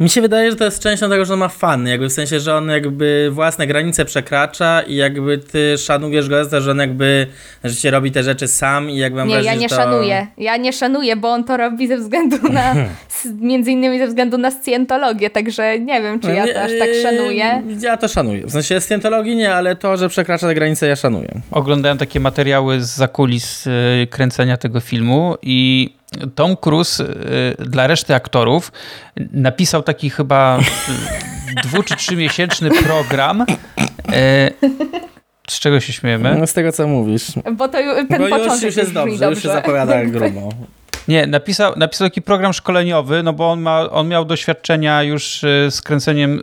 Mi 0.00 0.10
się 0.10 0.20
wydaje, 0.20 0.50
że 0.50 0.56
to 0.56 0.64
jest 0.64 0.82
częścią 0.82 1.10
tego, 1.10 1.24
że 1.24 1.32
on 1.32 1.38
ma 1.38 1.48
fany, 1.48 1.90
jakby 1.90 2.08
w 2.08 2.12
sensie, 2.12 2.40
że 2.40 2.54
on 2.54 2.68
jakby 2.68 3.28
własne 3.32 3.66
granice 3.66 4.04
przekracza 4.04 4.82
i 4.82 4.94
jakby 4.94 5.38
ty 5.38 5.78
szanujesz 5.78 6.28
go 6.28 6.44
za 6.44 6.50
to, 6.50 6.60
że 6.60 6.70
on 6.70 6.78
jakby 6.78 7.26
życie 7.64 7.90
robi 7.90 8.12
te 8.12 8.22
rzeczy 8.22 8.48
sam 8.48 8.90
i 8.90 8.96
jakby 8.96 9.18
mam 9.18 9.28
Nie, 9.28 9.34
wrażenie, 9.34 9.54
ja 9.54 9.60
nie 9.60 9.68
to... 9.68 9.74
szanuję. 9.74 10.26
Ja 10.38 10.56
nie 10.56 10.72
szanuję, 10.72 11.16
bo 11.16 11.28
on 11.28 11.44
to 11.44 11.56
robi 11.56 11.88
ze 11.88 11.96
względu 11.96 12.36
na, 12.52 12.74
między 13.40 13.70
innymi 13.70 13.98
ze 13.98 14.06
względu 14.06 14.38
na 14.38 14.50
scjentologię, 14.50 15.30
także 15.30 15.78
nie 15.80 16.02
wiem, 16.02 16.20
czy 16.20 16.32
ja 16.32 16.54
to 16.54 16.62
aż 16.62 16.70
tak 16.78 16.88
szanuję. 17.02 17.62
Ja 17.80 17.96
to 17.96 18.08
szanuję. 18.08 18.46
W 18.46 18.50
sensie 18.50 18.80
scjentologii 18.80 19.36
nie, 19.36 19.54
ale 19.54 19.76
to, 19.76 19.96
że 19.96 20.08
przekracza 20.08 20.46
te 20.46 20.54
granice, 20.54 20.86
ja 20.86 20.96
szanuję. 20.96 21.28
Oglądałem 21.50 21.98
takie 21.98 22.20
materiały 22.20 22.82
z 22.82 22.96
zakulis 22.96 23.66
y, 23.66 24.06
kręcenia 24.10 24.56
tego 24.56 24.80
filmu 24.80 25.36
i 25.42 25.90
Tom 26.34 26.56
Cruise 26.56 27.04
y, 27.04 27.64
dla 27.64 27.86
reszty 27.86 28.14
aktorów 28.14 28.72
napisał 29.32 29.82
taki 29.88 30.10
chyba 30.10 30.58
y, 30.58 31.62
dwu 31.62 31.82
czy 31.82 31.96
trzymiesięczny 31.96 32.70
program. 32.70 33.42
Y, 33.42 34.68
z 35.50 35.60
czego 35.60 35.80
się 35.80 35.92
śmiejemy? 35.92 36.36
No 36.38 36.46
z 36.46 36.52
tego, 36.52 36.72
co 36.72 36.88
mówisz. 36.88 37.32
Bo 37.52 37.68
to 37.68 37.78
ten 38.08 38.18
Bo 38.18 38.28
początek 38.28 38.52
już, 38.52 38.62
już 38.62 38.76
jest 38.76 38.92
dobrze, 38.92 39.12
dobrze, 39.12 39.30
już 39.30 39.42
się 39.42 39.48
zapowiada 39.48 40.04
grubo. 40.04 40.48
Nie, 41.08 41.26
napisał, 41.26 41.72
napisał 41.76 42.06
taki 42.06 42.22
program 42.22 42.52
szkoleniowy, 42.52 43.22
no 43.22 43.32
bo 43.32 43.50
on, 43.50 43.60
ma, 43.60 43.90
on 43.90 44.08
miał 44.08 44.24
doświadczenia 44.24 45.02
już 45.02 45.44
y, 45.44 45.66
z 45.70 45.82
kręceniem 45.82 46.40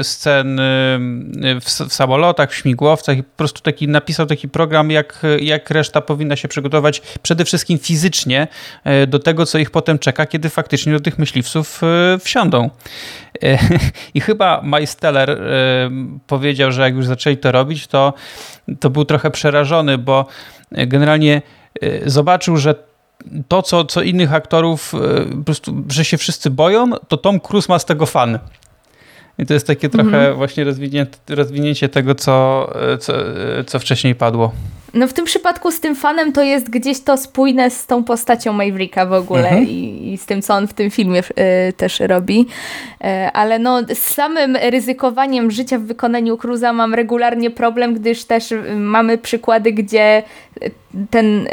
y, 0.00 0.04
scen 0.04 0.60
y, 0.60 1.60
w, 1.60 1.64
w 1.64 1.94
samolotach, 1.94 2.50
w 2.50 2.54
śmigłowcach 2.54 3.16
i 3.18 3.22
po 3.22 3.36
prostu 3.36 3.60
taki, 3.60 3.88
napisał 3.88 4.26
taki 4.26 4.48
program, 4.48 4.90
jak, 4.90 5.22
jak 5.40 5.70
reszta 5.70 6.00
powinna 6.00 6.36
się 6.36 6.48
przygotować 6.48 7.02
przede 7.22 7.44
wszystkim 7.44 7.78
fizycznie 7.78 8.48
do 9.06 9.18
tego, 9.18 9.46
co 9.46 9.58
ich 9.58 9.70
potem 9.70 9.98
czeka, 9.98 10.26
kiedy 10.26 10.48
faktycznie 10.48 10.92
do 10.92 11.00
tych 11.00 11.18
myśliwców 11.18 11.80
wsiądą. 12.20 12.70
I 14.14 14.20
chyba 14.20 14.60
Majsteller 14.62 15.40
powiedział, 16.26 16.72
że 16.72 16.82
jak 16.82 16.94
już 16.94 17.06
zaczęli 17.06 17.36
to 17.36 17.52
robić, 17.52 17.86
to, 17.86 18.12
to 18.80 18.90
był 18.90 19.04
trochę 19.04 19.30
przerażony, 19.30 19.98
bo 19.98 20.26
generalnie 20.72 21.42
zobaczył, 22.06 22.56
że 22.56 22.74
to, 23.48 23.62
co, 23.62 23.84
co 23.84 24.02
innych 24.02 24.34
aktorów, 24.34 24.92
po 25.38 25.44
prostu, 25.44 25.84
że 25.88 26.04
się 26.04 26.18
wszyscy 26.18 26.50
boją, 26.50 26.90
to 27.08 27.16
Tom 27.16 27.40
Cruise 27.40 27.72
ma 27.72 27.78
z 27.78 27.84
tego 27.84 28.06
fan. 28.06 28.38
I 29.38 29.46
to 29.46 29.54
jest 29.54 29.66
takie 29.66 29.88
trochę 29.88 30.16
mhm. 30.16 30.36
właśnie 30.36 30.64
rozwinięcie, 30.64 31.12
rozwinięcie 31.28 31.88
tego, 31.88 32.14
co, 32.14 32.70
co, 33.00 33.12
co 33.66 33.78
wcześniej 33.78 34.14
padło. 34.14 34.52
No 34.94 35.08
w 35.08 35.12
tym 35.12 35.24
przypadku 35.24 35.70
z 35.70 35.80
tym 35.80 35.96
fanem 35.96 36.32
to 36.32 36.42
jest 36.42 36.70
gdzieś 36.70 37.00
to 37.00 37.16
spójne 37.16 37.70
z 37.70 37.86
tą 37.86 38.04
postacią 38.04 38.52
Mavericka 38.52 39.06
w 39.06 39.12
ogóle 39.12 39.48
mhm. 39.48 39.68
i, 39.68 40.12
i, 40.12 40.18
z 40.18 40.26
tym, 40.26 40.42
co 40.42 40.54
on 40.54 40.68
w 40.68 40.74
tym 40.74 40.90
filmie 40.90 41.20
y, 41.20 41.72
też 41.72 42.00
robi. 42.00 42.40
Y, 42.40 43.06
ale 43.32 43.58
no 43.58 43.80
z 43.94 43.98
samym 43.98 44.56
ryzykowaniem 44.56 45.50
życia 45.50 45.78
w 45.78 45.82
wykonaniu 45.82 46.36
Cruza 46.36 46.72
mam 46.72 46.94
regularnie 46.94 47.50
problem, 47.50 47.94
gdyż 47.94 48.24
też 48.24 48.54
mamy 48.76 49.18
przykłady, 49.18 49.72
gdzie 49.72 50.22
ten 51.10 51.46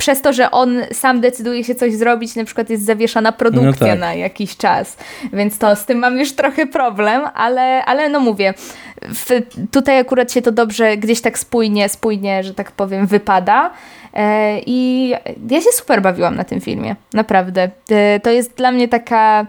przez 0.00 0.22
to, 0.22 0.32
że 0.32 0.50
on 0.50 0.80
sam 0.92 1.20
decyduje 1.20 1.64
się 1.64 1.74
coś 1.74 1.94
zrobić, 1.94 2.36
na 2.36 2.44
przykład 2.44 2.70
jest 2.70 2.84
zawieszana 2.84 3.32
produkcja 3.32 3.86
no 3.86 3.92
tak. 3.92 4.00
na 4.00 4.14
jakiś 4.14 4.56
czas. 4.56 4.96
Więc 5.32 5.58
to 5.58 5.76
z 5.76 5.84
tym 5.84 5.98
mam 5.98 6.18
już 6.18 6.32
trochę 6.32 6.66
problem, 6.66 7.22
ale, 7.34 7.84
ale 7.84 8.08
no 8.08 8.20
mówię, 8.20 8.54
w, 9.02 9.26
tutaj 9.70 9.98
akurat 9.98 10.32
się 10.32 10.42
to 10.42 10.52
dobrze 10.52 10.96
gdzieś 10.96 11.20
tak 11.20 11.38
spójnie, 11.38 11.88
spójnie, 11.88 12.42
że 12.42 12.54
tak 12.54 12.72
powiem, 12.72 13.06
wypada. 13.06 13.70
E, 14.14 14.58
I 14.66 15.10
ja 15.50 15.60
się 15.60 15.70
super 15.72 16.02
bawiłam 16.02 16.36
na 16.36 16.44
tym 16.44 16.60
filmie, 16.60 16.96
naprawdę. 17.12 17.70
E, 17.90 18.20
to 18.20 18.30
jest 18.30 18.54
dla 18.56 18.72
mnie 18.72 18.88
taka 18.88 19.46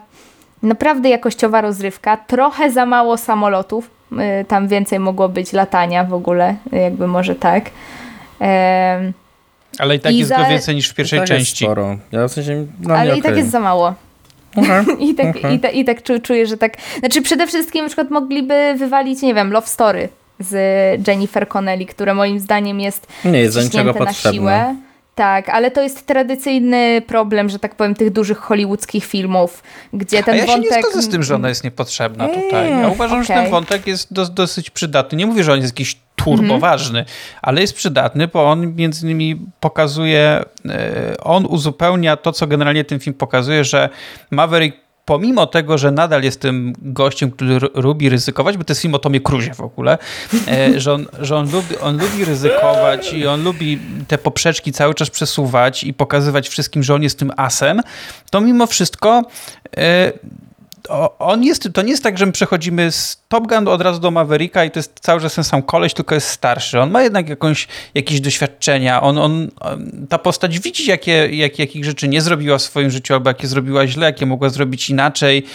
naprawdę 0.63 1.09
jakościowa 1.09 1.61
rozrywka, 1.61 2.17
trochę 2.17 2.71
za 2.71 2.85
mało 2.85 3.17
samolotów, 3.17 3.89
e, 4.19 4.45
tam 4.45 4.67
więcej 4.67 4.99
mogło 4.99 5.29
być 5.29 5.53
latania 5.53 6.03
w 6.03 6.13
ogóle, 6.13 6.55
jakby 6.71 7.07
może 7.07 7.35
tak. 7.35 7.63
Ale 9.79 9.95
i 9.95 9.99
tak 9.99 10.13
I 10.13 10.17
jest 10.17 10.29
za... 10.29 10.37
go 10.37 10.49
więcej 10.49 10.75
niż 10.75 10.89
w 10.89 10.93
pierwszej 10.93 11.17
I 11.17 11.21
tak 11.21 11.27
części. 11.27 11.65
sporo. 11.65 11.97
Ja 12.11 12.27
w 12.27 12.31
sensie, 12.31 12.65
Ale 12.89 13.05
i 13.15 13.19
okay. 13.19 13.21
tak 13.21 13.37
jest 13.37 13.51
za 13.51 13.59
mało. 13.59 13.93
Okay. 14.55 14.85
I, 15.09 15.15
tak, 15.15 15.37
okay. 15.37 15.53
i, 15.53 15.59
ta, 15.59 15.69
I 15.69 15.85
tak 15.85 16.03
czuję, 16.23 16.47
że 16.47 16.57
tak. 16.57 16.73
Znaczy, 16.99 17.21
przede 17.21 17.47
wszystkim 17.47 17.81
na 17.81 17.87
przykład 17.87 18.09
mogliby 18.09 18.73
wywalić, 18.77 19.21
nie 19.21 19.33
wiem, 19.33 19.51
Love 19.51 19.67
Story 19.67 20.09
z 20.39 21.07
Jennifer 21.07 21.47
Connelly, 21.47 21.85
które 21.85 22.13
moim 22.13 22.39
zdaniem 22.39 22.79
jest. 22.79 23.07
Nie 23.25 23.39
jest 23.39 23.53
za 23.53 23.63
niczego 23.63 23.93
na 23.93 24.13
siłę. 24.13 24.75
Tak, 25.21 25.49
ale 25.49 25.71
to 25.71 25.81
jest 25.81 26.07
tradycyjny 26.07 27.01
problem, 27.07 27.49
że 27.49 27.59
tak 27.59 27.75
powiem, 27.75 27.95
tych 27.95 28.09
dużych 28.09 28.37
hollywoodzkich 28.37 29.05
filmów, 29.05 29.63
gdzie 29.93 30.23
ten 30.23 30.33
A 30.33 30.37
ja 30.37 30.45
wątek... 30.45 30.71
się 30.71 30.77
nie 30.77 30.83
zgodzę 30.83 31.01
z 31.01 31.09
tym, 31.09 31.23
że 31.23 31.35
ona 31.35 31.49
jest 31.49 31.63
niepotrzebna 31.63 32.27
tutaj. 32.27 32.69
Ja 32.69 32.87
uważam, 32.87 33.21
okay. 33.21 33.23
że 33.23 33.33
ten 33.33 33.51
wątek 33.51 33.87
jest 33.87 34.13
do, 34.13 34.25
dosyć 34.25 34.69
przydatny. 34.69 35.17
Nie 35.17 35.25
mówię, 35.25 35.43
że 35.43 35.53
on 35.53 35.59
jest 35.59 35.73
jakiś 35.73 35.97
turbo 36.15 36.59
ważny, 36.59 37.05
ale 37.41 37.61
jest 37.61 37.75
przydatny, 37.75 38.27
bo 38.27 38.49
on 38.49 38.75
między 38.75 39.05
innymi 39.05 39.41
pokazuje, 39.59 40.43
e, 40.69 41.17
on 41.23 41.45
uzupełnia 41.45 42.17
to, 42.17 42.31
co 42.31 42.47
generalnie 42.47 42.83
ten 42.83 42.99
film 42.99 43.13
pokazuje, 43.13 43.63
że 43.63 43.89
Maverick 44.31 44.77
pomimo 45.05 45.47
tego, 45.47 45.77
że 45.77 45.91
nadal 45.91 46.23
jest 46.23 46.41
tym 46.41 46.73
gościem, 46.81 47.31
który 47.31 47.59
lubi 47.73 48.09
ryzykować, 48.09 48.57
bo 48.57 48.63
to 48.63 48.71
jest 48.71 48.81
film 48.81 48.95
o 48.95 48.99
Tomie 48.99 49.21
Cruzie 49.21 49.53
w 49.53 49.61
ogóle, 49.61 49.97
e, 50.47 50.79
że, 50.79 50.93
on, 50.93 51.05
że 51.19 51.37
on, 51.37 51.51
lubi, 51.51 51.77
on 51.77 51.97
lubi 51.97 52.25
ryzykować 52.25 53.13
i 53.13 53.27
on 53.27 53.43
lubi 53.43 53.79
te 54.07 54.17
poprzeczki 54.17 54.71
cały 54.71 54.93
czas 54.93 55.09
przesuwać 55.09 55.83
i 55.83 55.93
pokazywać 55.93 56.49
wszystkim, 56.49 56.83
że 56.83 56.95
on 56.95 57.03
jest 57.03 57.19
tym 57.19 57.31
asem, 57.37 57.81
to 58.29 58.41
mimo 58.41 58.67
wszystko 58.67 59.23
e, 59.77 60.11
on 61.19 61.43
jest, 61.43 61.69
to 61.73 61.81
nie 61.81 61.91
jest 61.91 62.03
tak, 62.03 62.17
że 62.17 62.25
my 62.25 62.31
przechodzimy 62.31 62.91
z 62.91 63.23
Top 63.27 63.47
Gun 63.47 63.67
od 63.67 63.81
razu 63.81 63.99
do 63.99 64.11
Mavericka 64.11 64.65
i 64.65 64.71
to 64.71 64.79
jest 64.79 64.99
cały 64.99 65.21
czas 65.21 65.35
ten 65.35 65.43
sam 65.43 65.63
koleś, 65.63 65.93
tylko 65.93 66.15
jest 66.15 66.27
starszy. 66.27 66.79
On 66.79 66.91
ma 66.91 67.03
jednak 67.03 67.29
jakąś, 67.29 67.67
jakieś 67.93 68.21
doświadczenia. 68.21 69.01
On, 69.01 69.17
on, 69.17 69.51
ta 70.09 70.17
postać 70.17 70.59
widzi, 70.59 70.85
jakie, 70.85 71.35
jak, 71.35 71.59
jakich 71.59 71.85
rzeczy 71.85 72.07
nie 72.07 72.21
zrobiła 72.21 72.57
w 72.57 72.61
swoim 72.61 72.91
życiu, 72.91 73.13
albo 73.13 73.29
jakie 73.29 73.47
zrobiła 73.47 73.87
źle, 73.87 74.05
jakie 74.05 74.25
mogła 74.25 74.49
zrobić 74.49 74.89
inaczej. 74.89 75.45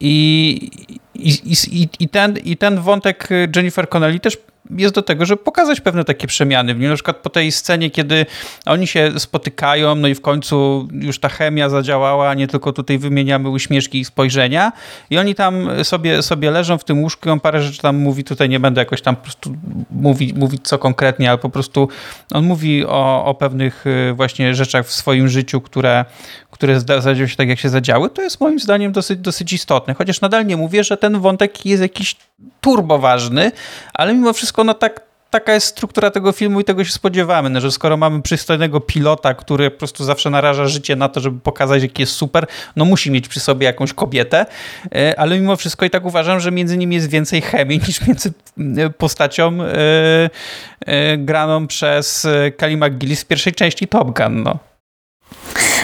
I, 0.00 0.70
i, 1.14 1.30
i, 1.72 1.88
i, 2.00 2.08
ten, 2.08 2.36
i 2.36 2.56
ten 2.56 2.80
wątek 2.80 3.28
Jennifer 3.56 3.88
Connelly 3.88 4.20
też 4.20 4.38
jest 4.70 4.94
do 4.94 5.02
tego, 5.02 5.26
żeby 5.26 5.42
pokazać 5.42 5.80
pewne 5.80 6.04
takie 6.04 6.26
przemiany. 6.26 6.74
W 6.74 6.78
nim 6.78 6.88
na 6.88 6.94
przykład 6.94 7.16
po 7.16 7.30
tej 7.30 7.52
scenie, 7.52 7.90
kiedy 7.90 8.26
oni 8.66 8.86
się 8.86 9.12
spotykają, 9.18 9.94
no 9.94 10.08
i 10.08 10.14
w 10.14 10.20
końcu 10.20 10.88
już 10.92 11.18
ta 11.18 11.28
chemia 11.28 11.68
zadziałała, 11.68 12.34
nie 12.34 12.46
tylko 12.46 12.72
tutaj 12.72 12.98
wymieniamy 12.98 13.48
uśmieszki 13.48 14.00
i 14.00 14.04
spojrzenia 14.04 14.72
i 15.10 15.18
oni 15.18 15.34
tam 15.34 15.68
sobie, 15.84 16.22
sobie 16.22 16.50
leżą 16.50 16.78
w 16.78 16.84
tym 16.84 17.02
łóżku 17.02 17.28
i 17.28 17.32
on 17.32 17.40
parę 17.40 17.62
rzeczy 17.62 17.82
tam 17.82 17.96
mówi, 17.96 18.24
tutaj 18.24 18.48
nie 18.48 18.60
będę 18.60 18.80
jakoś 18.80 19.02
tam 19.02 19.16
po 19.16 19.22
prostu 19.22 19.56
mówi, 19.90 20.34
mówić 20.36 20.68
co 20.68 20.78
konkretnie, 20.78 21.28
ale 21.28 21.38
po 21.38 21.50
prostu 21.50 21.88
on 22.32 22.44
mówi 22.44 22.84
o, 22.86 23.24
o 23.24 23.34
pewnych 23.34 23.86
y, 23.86 24.12
właśnie 24.14 24.54
rzeczach 24.54 24.86
w 24.86 24.92
swoim 24.92 25.28
życiu, 25.28 25.60
które, 25.60 26.04
które 26.50 26.80
zadziały 26.80 27.28
się 27.28 27.36
tak, 27.36 27.48
jak 27.48 27.58
się 27.58 27.68
zadziały, 27.68 28.10
to 28.10 28.22
jest 28.22 28.40
moim 28.40 28.58
zdaniem 28.58 28.92
dosyć, 28.92 29.18
dosyć 29.18 29.52
istotne. 29.52 29.94
Chociaż 29.94 30.20
nadal 30.20 30.46
nie 30.46 30.56
mówię, 30.56 30.84
że 30.84 30.96
ten 30.96 31.20
wątek 31.20 31.66
jest 31.66 31.82
jakiś 31.82 32.16
turbo 32.60 32.98
ważny, 32.98 33.52
ale 33.94 34.14
mimo 34.14 34.32
wszystko 34.32 34.55
no 34.64 34.74
tak, 34.74 35.00
taka 35.30 35.54
jest 35.54 35.66
struktura 35.66 36.10
tego 36.10 36.32
filmu 36.32 36.60
i 36.60 36.64
tego 36.64 36.84
się 36.84 36.92
spodziewamy, 36.92 37.50
no, 37.50 37.60
że 37.60 37.70
skoro 37.70 37.96
mamy 37.96 38.22
przystojnego 38.22 38.80
pilota, 38.80 39.34
który 39.34 39.70
po 39.70 39.78
prostu 39.78 40.04
zawsze 40.04 40.30
naraża 40.30 40.66
życie 40.66 40.96
na 40.96 41.08
to, 41.08 41.20
żeby 41.20 41.40
pokazać, 41.40 41.82
jaki 41.82 42.02
jest 42.02 42.12
super, 42.12 42.46
no 42.76 42.84
musi 42.84 43.10
mieć 43.10 43.28
przy 43.28 43.40
sobie 43.40 43.66
jakąś 43.66 43.92
kobietę, 43.92 44.46
e, 44.94 45.20
ale 45.20 45.38
mimo 45.40 45.56
wszystko 45.56 45.86
i 45.86 45.90
tak 45.90 46.04
uważam, 46.04 46.40
że 46.40 46.52
między 46.52 46.76
nimi 46.76 46.96
jest 46.96 47.10
więcej 47.10 47.42
chemii 47.42 47.80
niż 47.88 48.06
między 48.06 48.32
e, 48.58 48.90
postacią 48.90 49.58
e, 49.62 51.18
graną 51.18 51.66
przez 51.66 52.26
Kali 52.56 52.76
McGillis 52.76 53.22
w 53.22 53.26
pierwszej 53.26 53.52
części 53.52 53.88
Top 53.88 54.18
Gun, 54.18 54.42
no. 54.42 54.58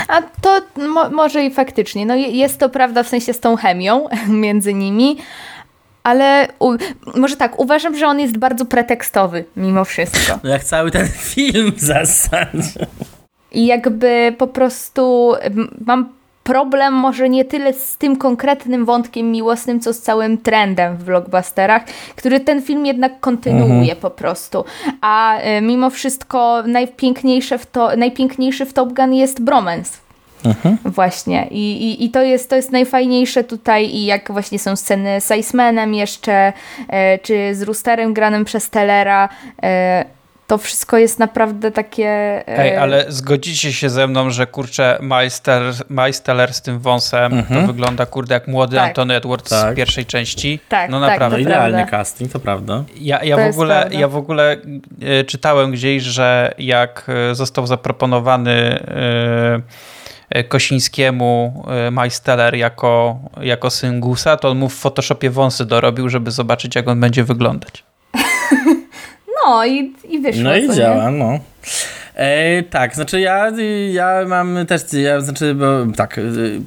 A 0.08 0.22
to 0.22 0.60
mo 0.88 1.10
może 1.10 1.44
i 1.44 1.50
faktycznie. 1.50 2.06
No 2.06 2.14
jest 2.14 2.58
to 2.58 2.68
prawda 2.68 3.02
w 3.02 3.08
sensie 3.08 3.32
z 3.32 3.40
tą 3.40 3.56
chemią 3.56 4.08
między 4.28 4.74
nimi, 4.74 5.16
ale 6.02 6.48
u, 6.58 6.72
może 7.14 7.36
tak, 7.36 7.60
uważam, 7.60 7.96
że 7.96 8.06
on 8.06 8.20
jest 8.20 8.36
bardzo 8.36 8.64
pretekstowy 8.64 9.44
mimo 9.56 9.84
wszystko. 9.84 10.38
No 10.44 10.50
jak 10.50 10.64
cały 10.64 10.90
ten 10.90 11.08
film 11.08 11.72
w 11.72 11.80
zasadzie. 11.80 12.86
I 13.52 13.66
jakby 13.66 14.34
po 14.38 14.46
prostu 14.46 15.34
mam 15.86 16.08
problem 16.44 16.94
może 16.94 17.28
nie 17.28 17.44
tyle 17.44 17.72
z 17.72 17.96
tym 17.96 18.16
konkretnym 18.16 18.84
wątkiem 18.84 19.30
miłosnym, 19.30 19.80
co 19.80 19.92
z 19.92 20.00
całym 20.00 20.38
trendem 20.38 20.96
w 20.96 21.04
blockbusterach, 21.04 21.82
który 22.16 22.40
ten 22.40 22.62
film 22.62 22.86
jednak 22.86 23.20
kontynuuje 23.20 23.80
mhm. 23.80 23.96
po 23.96 24.10
prostu. 24.10 24.64
A 25.00 25.38
y, 25.40 25.60
mimo 25.60 25.90
wszystko 25.90 26.62
najpiękniejsze 26.66 27.58
w 27.58 27.66
to, 27.66 27.96
najpiękniejszy 27.96 28.66
w 28.66 28.72
Top 28.72 28.92
Gun 28.92 29.14
jest 29.14 29.42
bromance. 29.42 29.98
Mhm. 30.44 30.78
Właśnie. 30.84 31.46
I, 31.50 31.90
i, 31.90 32.04
I 32.04 32.10
to 32.10 32.22
jest 32.22 32.50
to 32.50 32.56
jest 32.56 32.72
najfajniejsze 32.72 33.44
tutaj 33.44 33.86
i 33.86 34.04
jak 34.04 34.32
właśnie 34.32 34.58
są 34.58 34.76
sceny 34.76 35.20
z 35.20 35.30
Icemanem 35.30 35.94
jeszcze, 35.94 36.52
e, 36.88 37.18
czy 37.18 37.54
z 37.54 37.62
Roosterem 37.62 38.14
granym 38.14 38.44
przez 38.44 38.70
Tellera, 38.70 39.28
e, 39.62 40.04
to 40.52 40.58
wszystko 40.58 40.98
jest 40.98 41.18
naprawdę 41.18 41.70
takie... 41.70 42.08
E... 42.08 42.58
Ej, 42.58 42.76
ale 42.76 43.04
zgodzicie 43.08 43.72
się 43.72 43.90
ze 43.90 44.06
mną, 44.06 44.30
że 44.30 44.46
kurczę 44.46 44.98
Miles 45.90 46.22
Teller 46.22 46.54
z 46.54 46.62
tym 46.62 46.78
wąsem 46.78 47.32
mhm. 47.32 47.60
to 47.60 47.66
wygląda 47.66 48.06
kurde 48.06 48.34
jak 48.34 48.48
młody 48.48 48.76
tak. 48.76 48.88
Antony 48.88 49.14
Edwards 49.14 49.50
tak. 49.50 49.72
z 49.72 49.76
pierwszej 49.76 50.06
części. 50.06 50.60
Tak, 50.68 50.90
no 50.90 51.00
tak, 51.00 51.10
naprawdę. 51.10 51.38
No 51.38 51.42
idealny 51.42 51.86
casting, 51.86 52.32
to 52.32 52.40
prawda. 52.40 52.84
Ja, 53.00 53.24
ja, 53.24 53.36
w, 53.36 53.54
ogóle, 53.54 53.88
ja 53.90 54.08
w 54.08 54.16
ogóle 54.16 54.56
e, 55.02 55.24
czytałem 55.24 55.70
gdzieś, 55.70 56.02
że 56.02 56.54
jak 56.58 57.06
e, 57.30 57.34
został 57.34 57.66
zaproponowany 57.66 58.52
e, 58.52 59.60
Kosińskiemu 60.48 61.64
Majsteller 61.90 62.54
jako, 62.54 63.18
jako 63.40 63.70
syn 63.70 64.00
Gusa, 64.00 64.36
to 64.36 64.50
on 64.50 64.58
mu 64.58 64.68
w 64.68 64.74
Photoshopie 64.74 65.30
wąsy 65.30 65.64
dorobił, 65.64 66.08
żeby 66.08 66.30
zobaczyć, 66.30 66.76
jak 66.76 66.88
on 66.88 67.00
będzie 67.00 67.24
wyglądać. 67.24 67.84
No 69.46 69.66
i, 69.66 69.94
i 70.08 70.18
wyszło. 70.18 70.42
No 70.42 70.56
i 70.56 70.74
działa, 70.74 71.10
nie? 71.10 71.18
no. 71.18 71.38
E, 72.14 72.62
tak, 72.62 72.94
znaczy 72.94 73.20
ja, 73.20 73.52
ja 73.92 74.24
mam 74.26 74.66
też, 74.66 74.82
ja, 74.92 75.20
znaczy, 75.20 75.54
bo 75.54 75.66
tak, 75.96 76.20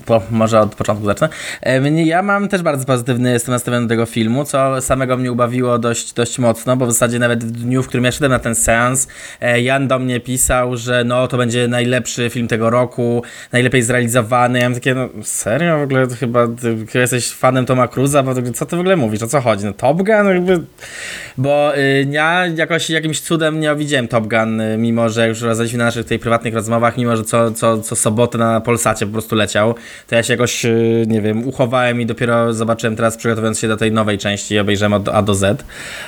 bo 0.08 0.22
może 0.32 0.60
od 0.60 0.76
początku 0.76 1.06
zacznę. 1.06 1.30
E, 1.64 1.92
ja 1.92 2.22
mam 2.22 2.48
też 2.48 2.62
bardzo 2.62 2.86
pozytywny, 2.86 3.32
jestem 3.32 3.54
nastawiony 3.54 3.86
do 3.86 3.90
tego 3.90 4.06
filmu, 4.06 4.46
co 4.46 4.82
samego 4.82 5.18
mnie 5.18 5.32
ubawiło 5.32 5.80
dość, 5.80 6.14
dość 6.14 6.40
mocno, 6.40 6.78
bo 6.78 6.86
w 6.86 6.92
zasadzie 6.92 7.20
nawet 7.20 7.44
w 7.44 7.52
dniu, 7.52 7.84
w 7.84 7.88
którym 7.88 8.06
ja 8.06 8.12
szedłem 8.12 8.32
na 8.32 8.40
ten 8.40 8.56
seans, 8.56 9.08
e, 9.42 9.62
Jan 9.62 9.88
do 9.88 10.00
mnie 10.00 10.20
pisał, 10.20 10.78
że 10.78 11.04
no 11.04 11.28
to 11.28 11.38
będzie 11.38 11.68
najlepszy 11.68 12.30
film 12.30 12.48
tego 12.48 12.70
roku, 12.70 13.24
najlepiej 13.52 13.82
zrealizowany. 13.82 14.60
Ja 14.60 14.66
mam 14.66 14.74
takie, 14.74 14.96
no 14.96 15.10
serio, 15.24 15.80
w 15.80 15.82
ogóle 15.82 16.08
chyba 16.20 16.48
ty, 16.92 17.00
jesteś 17.00 17.32
fanem 17.32 17.66
Toma 17.66 17.88
Cruza, 17.88 18.24
bo 18.24 18.34
co 18.54 18.66
ty 18.66 18.76
w 18.76 18.80
ogóle 18.80 18.96
mówisz, 18.96 19.24
o 19.24 19.28
co 19.28 19.42
chodzi? 19.42 19.66
No 19.66 19.74
Top 19.74 19.98
Gun? 19.98 20.28
Jakby, 20.28 20.62
bo 21.38 21.78
y, 21.78 22.08
ja 22.10 22.48
jakoś 22.48 22.90
jakimś 22.90 23.22
cudem 23.22 23.60
nie 23.60 23.76
widziałem 23.76 24.08
Top 24.08 24.28
Gun, 24.28 24.62
y, 24.62 24.78
mimo 24.78 25.10
że 25.10 25.35
już 25.36 25.44
rozmawialiśmy 25.44 25.78
na 25.78 25.86
naszych 25.86 26.04
tutaj 26.04 26.20
prywatnych 26.20 26.54
rozmowach, 26.54 26.98
mimo 26.98 27.18
że 27.18 27.24
co, 27.24 27.52
co, 27.52 27.78
co 27.78 27.96
sobotę 27.96 28.38
na 28.38 28.62
Polsacie 28.62 29.06
po 29.06 29.12
prostu 29.12 29.36
leciał, 29.36 29.76
to 30.08 30.16
ja 30.16 30.24
się 30.24 30.34
jakoś, 30.34 30.66
y, 30.66 31.06
nie 31.08 31.22
wiem, 31.22 31.48
uchowałem 31.48 32.02
i 32.02 32.06
dopiero 32.06 32.54
zobaczyłem 32.54 32.96
teraz, 32.96 33.18
przygotowując 33.18 33.60
się 33.60 33.68
do 33.68 33.78
tej 33.78 33.92
nowej 33.92 34.18
części, 34.18 34.60
obejrzałem 34.60 34.94
od 34.94 35.10
A 35.10 35.22
do 35.22 35.36
Z. 35.36 35.66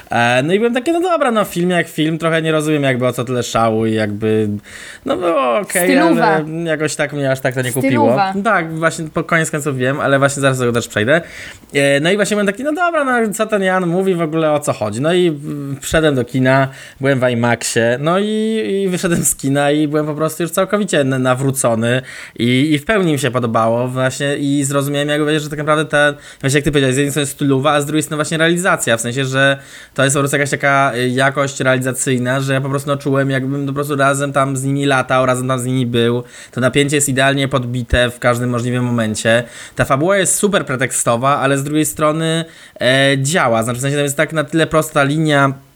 E, 0.10 0.44
no 0.44 0.54
i 0.54 0.58
byłem 0.58 0.74
taki, 0.74 0.92
no 0.92 1.02
dobra, 1.02 1.32
no 1.32 1.44
film 1.44 1.70
jak 1.70 1.88
film, 1.88 2.18
trochę 2.18 2.42
nie 2.42 2.52
rozumiem 2.52 2.84
jakby 2.84 3.08
o 3.08 3.14
co 3.14 3.24
tyle 3.24 3.44
szału 3.44 3.86
i 3.86 3.94
jakby, 3.94 4.50
no 5.06 5.18
było 5.18 5.58
okej, 5.58 6.00
okay, 6.00 6.24
ale 6.24 6.46
jakoś 6.64 6.96
tak 6.96 7.14
mnie 7.14 7.32
aż 7.32 7.40
tak 7.40 7.56
to 7.56 7.62
nie 7.62 7.72
kupiło. 7.72 8.18
Tak, 8.44 8.74
właśnie 8.74 9.06
po 9.14 9.24
koniec 9.24 9.52
końców 9.52 9.78
wiem, 9.78 10.00
ale 10.00 10.20
właśnie 10.20 10.42
zaraz 10.42 10.58
do 10.58 10.64
tego 10.64 10.74
też 10.74 10.88
przejdę. 10.88 11.22
E, 11.74 12.00
no 12.00 12.12
i 12.12 12.16
właśnie 12.16 12.36
byłem 12.36 12.48
taki, 12.48 12.64
no 12.64 12.74
dobra, 12.74 13.04
no 13.04 13.34
co 13.34 13.46
ten 13.46 13.64
Jan 13.64 13.88
mówi 13.88 14.16
w 14.16 14.22
ogóle 14.22 14.52
o 14.52 14.60
co 14.60 14.74
chodzi. 14.74 15.02
No 15.02 15.14
i 15.14 15.40
wszedłem 15.82 16.16
do 16.16 16.26
kina, 16.26 16.68
byłem 17.02 17.20
w 17.20 17.30
IMAXie, 17.30 17.98
no 18.00 18.20
i, 18.20 18.64
i 18.84 18.90
wyszedłem 18.90 19.17
z 19.24 19.36
kina 19.36 19.72
i 19.72 19.88
byłem 19.88 20.06
po 20.06 20.16
prostu 20.16 20.44
już 20.44 20.52
całkowicie 20.52 21.04
nawrócony 21.04 22.02
i, 22.40 22.74
i 22.74 22.80
w 22.80 22.86
pełni 22.86 23.12
mi 23.12 23.20
się 23.20 23.32
podobało 23.32 23.88
właśnie 23.88 24.38
i 24.38 24.64
zrozumiałem 24.64 25.10
jakby, 25.10 25.40
że 25.40 25.50
tak 25.50 25.60
naprawdę 25.60 25.86
ten, 25.86 26.16
właśnie 26.42 26.58
jak 26.58 26.64
ty 26.64 26.72
powiedziałeś, 26.72 26.96
z 26.96 26.98
jednej 26.98 27.12
strony 27.12 27.26
stylowa, 27.26 27.72
a 27.74 27.82
z 27.82 27.86
drugiej 27.86 28.04
strony 28.04 28.18
właśnie 28.18 28.38
realizacja, 28.38 28.98
w 28.98 29.02
sensie, 29.02 29.26
że 29.26 29.58
to 29.94 30.04
jest 30.04 30.16
po 30.16 30.20
prostu 30.20 30.38
jakaś 30.38 30.50
taka 30.50 30.92
jakość 31.10 31.60
realizacyjna, 31.60 32.40
że 32.40 32.54
ja 32.54 32.62
po 32.62 32.70
prostu 32.70 32.90
no, 32.90 32.98
czułem 32.98 33.30
jakbym 33.30 33.68
po 33.68 33.74
prostu 33.74 33.96
razem 33.96 34.34
tam 34.34 34.58
z 34.58 34.64
nimi 34.64 34.86
latał, 34.86 35.26
razem 35.26 35.48
tam 35.48 35.60
z 35.60 35.66
nimi 35.66 35.86
był. 35.86 36.24
To 36.52 36.62
napięcie 36.62 36.96
jest 36.96 37.10
idealnie 37.10 37.48
podbite 37.48 38.10
w 38.10 38.20
każdym 38.20 38.50
możliwym 38.50 38.84
momencie. 38.84 39.44
Ta 39.76 39.86
fabuła 39.86 40.18
jest 40.18 40.36
super 40.36 40.66
pretekstowa, 40.66 41.38
ale 41.40 41.58
z 41.58 41.64
drugiej 41.64 41.86
strony 41.86 42.46
e, 42.82 43.18
działa. 43.22 43.64
Znaczy 43.64 43.80
w 43.80 43.82
sensie 43.82 43.98
to 43.98 44.04
jest 44.04 44.18
tak 44.18 44.34
na 44.34 44.44
tyle 44.44 44.68
prosta 44.68 45.04
linia 45.04 45.67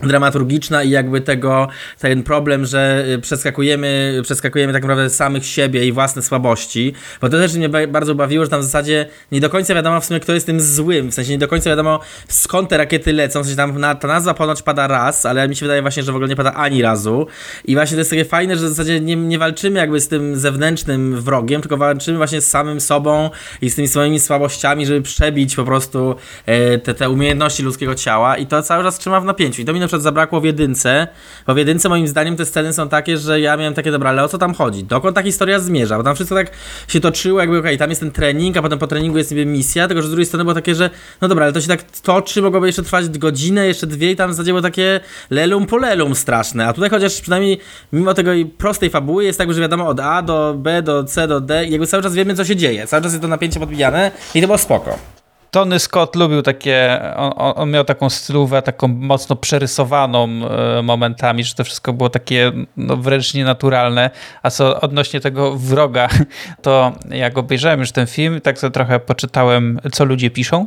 dramaturgiczna 0.00 0.82
i 0.82 0.90
jakby 0.90 1.20
tego, 1.20 1.68
ten 1.98 2.22
problem, 2.22 2.66
że 2.66 3.04
y, 3.08 3.18
przeskakujemy, 3.18 4.20
przeskakujemy 4.22 4.72
tak 4.72 4.82
naprawdę 4.82 5.10
samych 5.10 5.46
siebie 5.46 5.86
i 5.86 5.92
własne 5.92 6.22
słabości, 6.22 6.92
bo 7.20 7.28
to 7.28 7.38
też 7.38 7.54
mnie 7.54 7.68
bardzo 7.68 8.14
bawiło, 8.14 8.44
że 8.44 8.50
tam 8.50 8.60
w 8.60 8.64
zasadzie 8.64 9.06
nie 9.32 9.40
do 9.40 9.50
końca 9.50 9.74
wiadomo 9.74 10.00
w 10.00 10.04
sumie 10.04 10.20
kto 10.20 10.34
jest 10.34 10.46
tym 10.46 10.60
złym, 10.60 11.10
w 11.10 11.14
sensie 11.14 11.32
nie 11.32 11.38
do 11.38 11.48
końca 11.48 11.70
wiadomo 11.70 12.00
skąd 12.28 12.68
te 12.68 12.76
rakiety 12.76 13.12
lecą, 13.12 13.42
w 13.42 13.44
sensie 13.44 13.56
tam 13.56 13.78
na, 13.78 13.94
ta 13.94 14.08
nazwa 14.08 14.34
ponoć 14.34 14.62
pada 14.62 14.86
raz, 14.86 15.26
ale 15.26 15.48
mi 15.48 15.56
się 15.56 15.66
wydaje 15.66 15.82
właśnie, 15.82 16.02
że 16.02 16.12
w 16.12 16.14
ogóle 16.14 16.28
nie 16.28 16.36
pada 16.36 16.52
ani 16.52 16.82
razu. 16.82 17.26
I 17.64 17.74
właśnie 17.74 17.94
to 17.94 17.98
jest 17.98 18.10
takie 18.10 18.24
fajne, 18.24 18.56
że 18.56 18.66
w 18.66 18.68
zasadzie 18.68 19.00
nie, 19.00 19.16
nie 19.16 19.38
walczymy 19.38 19.78
jakby 19.78 20.00
z 20.00 20.08
tym 20.08 20.36
zewnętrznym 20.36 21.20
wrogiem, 21.20 21.60
tylko 21.60 21.76
walczymy 21.76 22.16
właśnie 22.16 22.40
z 22.40 22.50
samym 22.50 22.80
sobą 22.80 23.30
i 23.62 23.70
z 23.70 23.74
tymi 23.74 23.88
swoimi 23.88 24.20
słabościami, 24.20 24.86
żeby 24.86 25.02
przebić 25.02 25.56
po 25.56 25.64
prostu 25.64 26.14
e, 26.46 26.78
te, 26.78 26.94
te 26.94 27.10
umiejętności 27.10 27.62
ludzkiego 27.62 27.94
ciała 27.94 28.36
i 28.36 28.46
to 28.46 28.62
cały 28.62 28.84
czas 28.84 28.98
trzyma 28.98 29.20
w 29.20 29.24
napięciu. 29.24 29.62
I 29.62 29.64
to 29.64 29.72
mi 29.72 29.80
przykład 29.88 30.02
zabrakło 30.02 30.40
w 30.40 30.44
jedynce, 30.44 31.08
bo 31.46 31.54
w 31.54 31.56
jedynce 31.56 31.88
moim 31.88 32.08
zdaniem 32.08 32.36
te 32.36 32.46
sceny 32.46 32.72
są 32.72 32.88
takie, 32.88 33.18
że 33.18 33.40
ja 33.40 33.56
miałem 33.56 33.74
takie, 33.74 33.90
dobra, 33.90 34.10
ale 34.10 34.24
o 34.24 34.28
co 34.28 34.38
tam 34.38 34.54
chodzi? 34.54 34.84
Dokąd 34.84 35.16
ta 35.16 35.22
historia 35.22 35.60
zmierza? 35.60 35.96
Bo 35.96 36.02
tam 36.02 36.14
wszystko 36.14 36.36
tak 36.36 36.50
się 36.88 37.00
toczyło, 37.00 37.40
jakby 37.40 37.58
okej, 37.58 37.70
okay, 37.70 37.78
tam 37.78 37.90
jest 37.90 38.00
ten 38.00 38.10
trening, 38.10 38.56
a 38.56 38.62
potem 38.62 38.78
po 38.78 38.86
treningu 38.86 39.18
jest 39.18 39.30
niby 39.30 39.46
misja, 39.46 39.88
tylko 39.88 40.02
że 40.02 40.08
z 40.08 40.10
drugiej 40.10 40.26
strony 40.26 40.44
było 40.44 40.54
takie, 40.54 40.74
że 40.74 40.90
no 41.20 41.28
dobra, 41.28 41.44
ale 41.44 41.52
to 41.52 41.60
się 41.60 41.68
tak 41.68 41.82
toczy, 42.02 42.42
mogłoby 42.42 42.66
jeszcze 42.66 42.82
trwać 42.82 43.18
godzinę, 43.18 43.66
jeszcze 43.66 43.86
dwie 43.86 44.10
i 44.10 44.16
tam 44.16 44.30
w 44.30 44.32
zasadzie 44.32 44.52
było 44.52 44.62
takie 44.62 45.00
lelum 45.30 45.66
po 45.66 45.76
lelum 45.76 46.14
straszne, 46.14 46.66
a 46.66 46.72
tutaj 46.72 46.90
chociaż 46.90 47.20
przynajmniej 47.20 47.60
mimo 47.92 48.14
tego 48.14 48.30
prostej 48.58 48.90
fabuły 48.90 49.24
jest 49.24 49.38
tak, 49.38 49.52
że 49.52 49.60
wiadomo 49.60 49.88
od 49.88 50.00
A 50.00 50.22
do 50.22 50.54
B 50.58 50.82
do 50.82 51.04
C 51.04 51.28
do 51.28 51.40
D 51.40 51.66
i 51.66 51.70
jakby 51.70 51.86
cały 51.86 52.02
czas 52.02 52.14
wiemy, 52.14 52.34
co 52.34 52.44
się 52.44 52.56
dzieje, 52.56 52.86
cały 52.86 53.02
czas 53.02 53.12
jest 53.12 53.22
to 53.22 53.28
napięcie 53.28 53.60
podbijane 53.60 54.10
i 54.34 54.40
to 54.40 54.46
było 54.46 54.58
spoko. 54.58 55.17
Tony 55.50 55.78
Scott 55.78 56.16
lubił 56.16 56.42
takie, 56.42 57.00
on, 57.16 57.32
on, 57.36 57.70
miał 57.70 57.84
taką 57.84 58.10
stylówę, 58.10 58.62
taką 58.62 58.88
mocno 58.88 59.36
przerysowaną 59.36 60.28
e, 60.28 60.82
momentami, 60.82 61.44
że 61.44 61.54
to 61.54 61.64
wszystko 61.64 61.92
było 61.92 62.10
takie 62.10 62.52
no, 62.76 62.96
wręcz 62.96 63.34
nienaturalne. 63.34 64.10
A 64.42 64.50
co 64.50 64.80
odnośnie 64.80 65.20
tego 65.20 65.56
wroga, 65.56 66.08
to 66.62 66.92
jak 67.10 67.38
obejrzałem 67.38 67.80
już 67.80 67.92
ten 67.92 68.06
film, 68.06 68.40
tak 68.40 68.58
sobie 68.58 68.70
trochę 68.70 69.00
poczytałem, 69.00 69.80
co 69.92 70.04
ludzie 70.04 70.30
piszą 70.30 70.66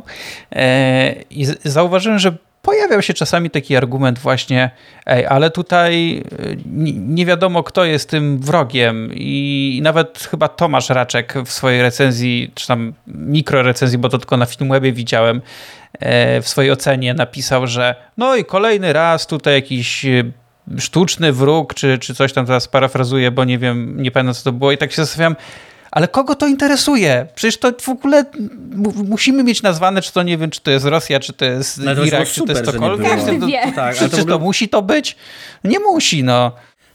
e, 0.52 1.12
i 1.30 1.46
zauważyłem, 1.64 2.18
że 2.18 2.32
pojawiał 2.62 3.02
się 3.02 3.14
czasami 3.14 3.50
taki 3.50 3.76
argument 3.76 4.18
właśnie, 4.18 4.70
ej, 5.06 5.26
ale 5.26 5.50
tutaj 5.50 6.22
y, 6.32 6.56
nie 6.96 7.26
wiadomo 7.26 7.62
kto 7.62 7.84
jest 7.84 8.10
tym 8.10 8.38
wrogiem. 8.38 9.10
I 9.14 9.80
nawet 9.82 10.28
chyba 10.30 10.48
Tomasz 10.48 10.90
Raczek 10.90 11.34
w 11.46 11.52
swojej 11.52 11.82
recenzji, 11.82 12.52
czy 12.54 12.66
tam 12.66 12.92
mikrorecenzji, 13.06 13.98
bo 13.98 14.08
to 14.08 14.18
tylko 14.18 14.36
na 14.36 14.46
Filmwebie 14.46 14.92
widziałem, 14.92 15.42
e, 15.92 16.42
w 16.42 16.48
swojej 16.48 16.70
ocenie 16.70 17.14
napisał, 17.14 17.66
że 17.66 17.94
no 18.16 18.36
i 18.36 18.44
kolejny 18.44 18.92
raz 18.92 19.26
tutaj 19.26 19.54
jakiś 19.54 20.04
y, 20.04 20.32
sztuczny 20.78 21.32
wróg, 21.32 21.74
czy, 21.74 21.98
czy 21.98 22.14
coś 22.14 22.32
tam 22.32 22.46
teraz 22.46 22.68
parafrazuję, 22.68 23.30
bo 23.30 23.44
nie 23.44 23.58
wiem, 23.58 24.02
nie 24.02 24.10
pamiętam 24.10 24.34
co 24.34 24.44
to 24.44 24.52
było. 24.52 24.72
I 24.72 24.78
tak 24.78 24.92
się 24.92 25.04
zastanawiam, 25.04 25.36
ale 25.92 26.08
kogo 26.08 26.34
to 26.34 26.46
interesuje? 26.46 27.26
Przecież 27.34 27.58
to 27.58 27.72
w 27.80 27.88
ogóle 27.88 28.24
musimy 29.04 29.44
mieć 29.44 29.62
nazwane, 29.62 30.02
czy 30.02 30.12
to 30.12 30.22
nie 30.22 30.38
wiem, 30.38 30.50
czy 30.50 30.60
to 30.60 30.70
jest 30.70 30.84
Rosja, 30.84 31.20
czy 31.20 31.32
to 31.32 31.44
jest 31.44 31.78
no 31.78 32.04
Irak, 32.04 32.28
czy 32.28 32.42
to 32.42 32.52
jest 32.52 32.64
cokolwiek. 32.64 33.10
Każdy 33.10 33.38
wie. 33.38 33.72
Tak, 33.74 33.96
czy, 33.96 34.10
czy 34.10 34.24
to 34.24 34.38
musi 34.38 34.68
to 34.68 34.82
być? 34.82 35.16
Nie 35.64 35.78
musi, 35.78 36.24
no. 36.24 36.52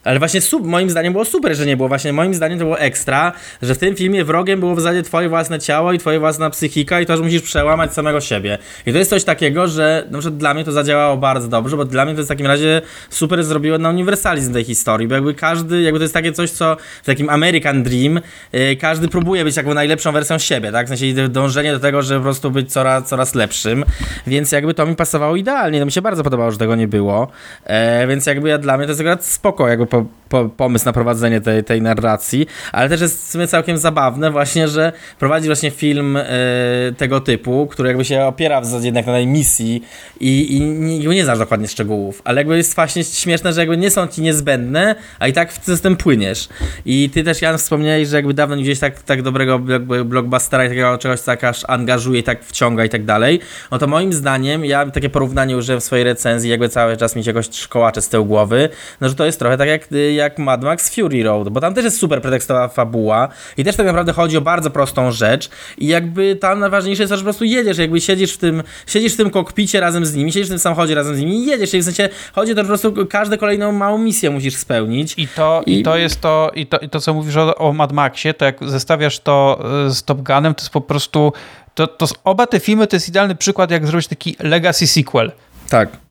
Ale 0.08 0.20
właśnie 0.20 0.42
sub, 0.42 0.66
moim 0.66 0.90
zdaniem 0.90 1.14
było 1.14 1.26
super, 1.26 1.56
że 1.56 1.66
nie 1.66 1.78
było. 1.78 1.90
Właśnie 1.90 2.14
moim 2.14 2.34
zdaniem 2.34 2.60
to 2.60 2.66
było 2.66 2.80
ekstra, 2.80 3.32
że 3.62 3.76
w 3.76 3.78
tym 3.78 3.96
filmie 3.96 4.24
wrogiem 4.24 4.60
było 4.60 4.76
w 4.76 4.80
zasadzie 4.82 5.04
twoje 5.04 5.30
własne 5.30 5.60
ciało 5.60 5.94
i 5.94 5.98
twoja 5.98 6.20
własna 6.20 6.50
psychika 6.50 7.02
i 7.02 7.06
to, 7.06 7.18
że 7.18 7.24
musisz 7.24 7.42
przełamać 7.42 7.94
samego 7.94 8.22
siebie. 8.22 8.58
I 8.86 8.92
to 8.92 8.98
jest 8.98 9.10
coś 9.10 9.24
takiego, 9.24 9.68
że 9.68 10.08
na 10.12 10.20
przykład 10.20 10.38
dla 10.38 10.54
mnie 10.54 10.64
to 10.64 10.72
zadziałało 10.72 11.18
bardzo 11.18 11.48
dobrze, 11.48 11.78
bo 11.78 11.86
dla 11.86 12.06
mnie 12.06 12.14
to 12.14 12.20
jest 12.20 12.28
w 12.28 12.34
takim 12.34 12.48
razie 12.48 12.82
super 13.10 13.44
zrobiło 13.44 13.78
na 13.78 13.90
uniwersalizm 13.90 14.54
tej 14.54 14.64
historii, 14.64 15.08
bo 15.08 15.16
jakby 15.16 15.34
każdy, 15.34 15.82
jakby 15.82 16.00
to 16.00 16.04
jest 16.04 16.14
takie 16.14 16.32
coś, 16.32 16.52
co 16.52 16.78
w 17.04 17.06
takim 17.06 17.30
American 17.30 17.84
Dream 17.84 18.20
yy, 18.54 18.76
każdy 18.76 19.08
próbuje 19.08 19.44
być 19.44 19.58
jakby 19.58 19.74
najlepszą 19.74 20.12
wersją 20.12 20.38
siebie, 20.38 20.72
tak? 20.72 20.86
W 20.86 20.90
sensie 20.90 21.30
dążenie 21.30 21.72
do 21.72 21.80
tego, 21.80 22.02
żeby 22.02 22.20
po 22.20 22.24
prostu 22.24 22.52
być 22.52 22.72
coraz, 22.74 23.10
coraz 23.10 23.36
lepszym, 23.36 23.86
więc 24.28 24.52
jakby 24.52 24.74
to 24.74 24.86
mi 24.86 24.96
pasowało 24.96 25.36
idealnie, 25.36 25.80
to 25.80 25.86
mi 25.86 25.92
się 25.92 26.02
bardzo 26.02 26.24
podobało, 26.24 26.52
że 26.52 26.58
tego 26.58 26.76
nie 26.76 26.88
było, 26.88 27.28
e, 27.64 28.08
więc 28.08 28.26
jakby 28.26 28.50
ja, 28.50 28.58
dla 28.58 28.78
mnie 28.78 28.86
to 28.86 28.92
jest 28.92 29.02
akurat 29.02 29.26
spoko, 29.26 29.68
jakby 29.68 29.97
po, 29.98 30.06
po, 30.30 30.50
pomysł 30.50 30.86
na 30.86 30.94
prowadzenie 30.94 31.42
tej, 31.42 31.64
tej 31.64 31.82
narracji, 31.82 32.48
ale 32.72 32.90
też 32.90 33.02
jest 33.02 33.28
w 33.28 33.32
sumie 33.32 33.48
całkiem 33.48 33.78
zabawne 33.78 34.32
właśnie, 34.32 34.68
że 34.68 34.92
prowadzi 35.20 35.48
właśnie 35.48 35.72
film 35.72 36.18
y, 36.18 36.24
tego 36.98 37.22
typu, 37.22 37.68
który 37.68 37.90
jakby 37.90 38.06
się 38.06 38.24
opiera 38.24 38.62
w 38.62 38.66
zasadzie 38.66 38.88
jednak 38.88 39.06
na 39.06 39.14
tej 39.14 39.28
misji 39.28 39.84
i, 40.20 40.58
i 40.58 40.62
nie, 41.08 41.24
znasz 41.24 41.40
dokładnie 41.40 41.68
szczegółów, 41.68 42.22
ale 42.26 42.42
jakby 42.42 42.58
jest 42.58 42.76
właśnie 42.76 43.04
śmieszne, 43.04 43.54
że 43.54 43.62
jakby 43.62 43.78
nie 43.78 43.92
są 43.92 44.08
ci 44.08 44.22
niezbędne, 44.22 44.96
a 45.20 45.28
i 45.28 45.34
tak 45.34 45.54
w 45.54 45.66
system 45.66 45.96
płyniesz. 45.96 46.50
I 46.86 47.10
ty 47.14 47.24
też, 47.24 47.42
Jan, 47.42 47.58
wspomniałeś, 47.58 48.08
że 48.08 48.16
jakby 48.16 48.34
dawno 48.34 48.58
widziałeś 48.58 48.80
tak, 48.80 49.04
tak 49.04 49.22
dobrego 49.22 49.60
blockbustera 50.06 50.66
i 50.66 50.70
takiego 50.70 50.98
czegoś, 50.98 51.22
tak 51.22 51.44
aż 51.44 51.64
angażuje 51.68 52.20
i 52.20 52.24
tak 52.24 52.44
wciąga 52.44 52.86
i 52.86 52.90
tak 52.90 53.06
dalej, 53.06 53.40
no 53.72 53.78
to 53.78 53.88
moim 53.88 54.14
zdaniem, 54.14 54.66
ja 54.66 54.92
takie 54.92 55.10
porównanie 55.10 55.58
użyłem 55.58 55.82
w 55.82 55.84
swojej 55.84 56.06
recenzji, 56.06 56.50
jakby 56.50 56.70
cały 56.70 56.98
czas 56.98 57.16
mi 57.16 57.24
się 57.24 57.30
jakoś 57.30 57.50
szkołacze 57.52 58.02
z 58.02 58.10
tyłu 58.10 58.26
głowy, 58.26 58.70
no 59.02 59.10
że 59.10 59.16
to 59.16 59.26
jest 59.26 59.40
trochę 59.40 59.58
tak 59.58 59.68
jak 59.68 59.87
jak 60.16 60.40
Mad 60.40 60.64
Max 60.64 60.96
Fury 60.96 61.24
Road, 61.24 61.50
bo 61.50 61.62
tam 61.62 61.74
też 61.74 61.86
jest 61.86 62.00
super 62.00 62.22
pretekstowa 62.22 62.68
fabuła 62.68 63.30
i 63.58 63.64
też 63.64 63.76
tak 63.76 63.86
naprawdę 63.86 64.14
chodzi 64.14 64.38
o 64.38 64.42
bardzo 64.42 64.70
prostą 64.70 65.12
rzecz 65.12 65.50
i 65.78 65.88
jakby 65.88 66.36
tam 66.36 66.60
najważniejsze 66.60 67.04
jest 67.04 67.12
to, 67.12 67.18
że 67.18 67.22
po 67.22 67.26
prostu 67.26 67.46
jedziesz, 67.46 67.78
jakby 67.78 68.02
siedzisz 68.02 68.34
w 68.34 68.38
tym, 68.38 68.64
siedzisz 68.88 69.14
w 69.14 69.18
tym 69.18 69.30
kokpicie 69.30 69.80
razem 69.80 70.06
z 70.06 70.16
nimi, 70.16 70.32
siedzisz 70.32 70.48
w 70.48 70.52
tym 70.52 70.60
samochodzie 70.60 70.96
razem 70.96 71.16
z 71.16 71.20
nimi 71.20 71.38
i 71.38 71.46
jedziesz, 71.46 71.74
i 71.74 71.82
w 71.82 71.84
sensie 71.84 72.10
chodzi 72.34 72.52
o 72.52 72.56
to, 72.56 72.62
że 72.62 72.64
po 72.64 72.68
prostu 72.68 73.08
każdą 73.08 73.38
kolejną 73.38 73.72
małą 73.72 73.98
misję 73.98 74.30
musisz 74.30 74.56
spełnić. 74.56 75.14
I 75.18 75.28
to, 75.28 75.64
i... 75.66 75.80
i 75.80 75.84
to 75.84 75.98
jest 75.98 76.22
to, 76.22 76.52
i 76.56 76.66
to, 76.66 76.78
i 76.78 76.90
to 76.90 77.00
co 77.00 77.14
mówisz 77.14 77.36
o, 77.38 77.56
o 77.56 77.74
Mad 77.74 77.92
Maxie, 77.92 78.34
to 78.34 78.46
jak 78.46 78.70
zestawiasz 78.70 79.20
to 79.20 79.60
e, 79.88 79.90
z 79.90 80.04
Top 80.04 80.22
Gunem, 80.22 80.56
to 80.56 80.62
jest 80.62 80.74
po 80.74 80.82
prostu, 80.82 81.34
to, 81.76 81.88
to 81.88 82.08
oba 82.24 82.48
te 82.48 82.60
filmy 82.60 82.88
to 82.88 82.96
jest 82.96 83.10
idealny 83.10 83.36
przykład, 83.36 83.72
jak 83.72 83.88
zrobić 83.88 84.08
taki 84.08 84.36
legacy 84.40 84.88
sequel. 84.88 85.32
Tak 85.70 86.07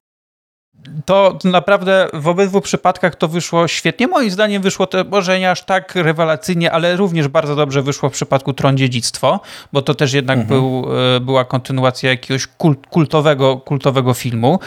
to 1.04 1.38
naprawdę 1.44 2.08
w 2.12 2.28
obydwu 2.28 2.60
przypadkach 2.60 3.16
to 3.16 3.28
wyszło 3.28 3.68
świetnie. 3.68 4.06
Moim 4.06 4.30
zdaniem 4.30 4.62
wyszło 4.62 4.86
to 4.86 5.04
może 5.04 5.40
nie 5.40 5.50
aż 5.50 5.62
tak 5.62 5.94
rewelacyjnie, 5.94 6.72
ale 6.72 6.96
również 6.96 7.28
bardzo 7.28 7.56
dobrze 7.56 7.82
wyszło 7.82 8.08
w 8.08 8.12
przypadku 8.12 8.52
Tron 8.52 8.76
Dziedzictwo, 8.76 9.40
bo 9.72 9.82
to 9.82 9.94
też 9.94 10.12
jednak 10.12 10.38
mhm. 10.38 10.60
był, 10.60 10.86
e, 11.16 11.20
była 11.20 11.44
kontynuacja 11.44 12.10
jakiegoś 12.10 12.46
kultowego, 12.90 13.56
kultowego 13.56 14.14
filmu. 14.14 14.58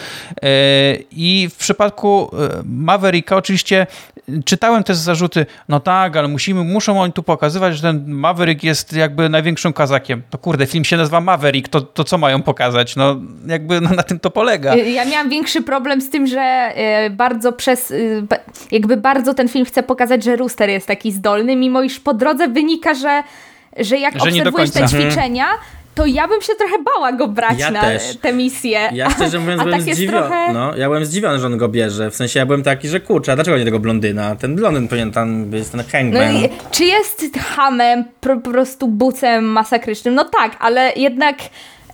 E, 0.41 0.49
I 1.11 1.49
w 1.49 1.55
przypadku 1.55 2.31
e, 2.33 2.61
Mavericka 2.65 3.35
oczywiście 3.35 3.87
czytałem 4.45 4.83
też 4.83 4.97
zarzuty, 4.97 5.45
no 5.69 5.79
tak, 5.79 6.17
ale 6.17 6.27
musimy, 6.27 6.63
muszą 6.63 7.01
oni 7.01 7.13
tu 7.13 7.23
pokazywać, 7.23 7.75
że 7.75 7.81
ten 7.81 8.07
Maverick 8.07 8.63
jest 8.63 8.93
jakby 8.93 9.29
największym 9.29 9.73
kazakiem. 9.73 10.21
To 10.29 10.37
kurde, 10.37 10.65
film 10.65 10.85
się 10.85 10.97
nazywa 10.97 11.21
Maverick, 11.21 11.69
to, 11.69 11.81
to 11.81 12.03
co 12.03 12.17
mają 12.17 12.41
pokazać? 12.41 12.95
No 12.95 13.15
jakby 13.47 13.81
no, 13.81 13.89
na 13.89 14.03
tym 14.03 14.19
to 14.19 14.29
polega. 14.29 14.75
Ja 14.75 15.05
miałam 15.05 15.29
większy 15.29 15.61
problem 15.61 16.01
z 16.01 16.08
tym, 16.09 16.27
że 16.27 16.41
e, 16.41 17.09
bardzo 17.09 17.53
przez, 17.53 17.91
e, 17.91 17.95
jakby 18.71 18.97
bardzo 18.97 19.33
ten 19.33 19.47
film 19.47 19.65
chce 19.65 19.83
pokazać, 19.83 20.23
że 20.23 20.35
Rooster 20.35 20.69
jest 20.69 20.87
taki 20.87 21.11
zdolny, 21.11 21.55
mimo 21.55 21.81
iż 21.81 21.99
po 21.99 22.13
drodze 22.13 22.47
wynika, 22.47 22.93
że, 22.93 23.23
że 23.77 23.97
jak 23.97 24.13
że 24.13 24.19
obserwujesz 24.19 24.71
te 24.71 24.81
mhm. 24.81 25.03
ćwiczenia, 25.03 25.45
to 25.99 26.05
ja 26.05 26.27
bym 26.27 26.41
się 26.41 26.53
trochę 26.55 26.83
bała 26.83 27.11
go 27.11 27.27
brać 27.27 27.59
Ja 27.59 27.71
na 27.71 27.81
też. 27.81 28.17
tę 28.21 28.33
misję. 28.33 28.89
Ja 28.93 29.09
szczerze 29.09 29.39
mówiąc 29.39 29.61
A 29.61 29.63
byłem 29.63 29.79
tak 29.79 29.87
jest 29.87 29.99
zdziwiony. 29.99 30.27
trochę- 30.27 30.53
No, 30.53 30.75
ja 30.75 30.87
byłem 30.87 31.05
zdziwiony, 31.05 31.39
że 31.39 31.45
on 31.45 31.57
go 31.57 31.69
bierze. 31.69 32.11
W 32.11 32.15
sensie 32.15 32.39
ja 32.39 32.45
byłem 32.45 32.63
taki, 32.63 32.87
że 32.87 32.99
kurczę, 32.99 33.31
a 33.31 33.35
dlaczego 33.35 33.57
nie 33.57 33.65
tego 33.65 33.79
blondyna? 33.79 34.35
Ten 34.35 34.55
blondyn 34.55 34.87
powinien 34.87 35.11
tam 35.11 35.45
być, 35.45 35.67
ten 35.67 35.77
No 35.77 35.91
hangman. 35.91 36.35
i 36.35 36.49
czy 36.71 36.85
jest 36.85 37.37
hamem, 37.37 38.03
po, 38.21 38.51
prostu 38.51 38.87
bucem 38.87 39.45
masakrycznym? 39.45 40.15
No 40.15 40.23
tak, 40.23 40.55
ale 40.59 40.93
jednak 40.95 41.37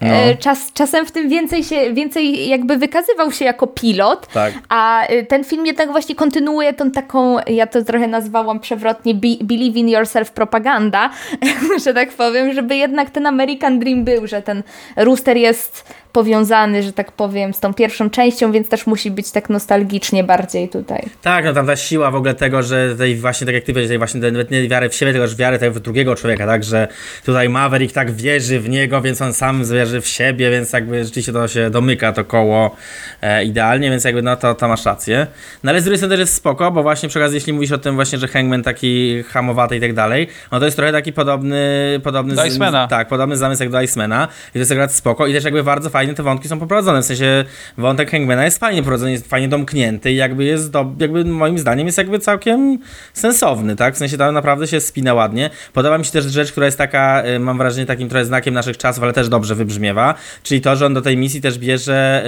No. 0.01 0.09
czas, 0.39 0.73
czasem 0.73 1.05
w 1.05 1.11
tym 1.11 1.29
więcej 1.29 1.63
się, 1.63 1.93
więcej 1.93 2.47
jakby 2.47 2.77
wykazywał 2.77 3.31
się 3.31 3.45
jako 3.45 3.67
pilot, 3.67 4.27
Tak. 4.27 4.53
a 4.69 5.05
e, 5.07 5.23
ten 5.23 5.43
film 5.43 5.65
jednak 5.65 5.91
właśnie 5.91 6.15
kontynuuje 6.15 6.73
tą 6.73 6.91
taką, 6.91 7.37
ja 7.47 7.67
to 7.67 7.83
trochę 7.83 8.07
nazwałam 8.07 8.59
przewrotnie 8.59 9.13
be, 9.13 9.27
believe 9.41 9.77
in 9.77 9.89
yourself 9.89 10.31
propaganda, 10.31 11.09
że 11.85 11.93
tak 11.93 12.09
powiem, 12.09 12.53
żeby 12.53 12.75
jednak 12.75 13.09
ten 13.09 13.25
American 13.25 13.79
Dream 13.79 14.03
był, 14.03 14.27
że 14.27 14.41
ten 14.41 14.63
Rooster 14.95 15.37
jest 15.37 15.93
powiązany, 16.15 16.83
że 16.83 16.93
tak 16.93 17.11
powiem, 17.11 17.53
z 17.53 17.59
tą 17.59 17.73
pierwszą 17.73 18.09
częścią, 18.09 18.51
więc 18.51 18.69
też 18.69 18.87
musi 18.87 19.11
być 19.11 19.31
tak 19.31 19.49
nostalgicznie 19.49 20.23
bardziej 20.23 20.69
tutaj. 20.69 21.03
Tak, 21.21 21.45
no 21.45 21.53
tam 21.53 21.67
ta 21.67 21.75
siła 21.75 22.11
w 22.11 22.15
ogóle 22.15 22.33
tego, 22.33 22.63
że 22.63 22.95
tej 22.95 23.15
właśnie, 23.15 23.45
tak 23.45 23.55
jak 23.55 23.63
ty 23.63 23.73
powiedziałeś, 23.73 23.89
tej 23.89 23.97
właśnie 23.97 24.21
nawet 24.21 24.51
nie 24.51 24.67
wiary 24.67 24.89
w 24.89 24.95
siebie, 24.95 25.11
tylko 25.11 25.27
też 25.27 25.35
wiary 25.35 25.59
tego 25.59 25.73
w 25.73 25.79
drugiego 25.79 26.15
człowieka, 26.15 26.45
tak, 26.45 26.63
że 26.63 26.87
tutaj 27.25 27.49
Maverick 27.49 27.93
tak 27.93 28.11
wierzy 28.11 28.59
w 28.59 28.69
niego, 28.69 29.01
więc 29.01 29.21
on 29.21 29.33
sam 29.33 29.65
wierzy 29.65 30.01
w 30.01 30.07
siebie, 30.07 30.51
więc 30.51 30.73
jakby 30.73 31.03
rzeczywiście 31.03 31.33
to 31.33 31.47
się 31.47 31.69
domyka 31.69 32.11
to 32.11 32.25
koło 32.25 32.75
e, 33.21 33.43
idealnie, 33.45 33.89
więc 33.89 34.03
jakby 34.03 34.21
no 34.21 34.35
to, 34.35 34.55
to 34.55 34.67
masz 34.67 34.85
rację. 34.85 35.27
No 35.63 35.71
ale 35.71 35.81
z 35.81 35.83
drugiej 35.83 35.97
strony 35.97 36.13
też 36.13 36.19
jest 36.19 36.33
spoko, 36.33 36.71
bo 36.71 36.83
właśnie 36.83 37.09
przy 37.09 37.19
okazji, 37.19 37.35
jeśli 37.35 37.53
mówisz 37.53 37.71
o 37.71 37.77
tym 37.77 37.95
właśnie, 37.95 38.19
że 38.19 38.27
Hangman 38.27 38.63
taki 38.63 39.23
hamowaty 39.23 39.77
i 39.77 39.81
tak 39.81 39.93
dalej, 39.93 40.27
no 40.51 40.59
to 40.59 40.65
jest 40.65 40.77
trochę 40.77 40.91
taki 40.91 41.13
podobny, 41.13 41.59
podobny 42.03 42.35
Do 42.35 42.45
Icemana. 42.45 42.87
tak, 42.87 43.07
podobny 43.07 43.37
zamysł 43.37 43.63
jak 43.63 43.71
do 43.71 43.81
Icemana 43.81 44.27
i 44.49 44.53
to 44.53 44.59
jest 44.59 44.71
akurat 44.71 44.93
spoko 44.93 45.27
i 45.27 45.33
też 45.33 45.43
jakby 45.43 45.63
bardzo 45.63 45.89
fajnie 45.89 46.04
te 46.13 46.23
wątki 46.23 46.47
są 46.47 46.59
poprowadzone, 46.59 47.01
w 47.01 47.05
sensie 47.05 47.45
wątek 47.77 48.11
Hangmana 48.11 48.45
jest 48.45 48.59
fajnie 48.59 48.83
prowadzony, 48.83 49.11
jest 49.11 49.27
fajnie 49.27 49.47
domknięty 49.47 50.11
i 50.11 50.15
jakby 50.15 50.43
jest, 50.43 50.71
do, 50.71 50.91
jakby 50.99 51.25
moim 51.25 51.59
zdaniem 51.59 51.85
jest 51.85 51.97
jakby 51.97 52.19
całkiem 52.19 52.79
sensowny, 53.13 53.75
tak, 53.75 53.95
w 53.95 53.97
sensie 53.97 54.17
tam 54.17 54.33
naprawdę 54.33 54.67
się 54.67 54.81
spina 54.81 55.13
ładnie. 55.13 55.49
Podoba 55.73 55.97
mi 55.97 56.05
się 56.05 56.11
też 56.11 56.25
rzecz, 56.25 56.51
która 56.51 56.65
jest 56.65 56.77
taka, 56.77 57.23
y, 57.27 57.39
mam 57.39 57.57
wrażenie, 57.57 57.85
takim 57.85 58.09
trochę 58.09 58.25
znakiem 58.25 58.53
naszych 58.53 58.77
czasów, 58.77 59.03
ale 59.03 59.13
też 59.13 59.29
dobrze 59.29 59.55
wybrzmiewa, 59.55 60.15
czyli 60.43 60.61
to, 60.61 60.75
że 60.75 60.85
on 60.85 60.93
do 60.93 61.01
tej 61.01 61.17
misji 61.17 61.41
też 61.41 61.59
bierze 61.59 62.23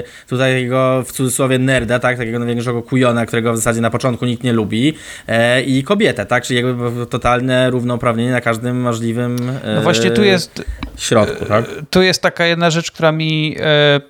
y, 0.00 0.28
tutaj 0.28 0.52
takiego 0.52 1.02
w 1.06 1.12
cudzysłowie 1.12 1.58
nerda, 1.58 1.98
tak, 1.98 2.18
takiego 2.18 2.38
największego 2.38 2.82
kujona, 2.82 3.26
którego 3.26 3.52
w 3.52 3.56
zasadzie 3.56 3.80
na 3.80 3.90
początku 3.90 4.26
nikt 4.26 4.42
nie 4.42 4.52
lubi 4.52 4.94
e, 5.28 5.62
i 5.62 5.82
kobietę, 5.82 6.26
tak, 6.26 6.44
czyli 6.44 6.60
jakby 6.60 7.06
totalne 7.06 7.70
równouprawnienie 7.70 8.30
na 8.30 8.40
każdym 8.40 8.80
możliwym 8.80 9.36
No 9.74 9.80
właśnie 9.82 10.10
tu 10.10 10.22
e, 10.22 10.26
jest, 10.26 10.64
środku, 10.96 11.44
tak? 11.44 11.64
tu 11.90 12.02
jest 12.02 12.22
taka 12.22 12.46
jedna 12.46 12.70
rzecz, 12.70 12.90
która 12.90 13.12
mi 13.12 13.19
e, 13.60 14.00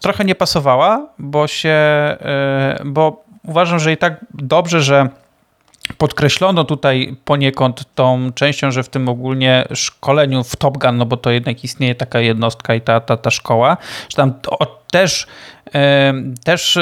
trochę 0.00 0.24
nie 0.24 0.34
pasowała, 0.34 1.06
bo 1.18 1.46
się, 1.46 1.68
e, 1.68 2.82
bo 2.84 3.24
uważam, 3.44 3.78
że 3.78 3.92
i 3.92 3.96
tak 3.96 4.24
dobrze, 4.34 4.82
że 4.82 5.08
podkreślono 5.98 6.64
tutaj 6.64 7.16
poniekąd 7.24 7.94
tą 7.94 8.32
częścią, 8.32 8.70
że 8.70 8.82
w 8.82 8.88
tym 8.88 9.08
ogólnie 9.08 9.64
szkoleniu 9.74 10.44
w 10.44 10.56
Top 10.56 10.78
Gun, 10.78 10.96
no 10.96 11.06
bo 11.06 11.16
to 11.16 11.30
jednak 11.30 11.64
istnieje 11.64 11.94
taka 11.94 12.20
jednostka 12.20 12.74
i 12.74 12.80
ta, 12.80 13.00
ta, 13.00 13.16
ta 13.16 13.30
szkoła, 13.30 13.76
że 14.08 14.16
tam 14.16 14.34
o, 14.48 14.66
też, 14.90 15.26
e, 15.74 16.14
też 16.44 16.78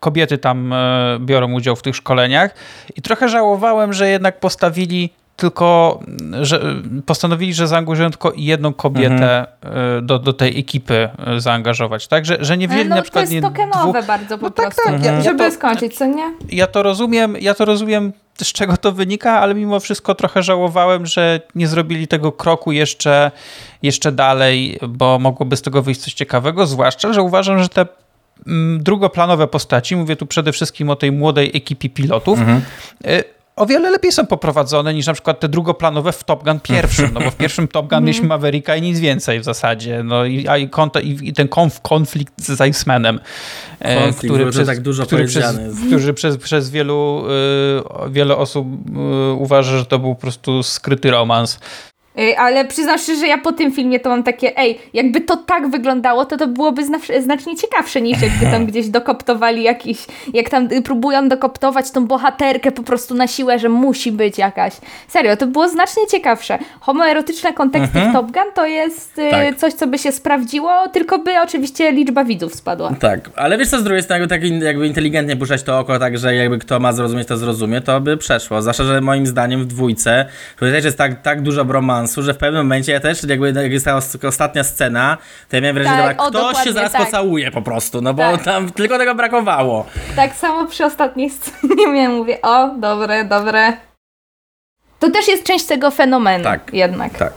kobiety 0.00 0.38
tam 0.38 0.74
biorą 1.20 1.52
udział 1.52 1.76
w 1.76 1.82
tych 1.82 1.96
szkoleniach. 1.96 2.54
I 2.96 3.02
trochę 3.02 3.28
żałowałem, 3.28 3.92
że 3.92 4.08
jednak 4.08 4.40
postawili 4.40 5.10
tylko, 5.38 6.00
że 6.42 6.60
postanowili, 7.06 7.54
że 7.54 7.66
zaangażują 7.68 8.10
tylko 8.10 8.32
jedną 8.36 8.72
kobietę 8.72 9.46
e, 9.62 10.02
do, 10.02 10.18
do 10.18 10.32
tej 10.32 10.60
ekipy 10.60 11.08
e, 11.26 11.40
zaangażować, 11.40 12.08
tak? 12.08 12.26
Że, 12.26 12.36
że 12.40 12.56
nie 12.56 12.68
wzięli 12.68 12.88
no, 12.88 12.96
na 12.96 13.02
przykład 13.02 13.24
to 13.24 13.30
nie 13.30 13.36
jest 13.36 13.48
tokenowe 13.48 13.92
dwóch, 13.92 14.06
bardzo 14.06 14.38
po 14.38 14.44
No 14.46 14.50
tak, 14.50 14.66
prostu, 14.74 14.82
tak, 14.92 15.04
ja- 15.04 15.12
ja 15.12 15.22
żeby 15.22 15.38
to- 15.44 15.50
skończyć, 15.50 15.98
co 15.98 16.06
nie? 16.06 16.32
ja 16.52 16.66
to 16.66 16.82
rozumiem, 16.82 17.36
ja 17.40 17.54
to 17.54 17.64
rozumiem, 17.64 18.12
z 18.42 18.52
czego 18.52 18.76
to 18.76 18.92
wynika, 18.92 19.40
ale 19.40 19.54
mimo 19.54 19.80
wszystko 19.80 20.14
trochę 20.14 20.42
żałowałem, 20.42 21.06
że 21.06 21.40
nie 21.54 21.68
zrobili 21.68 22.08
tego 22.08 22.32
kroku 22.32 22.72
jeszcze, 22.72 23.30
jeszcze 23.82 24.12
dalej, 24.12 24.78
bo 24.88 25.18
mogłoby 25.18 25.56
z 25.56 25.62
tego 25.62 25.82
wyjść 25.82 26.00
coś 26.00 26.14
ciekawego, 26.14 26.66
zwłaszcza, 26.66 27.12
że 27.12 27.22
uważam, 27.22 27.62
że 27.62 27.68
te 27.68 27.86
mm, 28.46 28.82
drugoplanowe 28.82 29.46
postaci, 29.48 29.96
mówię 29.96 30.16
tu 30.16 30.26
przede 30.26 30.52
wszystkim 30.52 30.90
o 30.90 30.96
tej 30.96 31.12
młodej 31.12 31.50
ekipie 31.54 31.88
pilotów, 31.90 32.38
y, 33.06 33.24
o 33.58 33.66
wiele 33.66 33.90
lepiej 33.90 34.12
są 34.12 34.26
poprowadzone 34.26 34.94
niż 34.94 35.06
na 35.06 35.12
przykład 35.12 35.40
te 35.40 35.48
drugoplanowe 35.48 36.12
w 36.12 36.24
Top 36.24 36.44
Gun 36.44 36.60
pierwszym, 36.60 37.10
no 37.14 37.20
bo 37.20 37.30
w 37.30 37.36
pierwszym 37.44 37.68
Top 37.68 37.88
Gun 37.88 38.00
mieliśmy 38.00 38.26
Mavericka 38.26 38.76
i 38.76 38.82
nic 38.82 39.00
więcej 39.00 39.40
w 39.40 39.44
zasadzie, 39.44 40.02
no 40.02 40.24
i, 40.24 40.48
a 40.48 40.58
i, 40.58 40.68
i, 41.02 41.28
i 41.28 41.32
ten 41.32 41.48
konf, 41.48 41.80
konflikt 41.80 42.34
z 42.36 42.60
Icemanem, 42.68 43.20
e, 43.80 44.02
Konflikt, 44.02 44.34
który 44.34 44.50
przez, 44.50 44.66
tak 44.66 44.80
dużo 44.80 45.06
który 45.06 45.24
przez, 45.24 45.56
który 45.86 46.14
przez, 46.14 46.36
przez 46.36 46.70
wielu, 46.70 47.24
y, 48.06 48.10
wiele 48.10 48.36
osób 48.36 48.66
y, 49.30 49.32
uważa, 49.32 49.78
że 49.78 49.86
to 49.86 49.98
był 49.98 50.14
po 50.14 50.20
prostu 50.20 50.62
skryty 50.62 51.10
romans. 51.10 51.58
Ej, 52.18 52.36
Ale 52.36 52.64
przyznam 52.64 52.98
szczerze, 52.98 53.20
że 53.20 53.26
ja 53.26 53.38
po 53.38 53.52
tym 53.52 53.72
filmie 53.72 54.00
to 54.00 54.10
mam 54.10 54.22
takie, 54.22 54.58
ej, 54.58 54.78
jakby 54.94 55.20
to 55.20 55.36
tak 55.36 55.70
wyglądało, 55.70 56.24
to 56.24 56.36
to 56.36 56.46
byłoby 56.46 56.84
zna- 56.84 57.20
znacznie 57.22 57.56
ciekawsze 57.56 58.00
niż 58.00 58.22
jakby 58.22 58.46
tam 58.46 58.66
gdzieś 58.70 58.88
dokoptowali 58.88 59.62
jakiś, 59.62 59.98
jak 60.34 60.50
tam 60.50 60.68
y, 60.72 60.82
próbują 60.82 61.28
dokoptować 61.28 61.90
tą 61.90 62.06
bohaterkę 62.06 62.72
po 62.72 62.82
prostu 62.82 63.14
na 63.14 63.26
siłę, 63.26 63.58
że 63.58 63.68
musi 63.68 64.12
być 64.12 64.38
jakaś. 64.38 64.72
Serio, 65.08 65.36
to 65.36 65.46
było 65.46 65.68
znacznie 65.68 66.06
ciekawsze. 66.10 66.58
Homoerotyczne 66.80 67.52
konteksty 67.52 67.98
w 68.00 68.12
Top 68.12 68.26
Gun 68.32 68.52
to 68.54 68.66
jest 68.66 69.18
y, 69.18 69.30
Tak. 69.30 69.56
coś, 69.56 69.72
co 69.72 69.86
by 69.86 69.98
się 69.98 70.12
sprawdziło, 70.12 70.70
tylko 70.92 71.18
by 71.18 71.40
oczywiście 71.42 71.92
liczba 71.92 72.24
widzów 72.24 72.54
spadła. 72.54 72.92
Tak, 73.00 73.30
ale 73.36 73.58
wiesz 73.58 73.68
co, 73.68 73.78
z 73.78 73.84
drugiej 73.84 74.02
strony, 74.02 74.26
tak 74.26 74.40
jakby 74.44 74.86
inteligentnie 74.86 75.36
puszczać 75.36 75.62
to 75.62 75.78
oko, 75.78 75.98
tak, 75.98 76.18
że 76.18 76.34
jakby 76.34 76.58
kto 76.58 76.80
ma 76.80 76.92
zrozumieć, 76.92 77.28
to 77.28 77.36
zrozumie, 77.36 77.80
to 77.80 78.00
by 78.00 78.16
przeszło. 78.16 78.62
Zwłaszcza, 78.62 78.84
że 78.84 79.00
moim 79.00 79.26
zdaniem 79.26 79.60
w 79.60 79.66
dwójce, 79.66 80.26
tutaj 80.56 80.72
też 80.74 80.84
jest 80.84 80.98
tak, 80.98 81.22
tak 81.22 81.42
dużo 81.42 81.64
bromansu, 81.64 82.07
że 82.16 82.34
w 82.34 82.38
pewnym 82.38 82.62
momencie 82.62 82.92
ja 82.92 83.00
też, 83.00 83.24
jakby 83.24 83.52
jak 83.62 83.72
jest 83.72 83.84
ta 83.84 83.96
os- 83.96 84.24
ostatnia 84.24 84.64
scena, 84.64 85.16
to 85.48 85.56
ja 85.56 85.62
miałem 85.62 85.74
wrażenie, 85.76 85.96
Tak, 86.02 86.10
że 86.10 86.16
tak, 86.16 86.28
ktoś 86.28 86.64
się 86.64 86.72
zaraz 86.72 86.92
tak. 86.92 87.04
pocałuje 87.04 87.50
po 87.50 87.62
prostu, 87.62 88.00
no 88.00 88.14
bo 88.14 88.22
Tak. 88.22 88.44
tam 88.44 88.70
tylko 88.72 88.98
tego 88.98 89.14
brakowało. 89.14 89.86
Tak 90.16 90.34
samo 90.34 90.66
przy 90.66 90.84
ostatniej 90.84 91.30
scenie 91.30 91.86
miałem, 91.94 92.12
mówię, 92.16 92.38
o, 92.42 92.68
dobre, 92.68 93.24
dobre. 93.24 93.72
To 94.98 95.10
też 95.10 95.28
jest 95.28 95.44
część 95.44 95.66
tego 95.66 95.90
fenomenu 95.90 96.44
Tak. 96.44 96.70
jednak. 96.72 97.18
Tak. 97.18 97.32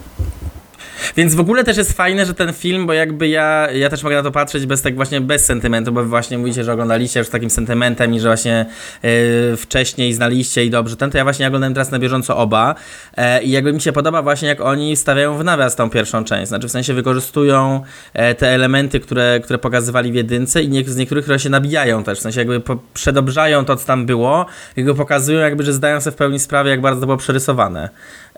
Więc 1.17 1.35
w 1.35 1.39
ogóle 1.39 1.63
też 1.63 1.77
jest 1.77 1.93
fajne, 1.93 2.25
że 2.25 2.33
ten 2.33 2.53
film, 2.53 2.87
bo 2.87 2.93
jakby 2.93 3.27
ja, 3.27 3.71
ja 3.71 3.89
też 3.89 4.03
mogę 4.03 4.15
na 4.15 4.23
to 4.23 4.31
patrzeć 4.31 4.65
bez 4.65 4.81
tak 4.81 4.95
właśnie 4.95 5.21
bez 5.21 5.45
sentymentu, 5.45 5.91
bo 5.91 6.03
wy 6.03 6.09
właśnie 6.09 6.37
mówicie, 6.37 6.63
że 6.63 6.73
oglądaliście 6.73 7.19
już 7.19 7.27
z 7.27 7.31
takim 7.31 7.49
sentymentem 7.49 8.13
i 8.13 8.19
że 8.19 8.27
właśnie 8.27 8.65
yy, 9.03 9.57
wcześniej 9.57 10.13
znaliście 10.13 10.65
i 10.65 10.69
dobrze 10.69 10.97
ten, 10.97 11.11
to 11.11 11.17
ja 11.17 11.23
właśnie 11.23 11.47
oglądałem 11.47 11.73
teraz 11.73 11.91
na 11.91 11.99
bieżąco 11.99 12.37
oba 12.37 12.75
e, 13.17 13.43
i 13.43 13.51
jakby 13.51 13.73
mi 13.73 13.81
się 13.81 13.91
podoba 13.91 14.21
właśnie 14.21 14.47
jak 14.47 14.61
oni 14.61 14.95
stawiają 14.95 15.37
w 15.37 15.43
nawias 15.43 15.75
tą 15.75 15.89
pierwszą 15.89 16.23
część, 16.23 16.47
znaczy 16.47 16.67
w 16.67 16.71
sensie 16.71 16.93
wykorzystują 16.93 17.83
e, 18.13 18.35
te 18.35 18.47
elementy, 18.47 18.99
które, 18.99 19.39
które 19.43 19.59
pokazywali 19.59 20.11
w 20.11 20.15
jedynce 20.15 20.63
i 20.63 20.83
z 20.85 20.95
niektórych, 20.95 21.23
które 21.23 21.39
się 21.39 21.49
nabijają 21.49 22.03
też, 22.03 22.19
w 22.19 22.21
sensie 22.21 22.39
jakby 22.39 22.59
po, 22.59 22.77
przedobrzają 22.93 23.65
to, 23.65 23.75
co 23.75 23.87
tam 23.87 24.05
było 24.05 24.45
go 24.77 24.95
pokazują 24.95 25.39
jakby, 25.39 25.63
że 25.63 25.73
zdają 25.73 26.01
sobie 26.01 26.11
w 26.11 26.17
pełni 26.17 26.39
sprawę, 26.39 26.69
jak 26.69 26.81
bardzo 26.81 27.01
to 27.01 27.05
było 27.05 27.17
przerysowane. 27.17 27.89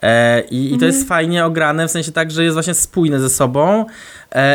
E, 0.03 0.41
I, 0.41 0.73
I 0.73 0.77
to 0.77 0.85
jest 0.85 1.07
fajnie 1.07 1.45
ograne, 1.45 1.87
w 1.87 1.91
sensie 1.91 2.11
tak, 2.11 2.31
że 2.31 2.43
jest 2.43 2.53
właśnie 2.53 2.73
spójne 2.73 3.19
ze 3.19 3.29
sobą 3.29 3.85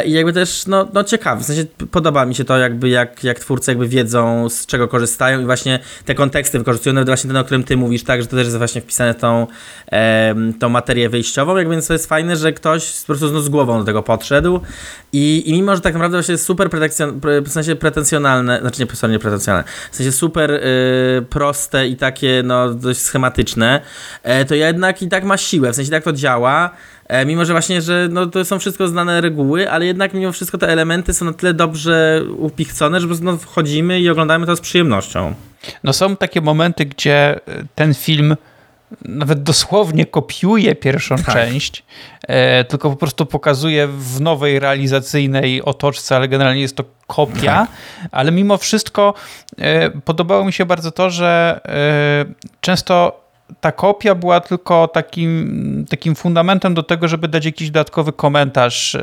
i 0.05 0.13
jakby 0.13 0.33
też, 0.33 0.67
no, 0.67 0.89
no 0.95 1.05
ciekawe, 1.05 1.43
w 1.43 1.45
sensie 1.45 1.65
podoba 1.91 2.27
mi 2.27 2.35
się 2.35 2.45
to 2.45 2.59
jakby, 2.59 2.89
jak, 2.89 3.25
jak 3.25 3.39
twórcy 3.39 3.71
jakby 3.71 3.89
wiedzą, 3.89 4.49
z 4.49 4.67
czego 4.67 4.89
korzystają 4.89 5.41
i 5.41 5.45
właśnie 5.45 5.79
te 6.05 6.15
konteksty 6.15 6.59
wykorzystują, 6.59 6.93
nawet 6.93 7.09
właśnie 7.09 7.29
ten, 7.29 7.37
o 7.37 7.45
którym 7.45 7.65
ty 7.65 7.77
mówisz, 7.77 8.05
tak, 8.05 8.23
że 8.23 8.29
to 8.29 8.37
też 8.37 8.45
jest 8.45 8.59
właśnie 8.59 8.81
wpisane 8.81 9.15
tą, 9.15 9.47
tą 10.59 10.69
materię 10.69 11.09
wyjściową, 11.09 11.57
jak 11.57 11.71
więc 11.71 11.87
to 11.87 11.93
jest 11.93 12.07
fajne, 12.07 12.37
że 12.37 12.53
ktoś 12.53 13.01
po 13.01 13.07
prostu 13.07 13.33
no, 13.33 13.41
z 13.41 13.49
głową 13.49 13.79
do 13.79 13.85
tego 13.85 14.03
podszedł 14.03 14.61
i, 15.13 15.43
i 15.47 15.53
mimo, 15.53 15.77
że 15.77 15.81
tak 15.81 15.95
naprawdę 15.95 16.17
właśnie 16.17 16.33
jest 16.33 16.45
super 16.45 16.71
pretekcjon, 16.71 17.21
pre, 17.21 17.41
w 17.41 17.49
sensie 17.49 17.77
pretensjonalne, 17.77 18.61
znaczy 18.61 18.87
nie, 19.03 19.09
nie 19.09 19.19
pretensjonalne, 19.19 19.69
w 19.91 19.97
sensie 19.97 20.13
super 20.13 20.51
y, 20.51 20.61
proste 21.31 21.89
i 21.89 21.97
takie 21.97 22.43
no 22.45 22.75
dość 22.75 23.01
schematyczne, 23.01 23.81
e, 24.23 24.45
to 24.45 24.55
jednak 24.55 25.03
i 25.03 25.09
tak 25.09 25.25
ma 25.25 25.37
siłę, 25.37 25.73
w 25.73 25.77
sensie 25.77 25.91
tak 25.91 26.05
to 26.05 26.13
działa, 26.13 26.71
e, 26.71 26.98
mimo 27.27 27.45
że 27.45 27.53
właśnie, 27.53 27.83
że 27.83 28.09
no, 28.11 28.27
to 28.27 28.45
są 28.45 28.59
wszystko 28.59 28.89
znane 28.89 29.21
reguły, 29.21 29.71
ale 29.71 29.87
jednak 29.87 30.15
mimo 30.15 30.33
wszystko 30.33 30.59
te 30.59 30.69
elementy 30.69 31.15
są 31.15 31.25
na 31.25 31.33
tyle 31.33 31.55
dobrze 31.55 32.23
upichcone, 32.39 33.01
że 33.01 33.07
po 33.07 33.09
prostu 33.09 33.25
no, 33.25 33.37
wchodzimy 33.37 34.01
i 34.01 34.11
oglądamy 34.11 34.47
to 34.47 34.57
z 34.57 34.61
przyjemnością. 34.61 35.35
No 35.85 35.93
są 35.93 36.17
takie 36.17 36.41
momenty, 36.41 36.85
gdzie 36.87 37.15
e, 37.15 37.41
ten 37.75 37.95
film 37.95 38.37
nawet 39.05 39.43
dosłownie 39.43 40.07
kopiuje 40.07 40.75
pierwszą 40.75 41.17
Tak. 41.17 41.35
część, 41.35 41.85
e, 42.23 42.65
tylko 42.65 42.91
po 42.91 42.97
prostu 42.97 43.27
pokazuje 43.27 43.87
w 43.89 44.21
nowej 44.21 44.59
realizacyjnej 44.59 45.63
otoczce, 45.63 46.17
ale 46.17 46.29
generalnie 46.29 46.61
jest 46.61 46.77
to 46.77 46.85
kopia, 47.07 47.55
Tak. 47.55 47.69
ale 48.13 48.33
mimo 48.33 48.59
wszystko 48.59 49.15
e, 49.59 49.91
podobało 49.91 50.45
mi 50.45 50.53
się 50.53 50.67
bardzo 50.67 50.91
to, 50.91 51.11
że 51.11 51.61
e, 51.65 52.49
często 52.61 53.21
ta 53.61 53.73
kopia 53.73 54.15
była 54.15 54.41
tylko 54.41 54.89
takim, 54.89 55.87
takim 55.91 56.15
fundamentem 56.15 56.75
do 56.75 56.83
tego, 56.83 57.09
żeby 57.09 57.29
dać 57.29 57.45
jakiś 57.45 57.71
dodatkowy 57.71 58.13
komentarz 58.13 58.95
e, 58.95 59.01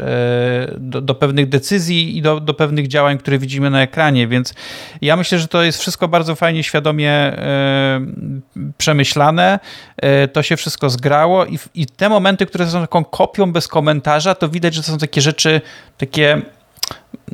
do, 0.78 1.02
do 1.02 1.16
pewnych 1.16 1.50
decyzji 1.50 2.18
i 2.18 2.22
do, 2.22 2.40
do 2.40 2.54
pewnych 2.54 2.88
działań, 2.88 3.18
które 3.18 3.38
widzimy 3.38 3.70
na 3.70 3.82
ekranie, 3.82 4.28
więc 4.28 4.54
ja 5.02 5.16
myślę, 5.16 5.40
że 5.40 5.48
to 5.48 5.64
jest 5.64 5.80
wszystko 5.80 6.08
bardzo 6.08 6.36
fajnie, 6.36 6.64
świadomie 6.64 7.12
e, 7.12 8.02
przemyślane, 8.78 9.60
e, 9.98 10.28
to 10.28 10.44
się 10.44 10.58
wszystko 10.58 10.90
zgrało 10.90 11.46
i, 11.46 11.60
i 11.76 11.86
te 11.86 12.10
momenty, 12.10 12.46
które 12.46 12.68
są 12.68 12.82
taką 12.82 13.06
kopią 13.06 13.52
bez 13.52 13.68
komentarza, 13.68 14.36
to 14.36 14.50
widać, 14.50 14.74
że 14.74 14.82
to 14.82 14.88
są 14.92 14.98
takie 14.98 15.22
rzeczy, 15.22 15.62
takie 15.98 16.42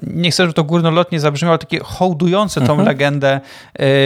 nie 0.02 0.32
chcę, 0.32 0.44
żeby 0.44 0.54
to 0.54 0.64
górnolotnie 0.64 1.20
zabrzmiało, 1.20 1.58
takie 1.58 1.80
hołdujące 1.80 2.62
tą 2.62 2.72
mhm. 2.72 2.88
legendę 2.88 3.42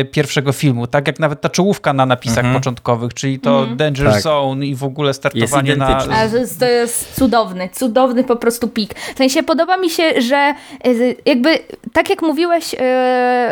y, 0.01 0.05
pierwszego 0.05 0.51
filmu. 0.51 0.87
Tak 0.87 1.07
jak 1.07 1.19
nawet 1.19 1.41
ta 1.41 1.49
czołówka 1.49 1.93
na 1.93 2.05
napisach 2.05 2.37
mhm. 2.37 2.55
początkowych, 2.55 3.13
czyli 3.13 3.39
to 3.39 3.59
mhm. 3.59 3.77
Danger 3.77 4.11
tak. 4.11 4.21
Zone 4.21 4.65
i 4.65 4.75
w 4.75 4.83
ogóle 4.83 5.13
startowanie 5.13 5.75
na... 5.75 5.97
A 5.97 6.29
to 6.29 6.37
jest, 6.37 6.59
to 6.59 6.65
jest 6.65 7.15
cudowny, 7.15 7.69
cudowny 7.73 8.23
po 8.23 8.35
prostu 8.35 8.67
pik. 8.67 8.93
W 8.93 9.17
sensie 9.17 9.43
podoba 9.43 9.77
mi 9.77 9.89
się, 9.89 10.21
że 10.21 10.53
y, 10.87 11.15
jakby 11.25 11.59
tak 11.93 12.09
jak 12.09 12.21
mówiłeś 12.21 12.73
y, 12.73 12.77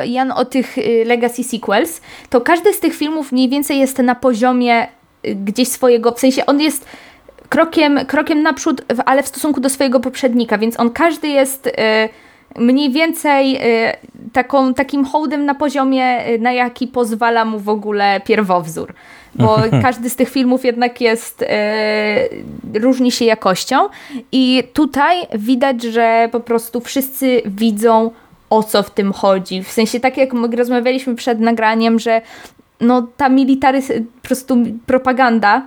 Jan 0.07 0.31
o 0.31 0.45
tych 0.45 0.75
Legacy 1.05 1.43
Sequels, 1.43 2.01
to 2.29 2.41
każdy 2.41 2.73
z 2.73 2.79
tych 2.79 2.95
filmów 2.95 3.31
mniej 3.31 3.49
więcej 3.49 3.79
jest 3.79 3.97
na 3.97 4.15
poziomie 4.15 4.87
gdzieś 5.23 5.67
swojego, 5.67 6.11
w 6.11 6.19
sensie 6.19 6.45
on 6.45 6.61
jest 6.61 6.85
krokiem, 7.53 7.99
krokiem 8.07 8.43
naprzód, 8.43 8.81
ale 9.05 9.23
w 9.23 9.27
stosunku 9.27 9.61
do 9.61 9.69
swojego 9.69 9.99
poprzednika, 9.99 10.57
więc 10.57 10.79
on 10.79 10.89
każdy 10.89 11.27
jest 11.27 11.69
mniej 12.57 12.91
więcej 12.91 13.55
y, 13.55 13.93
taką, 14.33 14.73
takim 14.73 15.05
hołdem 15.05 15.45
na 15.45 15.55
poziomie, 15.55 16.27
y, 16.29 16.39
na 16.39 16.51
jaki 16.51 16.87
pozwala 16.87 17.45
mu 17.45 17.59
w 17.59 17.69
ogóle 17.69 18.21
pierwowzór. 18.25 18.93
Bo 19.35 19.57
każdy 19.81 20.09
z 20.09 20.15
tych 20.15 20.29
filmów 20.29 20.65
jednak 20.65 21.01
jest, 21.01 21.41
y, 21.41 21.45
różni 22.79 23.11
się 23.11 23.25
jakością 23.25 23.77
i 24.31 24.63
tutaj 24.73 25.17
widać, 25.33 25.83
że 25.83 26.29
po 26.31 26.39
prostu 26.39 26.81
wszyscy 26.81 27.41
widzą 27.45 28.11
o 28.49 28.63
co 28.63 28.83
w 28.83 28.91
tym 28.91 29.13
chodzi. 29.13 29.63
W 29.63 29.71
sensie 29.71 29.99
tak 29.99 30.17
jak 30.17 30.33
my 30.33 30.47
rozmawialiśmy 30.47 31.15
przed 31.15 31.39
nagraniem, 31.39 31.99
że 31.99 32.21
no 32.81 33.07
ta 33.17 33.29
militaryz, 33.29 33.87
po 34.21 34.27
prostu 34.27 34.57
propaganda 34.85 35.61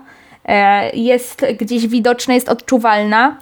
jest 0.95 1.47
gdzieś 1.61 1.87
widoczna, 1.87 2.35
jest 2.35 2.49
odczuwalna, 2.49 3.37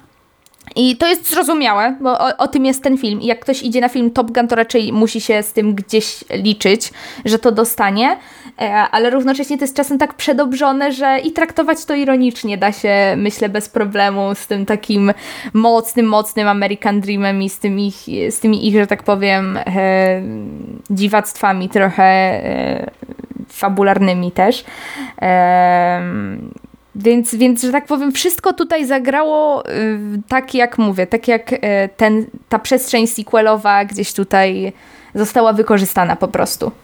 i 0.76 0.96
to 0.96 1.06
jest 1.06 1.30
zrozumiałe, 1.30 1.96
bo 2.00 2.18
o, 2.18 2.36
o, 2.36 2.48
tym 2.48 2.64
jest 2.64 2.82
ten 2.82 2.98
film. 2.98 3.20
Jak 3.22 3.40
ktoś 3.40 3.62
idzie 3.62 3.80
na 3.80 3.88
film 3.88 4.10
Top 4.10 4.30
Gun, 4.30 4.48
to 4.48 4.56
raczej 4.56 4.92
musi 4.92 5.20
się 5.20 5.42
z 5.42 5.52
tym 5.52 5.74
gdzieś 5.74 6.24
liczyć, 6.30 6.92
że 7.24 7.38
to 7.38 7.52
dostanie, 7.52 8.16
e, 8.60 8.72
ale 8.72 9.10
równocześnie 9.10 9.58
to 9.58 9.64
jest 9.64 9.76
czasem 9.76 9.98
tak 9.98 10.14
przedobrzone, 10.14 10.92
że 10.92 11.18
i 11.18 11.32
traktować 11.32 11.84
to 11.84 11.94
ironicznie 11.94 12.58
da 12.58 12.72
się, 12.72 13.14
myślę, 13.16 13.48
bez 13.48 13.68
problemu 13.68 14.34
z 14.34 14.46
tym 14.46 14.66
takim 14.66 15.12
mocnym, 15.52 16.06
mocnym 16.06 16.48
American 16.48 17.00
Dreamem 17.00 17.42
i 17.42 17.50
z 17.50 17.58
tymi 17.58 17.86
ich, 17.86 18.32
z 18.32 18.40
tymi 18.40 18.68
ich 18.68 18.74
że 18.74 18.86
tak 18.86 19.02
powiem, 19.02 19.56
e, 19.56 20.22
dziwactwami 20.90 21.68
trochę 21.68 22.04
e, 22.04 22.90
fabularnymi 23.48 24.32
też. 24.32 24.64
E, 25.22 26.00
więc, 26.96 27.34
więc, 27.34 27.62
że 27.62 27.72
tak 27.72 27.86
powiem, 27.86 28.12
wszystko 28.12 28.52
tutaj 28.52 28.86
zagrało 28.86 29.68
y, 29.70 29.98
tak, 30.28 30.54
jak 30.54 30.78
mówię, 30.78 31.06
tak 31.06 31.28
jak 31.28 31.52
y, 31.52 31.58
ten, 31.96 32.26
ta 32.48 32.58
przestrzeń 32.58 33.06
sequelowa 33.06 33.84
gdzieś 33.84 34.12
tutaj 34.12 34.72
została 35.14 35.52
wykorzystana 35.52 36.16
po 36.16 36.28
prostu. 36.28 36.83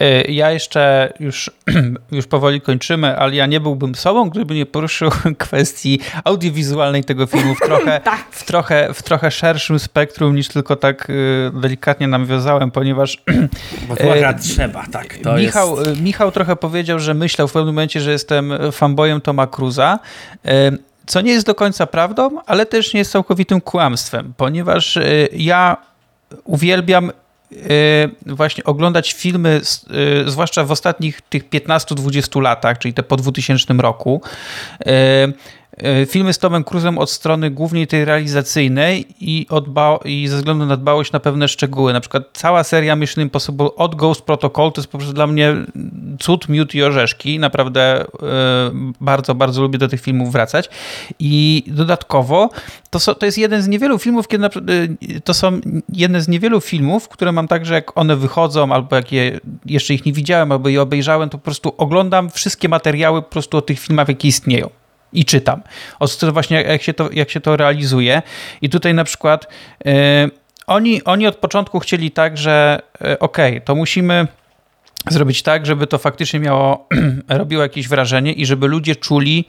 E, 0.00 0.22
ja 0.32 0.50
jeszcze 0.50 1.12
już, 1.20 1.50
już 2.12 2.26
powoli 2.26 2.60
kończymy, 2.60 3.16
ale 3.18 3.34
ja 3.34 3.46
nie 3.46 3.60
byłbym 3.60 3.94
sobą, 3.94 4.30
gdyby 4.30 4.54
nie 4.54 4.66
poruszył 4.66 5.10
kwestii 5.38 6.00
audiowizualnej 6.24 7.04
tego 7.04 7.26
filmu 7.26 7.54
w 7.54 7.60
trochę, 7.60 8.00
tak. 8.04 8.26
w 8.30 8.44
trochę, 8.44 8.94
w 8.94 9.02
trochę 9.02 9.30
szerszym 9.30 9.78
spektrum 9.78 10.36
niż 10.36 10.48
tylko 10.48 10.76
tak 10.76 11.10
y, 11.10 11.50
delikatnie 11.54 12.08
nawiązałem, 12.08 12.70
ponieważ. 12.70 13.22
Bo 13.88 13.96
to 13.96 14.16
e, 14.16 14.34
trzeba, 14.34 14.86
tak. 14.92 15.18
To 15.22 15.36
Michał, 15.36 15.80
jest... 15.80 16.00
Michał 16.00 16.32
trochę 16.32 16.56
powiedział, 16.56 16.98
że 16.98 17.14
myślał 17.14 17.48
w 17.48 17.52
pewnym 17.52 17.74
momencie, 17.74 18.00
że 18.00 18.12
jestem 18.12 18.52
fanboyem 18.72 19.20
Toma 19.20 19.46
Cruza. 19.46 19.98
E, 20.44 20.72
co 21.06 21.20
nie 21.20 21.32
jest 21.32 21.46
do 21.46 21.54
końca 21.54 21.86
prawdą, 21.86 22.30
ale 22.46 22.66
też 22.66 22.94
nie 22.94 22.98
jest 22.98 23.12
całkowitym 23.12 23.60
kłamstwem, 23.60 24.34
ponieważ 24.36 24.98
ja 25.32 25.76
uwielbiam 26.44 27.12
właśnie 28.26 28.64
oglądać 28.64 29.12
filmy, 29.12 29.60
y, 30.26 30.30
zwłaszcza 30.30 30.64
w 30.64 30.70
ostatnich 30.70 31.20
tych 31.20 31.48
15-20 31.48 32.40
latach, 32.40 32.78
czyli 32.78 32.94
te 32.94 33.02
po 33.02 33.16
2000 33.16 33.74
roku, 33.80 34.22
y, 34.80 35.32
filmy 36.06 36.32
z 36.32 36.38
Tomem 36.38 36.64
Cruzem 36.64 36.98
od 36.98 37.10
strony 37.10 37.50
głównie 37.50 37.86
tej 37.86 38.04
realizacyjnej 38.04 39.06
i, 39.20 39.46
i 40.04 40.28
ze 40.28 40.36
względu 40.36 40.66
na 40.66 40.76
dbałość 40.76 41.12
na 41.12 41.20
pewne 41.20 41.48
szczegóły. 41.48 41.92
Na 41.92 42.00
przykład 42.00 42.24
cała 42.32 42.64
seria 42.64 42.96
Mission 42.96 43.24
Impossible 43.24 43.66
od 43.76 43.94
Ghost 43.94 44.22
Protocol 44.22 44.72
to 44.72 44.80
jest 44.80 44.92
po 44.92 44.98
prostu 44.98 45.14
dla 45.14 45.26
mnie 45.26 45.54
cud, 46.20 46.48
miód 46.48 46.74
i 46.74 46.82
orzeszki. 46.82 47.38
Naprawdę 47.38 48.00
e, 48.00 48.06
bardzo, 49.00 49.34
bardzo 49.34 49.62
lubię 49.62 49.78
do 49.78 49.88
tych 49.88 50.00
filmów 50.00 50.32
wracać. 50.32 50.68
I 51.18 51.64
dodatkowo 51.66 52.50
to, 52.90 53.00
so, 53.00 53.14
to 53.14 53.26
jest 53.26 53.38
jeden 53.38 53.62
z 53.62 53.68
niewielu 53.68 53.98
filmów, 53.98 54.28
kiedy 54.28 54.46
e, 54.46 54.50
to 55.24 55.34
są 55.34 55.60
jedne 55.92 56.22
z 56.22 56.28
niewielu 56.28 56.60
filmów, 56.60 57.08
które 57.08 57.32
mam 57.32 57.48
tak, 57.48 57.66
że 57.66 57.74
jak 57.74 57.98
one 57.98 58.16
wychodzą, 58.16 58.72
albo 58.72 58.96
jak 58.96 59.12
je, 59.12 59.40
jeszcze 59.66 59.94
ich 59.94 60.06
nie 60.06 60.12
widziałem, 60.12 60.52
albo 60.52 60.68
je 60.68 60.82
obejrzałem, 60.82 61.28
to 61.28 61.38
po 61.38 61.44
prostu 61.44 61.74
oglądam 61.78 62.30
wszystkie 62.30 62.68
materiały 62.68 63.22
po 63.22 63.28
prostu 63.28 63.56
o 63.56 63.62
tych 63.62 63.80
filmach, 63.80 64.08
jakie 64.08 64.28
istnieją 64.28 64.81
i 65.12 65.24
czytam. 65.24 65.62
Od 66.00 66.10
strony 66.10 66.32
właśnie 66.32 66.62
jak 66.62 66.82
się 66.82 66.94
to, 66.94 67.08
jak 67.12 67.30
się 67.30 67.40
to 67.40 67.56
realizuje. 67.56 68.22
I 68.62 68.68
tutaj 68.68 68.94
na 68.94 69.04
przykład 69.04 69.46
yy, 69.84 69.92
oni, 70.66 71.04
oni 71.04 71.26
od 71.26 71.36
początku 71.36 71.80
chcieli 71.80 72.10
tak, 72.10 72.38
że 72.38 72.82
yy, 73.00 73.18
okej, 73.18 73.52
okay, 73.52 73.60
to 73.60 73.74
musimy 73.74 74.26
zrobić 75.10 75.42
tak, 75.42 75.66
żeby 75.66 75.86
to 75.86 75.98
faktycznie 75.98 76.40
miało, 76.40 76.88
robiło 77.28 77.62
jakieś 77.62 77.88
wrażenie 77.88 78.32
i 78.32 78.46
żeby 78.46 78.66
ludzie 78.66 78.96
czuli, 78.96 79.44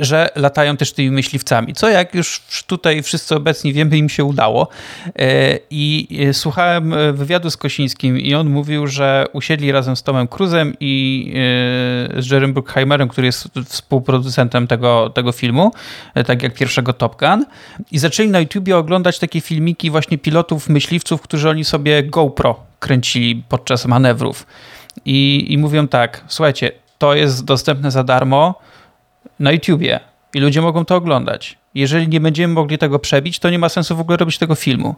że 0.00 0.28
latają 0.36 0.76
też 0.76 0.92
tymi 0.92 1.10
myśliwcami, 1.10 1.74
co 1.74 1.88
jak 1.88 2.14
już 2.14 2.42
tutaj 2.66 3.02
wszyscy 3.02 3.34
obecni 3.34 3.72
wiemy, 3.72 3.98
im 3.98 4.08
się 4.08 4.24
udało. 4.24 4.68
E, 5.18 5.58
I 5.70 6.08
e, 6.28 6.34
słuchałem 6.34 6.94
wywiadu 7.12 7.50
z 7.50 7.56
Kosińskim 7.56 8.18
i 8.18 8.34
on 8.34 8.50
mówił, 8.50 8.86
że 8.86 9.26
usiedli 9.32 9.72
razem 9.72 9.96
z 9.96 10.02
Tomem 10.02 10.28
Cruzem 10.28 10.74
i 10.80 11.34
z 12.18 12.30
Jerem 12.30 12.52
Bruckheimerem, 12.52 13.08
który 13.08 13.26
jest 13.26 13.48
współproducentem 13.66 14.66
tego, 14.66 15.10
tego 15.10 15.32
filmu, 15.32 15.72
tak 16.26 16.42
jak 16.42 16.54
pierwszego 16.54 16.92
Top 16.92 17.20
Gun, 17.20 17.44
i 17.92 17.98
zaczęli 17.98 18.28
na 18.28 18.40
YouTubie 18.40 18.76
oglądać 18.76 19.18
takie 19.18 19.40
filmiki 19.40 19.90
właśnie 19.90 20.18
pilotów 20.18 20.68
myśliwców, 20.68 21.22
którzy 21.22 21.50
oni 21.50 21.64
sobie 21.64 22.02
GoPro 22.02 22.60
kręcili 22.80 23.42
podczas 23.48 23.86
manewrów. 23.86 24.46
I, 25.04 25.46
i 25.48 25.58
mówią 25.58 25.88
tak, 25.88 26.24
słuchajcie, 26.28 26.72
to 26.98 27.14
jest 27.14 27.44
dostępne 27.44 27.90
za 27.90 28.04
darmo, 28.04 28.54
na 29.38 29.52
YouTubie 29.52 30.00
i 30.34 30.40
ludzie 30.40 30.62
mogą 30.62 30.84
to 30.84 30.96
oglądać. 30.96 31.58
Jeżeli 31.74 32.08
nie 32.08 32.20
będziemy 32.20 32.54
mogli 32.54 32.78
tego 32.78 32.98
przebić, 32.98 33.38
to 33.38 33.50
nie 33.50 33.58
ma 33.58 33.68
sensu 33.68 33.96
w 33.96 34.00
ogóle 34.00 34.16
robić 34.16 34.38
tego 34.38 34.54
filmu. 34.54 34.94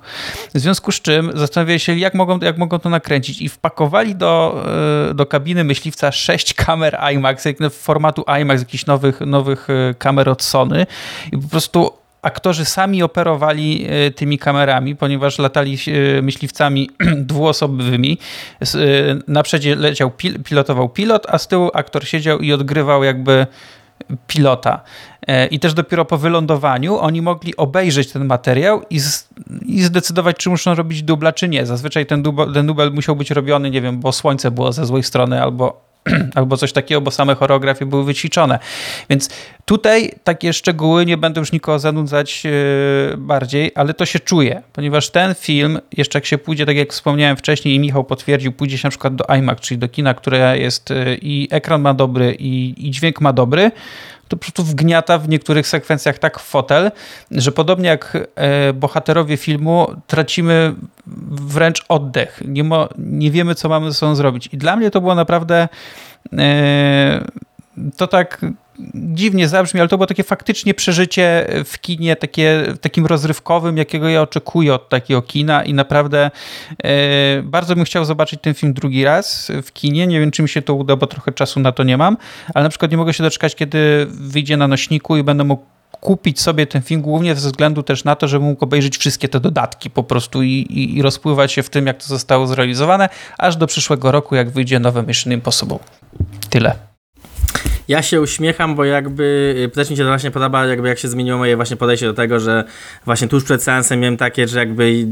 W 0.54 0.58
związku 0.58 0.92
z 0.92 1.00
czym 1.00 1.30
zastanawiali 1.34 1.80
się, 1.80 1.96
jak 1.96 2.14
mogą, 2.14 2.38
jak 2.38 2.58
mogą 2.58 2.78
to 2.78 2.90
nakręcić 2.90 3.42
i 3.42 3.48
wpakowali 3.48 4.14
do, 4.14 4.64
e, 5.10 5.14
do 5.14 5.26
kabiny 5.26 5.64
myśliwca 5.64 6.12
sześć 6.12 6.54
kamer 6.54 6.98
IMAX, 7.14 7.44
formatu 7.70 8.24
IMAX, 8.40 8.60
jakichś 8.60 8.86
nowych, 8.86 9.20
nowych 9.20 9.68
e, 9.70 9.94
kamer 9.94 10.28
od 10.28 10.42
Sony 10.42 10.86
i 11.32 11.38
po 11.38 11.48
prostu 11.48 11.92
aktorzy 12.22 12.64
sami 12.64 13.02
operowali 13.02 13.86
e, 13.88 14.10
tymi 14.10 14.38
kamerami, 14.38 14.96
ponieważ 14.96 15.38
latali 15.38 15.78
myśliwcami 16.22 16.90
dwuosobowymi. 17.30 18.18
Na 19.28 19.42
przedzie 19.42 19.76
leciał, 19.76 20.12
pilotował 20.44 20.88
pilot, 20.88 21.26
a 21.28 21.38
z 21.38 21.48
tyłu 21.48 21.70
aktor 21.74 22.08
siedział 22.08 22.38
i 22.38 22.52
odgrywał 22.52 23.04
jakby 23.04 23.46
pilota. 24.26 24.80
E, 25.26 25.46
I 25.46 25.60
też 25.60 25.74
dopiero 25.74 26.04
po 26.04 26.18
wylądowaniu 26.18 26.98
oni 26.98 27.22
mogli 27.22 27.56
obejrzeć 27.56 28.12
ten 28.12 28.24
materiał 28.24 28.82
i, 28.90 29.00
z, 29.00 29.28
i 29.66 29.82
zdecydować, 29.82 30.36
czy 30.36 30.50
muszą 30.50 30.74
robić 30.74 31.02
dubla, 31.02 31.32
czy 31.32 31.48
nie. 31.48 31.66
Zazwyczaj 31.66 32.06
ten 32.06 32.22
dubel, 32.22 32.54
ten 32.54 32.66
dubel 32.66 32.92
musiał 32.92 33.16
być 33.16 33.30
robiony, 33.30 33.70
nie 33.70 33.80
wiem, 33.80 34.00
bo 34.00 34.12
słońce 34.12 34.50
było 34.50 34.72
ze 34.72 34.86
złej 34.86 35.02
strony 35.02 35.42
albo, 35.42 35.85
albo 36.34 36.56
coś 36.56 36.72
takiego, 36.72 37.00
bo 37.00 37.10
same 37.10 37.34
choreografie 37.34 37.86
były 37.86 38.04
wyćwiczone. 38.04 38.58
Więc 39.10 39.30
tutaj 39.64 40.12
takie 40.24 40.52
szczegóły 40.52 41.06
nie 41.06 41.16
będę 41.16 41.40
już 41.40 41.52
nikogo 41.52 41.78
zanudzać 41.78 42.44
yy, 42.44 42.50
bardziej, 43.18 43.72
ale 43.74 43.94
to 43.94 44.06
się 44.06 44.20
czuje, 44.20 44.62
ponieważ 44.72 45.10
ten 45.10 45.34
film, 45.34 45.78
jeszcze 45.96 46.18
jak 46.18 46.26
się 46.26 46.38
pójdzie, 46.38 46.66
tak 46.66 46.76
jak 46.76 46.92
wspomniałem 46.92 47.36
wcześniej 47.36 47.74
i 47.74 47.78
Michał 47.78 48.04
potwierdził, 48.04 48.52
pójdzie 48.52 48.78
się 48.78 48.86
na 48.86 48.90
przykład 48.90 49.14
do 49.14 49.24
IMAX, 49.34 49.62
czyli 49.62 49.78
do 49.78 49.88
kina, 49.88 50.14
które 50.14 50.58
jest 50.58 50.90
yy, 50.90 51.18
i 51.22 51.48
ekran 51.50 51.80
ma 51.82 51.94
dobry 51.94 52.36
i, 52.38 52.74
i 52.88 52.90
dźwięk 52.90 53.20
ma 53.20 53.32
dobry, 53.32 53.70
to 54.28 54.36
po 54.36 54.42
prostu 54.42 54.64
wgniata 54.64 55.18
w 55.18 55.28
niektórych 55.28 55.66
sekwencjach 55.66 56.18
tak 56.18 56.38
w 56.38 56.42
fotel, 56.42 56.90
że 57.30 57.52
podobnie 57.52 57.88
jak 57.88 58.18
e, 58.34 58.72
bohaterowie 58.72 59.36
filmu 59.36 59.86
tracimy 60.06 60.74
wręcz 61.30 61.84
oddech. 61.88 62.42
Nie, 62.44 62.64
mo, 62.64 62.88
nie 62.98 63.30
wiemy, 63.30 63.54
co 63.54 63.68
mamy 63.68 63.90
ze 63.90 63.94
sobą 63.98 64.14
zrobić. 64.14 64.48
I 64.52 64.58
dla 64.58 64.76
mnie 64.76 64.90
to 64.90 65.00
było 65.00 65.14
naprawdę 65.14 65.68
to 67.96 68.06
tak 68.06 68.40
dziwnie 68.94 69.48
zabrzmi, 69.48 69.80
ale 69.80 69.88
to 69.88 69.98
było 69.98 70.06
takie 70.06 70.22
faktycznie 70.22 70.74
przeżycie 70.74 71.46
w 71.64 71.80
kinie, 71.80 72.16
takie, 72.16 72.64
takim 72.80 73.06
rozrywkowym, 73.06 73.76
jakiego 73.76 74.08
ja 74.08 74.22
oczekuję 74.22 74.74
od 74.74 74.88
takiego 74.88 75.22
kina 75.22 75.64
i 75.64 75.74
naprawdę 75.74 76.30
e, 76.84 77.42
bardzo 77.42 77.76
bym 77.76 77.84
chciał 77.84 78.04
zobaczyć 78.04 78.40
ten 78.42 78.54
film 78.54 78.74
drugi 78.74 79.04
raz 79.04 79.52
w 79.62 79.72
kinie. 79.72 80.06
Nie 80.06 80.20
wiem, 80.20 80.30
czy 80.30 80.42
mi 80.42 80.48
się 80.48 80.62
to 80.62 80.74
uda, 80.74 80.96
bo 80.96 81.06
trochę 81.06 81.32
czasu 81.32 81.60
na 81.60 81.72
to 81.72 81.82
nie 81.82 81.96
mam, 81.96 82.16
ale 82.54 82.62
na 82.62 82.68
przykład 82.68 82.90
nie 82.90 82.96
mogę 82.96 83.14
się 83.14 83.22
doczekać, 83.22 83.54
kiedy 83.54 84.06
wyjdzie 84.10 84.56
na 84.56 84.68
nośniku 84.68 85.16
i 85.16 85.22
będę 85.22 85.44
mógł 85.44 85.64
kupić 86.00 86.40
sobie 86.40 86.66
ten 86.66 86.82
film 86.82 87.00
głównie 87.00 87.34
ze 87.34 87.48
względu 87.48 87.82
też 87.82 88.04
na 88.04 88.16
to, 88.16 88.28
żeby 88.28 88.44
mógł 88.44 88.64
obejrzeć 88.64 88.98
wszystkie 88.98 89.28
te 89.28 89.40
dodatki 89.40 89.90
po 89.90 90.02
prostu 90.02 90.42
i, 90.42 90.48
i, 90.50 90.96
i 90.96 91.02
rozpływać 91.02 91.52
się 91.52 91.62
w 91.62 91.70
tym, 91.70 91.86
jak 91.86 92.02
to 92.02 92.06
zostało 92.06 92.46
zrealizowane, 92.46 93.08
aż 93.38 93.56
do 93.56 93.66
przyszłego 93.66 94.12
roku, 94.12 94.34
jak 94.34 94.50
wyjdzie 94.50 94.80
nowe 94.80 95.02
Mission 95.02 95.32
Impossible. 95.32 95.78
Tyle. 96.50 96.95
Ja 97.88 98.02
się 98.02 98.20
uśmiecham, 98.20 98.74
bo 98.74 98.84
jakby 98.84 99.54
y, 99.66 99.68
też 99.68 99.90
mi 99.90 99.96
się 99.96 100.02
to 100.02 100.08
właśnie 100.08 100.30
podoba, 100.30 100.66
jakby 100.66 100.88
jak 100.88 100.98
się 100.98 101.08
zmieniło 101.08 101.38
moje 101.38 101.56
właśnie 101.56 101.76
podejście 101.76 102.06
do 102.06 102.14
tego, 102.14 102.40
że 102.40 102.64
właśnie 103.04 103.28
tuż 103.28 103.44
przed 103.44 103.62
seansem 103.62 104.00
miałem 104.00 104.16
takie, 104.16 104.48
że 104.48 104.58
jakby, 104.58 105.06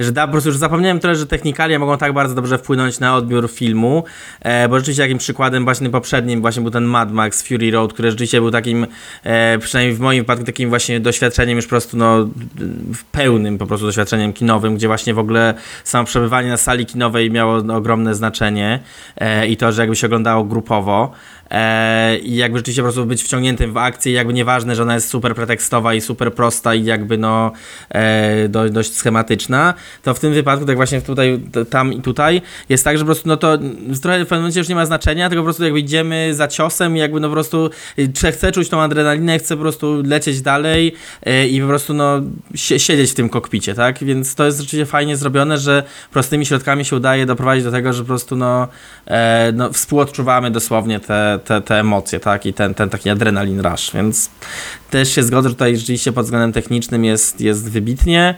że 0.00 0.12
da, 0.12 0.26
po 0.26 0.32
prostu 0.32 0.48
już 0.48 0.58
zapomniałem 0.58 1.00
trochę, 1.00 1.16
że 1.16 1.26
technikalia 1.26 1.78
mogą 1.78 1.98
tak 1.98 2.12
bardzo 2.12 2.34
dobrze 2.34 2.58
wpłynąć 2.58 3.00
na 3.00 3.16
odbiór 3.16 3.50
filmu, 3.50 4.04
e, 4.40 4.68
bo 4.68 4.78
rzeczywiście 4.78 5.02
takim 5.02 5.18
przykładem 5.18 5.64
właśnie 5.64 5.90
poprzednim 5.90 6.40
właśnie 6.40 6.62
był 6.62 6.70
ten 6.70 6.84
Mad 6.84 7.12
Max 7.12 7.42
Fury 7.42 7.70
Road, 7.70 7.92
który 7.92 8.10
rzeczywiście 8.10 8.40
był 8.40 8.50
takim, 8.50 8.86
e, 9.24 9.58
przynajmniej 9.58 9.96
w 9.96 10.00
moim 10.00 10.22
wypadku 10.22 10.44
takim 10.44 10.68
właśnie 10.68 11.00
doświadczeniem 11.00 11.56
już 11.56 11.64
po 11.64 11.70
prostu 11.70 11.96
no 11.96 12.28
pełnym 13.12 13.58
po 13.58 13.66
prostu 13.66 13.86
doświadczeniem 13.86 14.32
kinowym, 14.32 14.74
gdzie 14.74 14.86
właśnie 14.86 15.14
w 15.14 15.18
ogóle 15.18 15.54
samo 15.84 16.04
przebywanie 16.04 16.48
na 16.48 16.56
sali 16.56 16.86
kinowej 16.86 17.30
miało 17.30 17.56
ogromne 17.56 18.14
znaczenie 18.14 18.80
e, 19.16 19.46
i 19.46 19.56
to, 19.56 19.72
że 19.72 19.82
jakby 19.82 19.96
się 19.96 20.06
oglądało 20.06 20.44
grupowo. 20.44 21.12
E, 21.50 22.18
i 22.18 22.36
jakby 22.36 22.58
rzeczywiście 22.58 22.82
po 22.82 22.84
prostu 22.84 23.06
być 23.06 23.22
wciągniętym 23.22 23.72
w 23.72 23.76
akcję 23.76 24.12
jakby 24.12 24.32
nieważne, 24.32 24.76
że 24.76 24.82
ona 24.82 24.94
jest 24.94 25.08
super 25.08 25.34
pretekstowa 25.34 25.94
i 25.94 26.00
super 26.00 26.34
prosta 26.34 26.74
i 26.74 26.84
jakby 26.84 27.18
no 27.18 27.52
e, 27.88 28.48
do, 28.48 28.70
dość 28.70 28.94
schematyczna, 28.94 29.74
to 30.02 30.14
w 30.14 30.20
tym 30.20 30.34
wypadku, 30.34 30.66
tak 30.66 30.76
właśnie 30.76 31.02
tutaj, 31.02 31.40
tam 31.70 31.92
i 31.92 32.02
tutaj 32.02 32.42
jest 32.68 32.84
tak, 32.84 32.98
że 32.98 33.04
po 33.04 33.06
prostu 33.06 33.28
no 33.28 33.36
to 33.36 33.58
trochę 34.02 34.24
w 34.24 34.28
pewnym 34.28 34.40
momencie 34.40 34.60
już 34.60 34.68
nie 34.68 34.74
ma 34.74 34.86
znaczenia, 34.86 35.28
tylko 35.28 35.42
po 35.42 35.46
prostu 35.46 35.64
jakby 35.64 35.80
idziemy 35.80 36.34
za 36.34 36.48
ciosem 36.48 36.96
i 36.96 37.00
jakby 37.00 37.20
no 37.20 37.28
po 37.28 37.32
prostu 37.32 37.70
e, 38.24 38.32
chcę 38.32 38.52
czuć 38.52 38.68
tą 38.68 38.80
adrenalinę, 38.80 39.38
chcę 39.38 39.56
po 39.56 39.62
prostu 39.62 40.02
lecieć 40.04 40.42
dalej 40.42 40.94
i 41.50 41.60
po 41.60 41.66
prostu 41.66 41.94
no 41.94 42.22
siedzieć 42.54 43.10
w 43.10 43.14
tym 43.14 43.28
kokpicie, 43.28 43.74
tak? 43.74 44.04
Więc 44.04 44.34
to 44.34 44.44
jest 44.44 44.58
rzeczywiście 44.58 44.86
fajnie 44.86 45.16
zrobione, 45.16 45.58
że 45.58 45.82
prostymi 46.12 46.46
środkami 46.46 46.84
się 46.84 46.96
udaje 46.96 47.26
doprowadzić 47.26 47.64
do 47.64 47.70
tego, 47.70 47.92
że 47.92 48.02
po 48.02 48.06
prostu 48.06 48.36
no, 48.36 48.68
no 49.52 49.72
współodczuwamy 49.72 50.50
dosłownie 50.50 51.00
te 51.00 51.35
te, 51.38 51.60
te, 51.60 51.74
emocje, 51.80 52.20
tak, 52.20 52.46
i 52.46 52.52
ten, 52.52 52.74
ten 52.74 52.90
taki 52.90 53.10
adrenalin 53.10 53.60
rush, 53.60 53.92
więc 53.94 54.30
też 54.90 55.14
się 55.14 55.22
zgodzę, 55.22 55.48
że 55.48 55.54
tutaj 55.54 55.76
rzeczywiście 55.76 56.12
pod 56.12 56.24
względem 56.24 56.52
technicznym 56.52 57.04
jest, 57.04 57.40
jest 57.40 57.70
wybitnie 57.70 58.34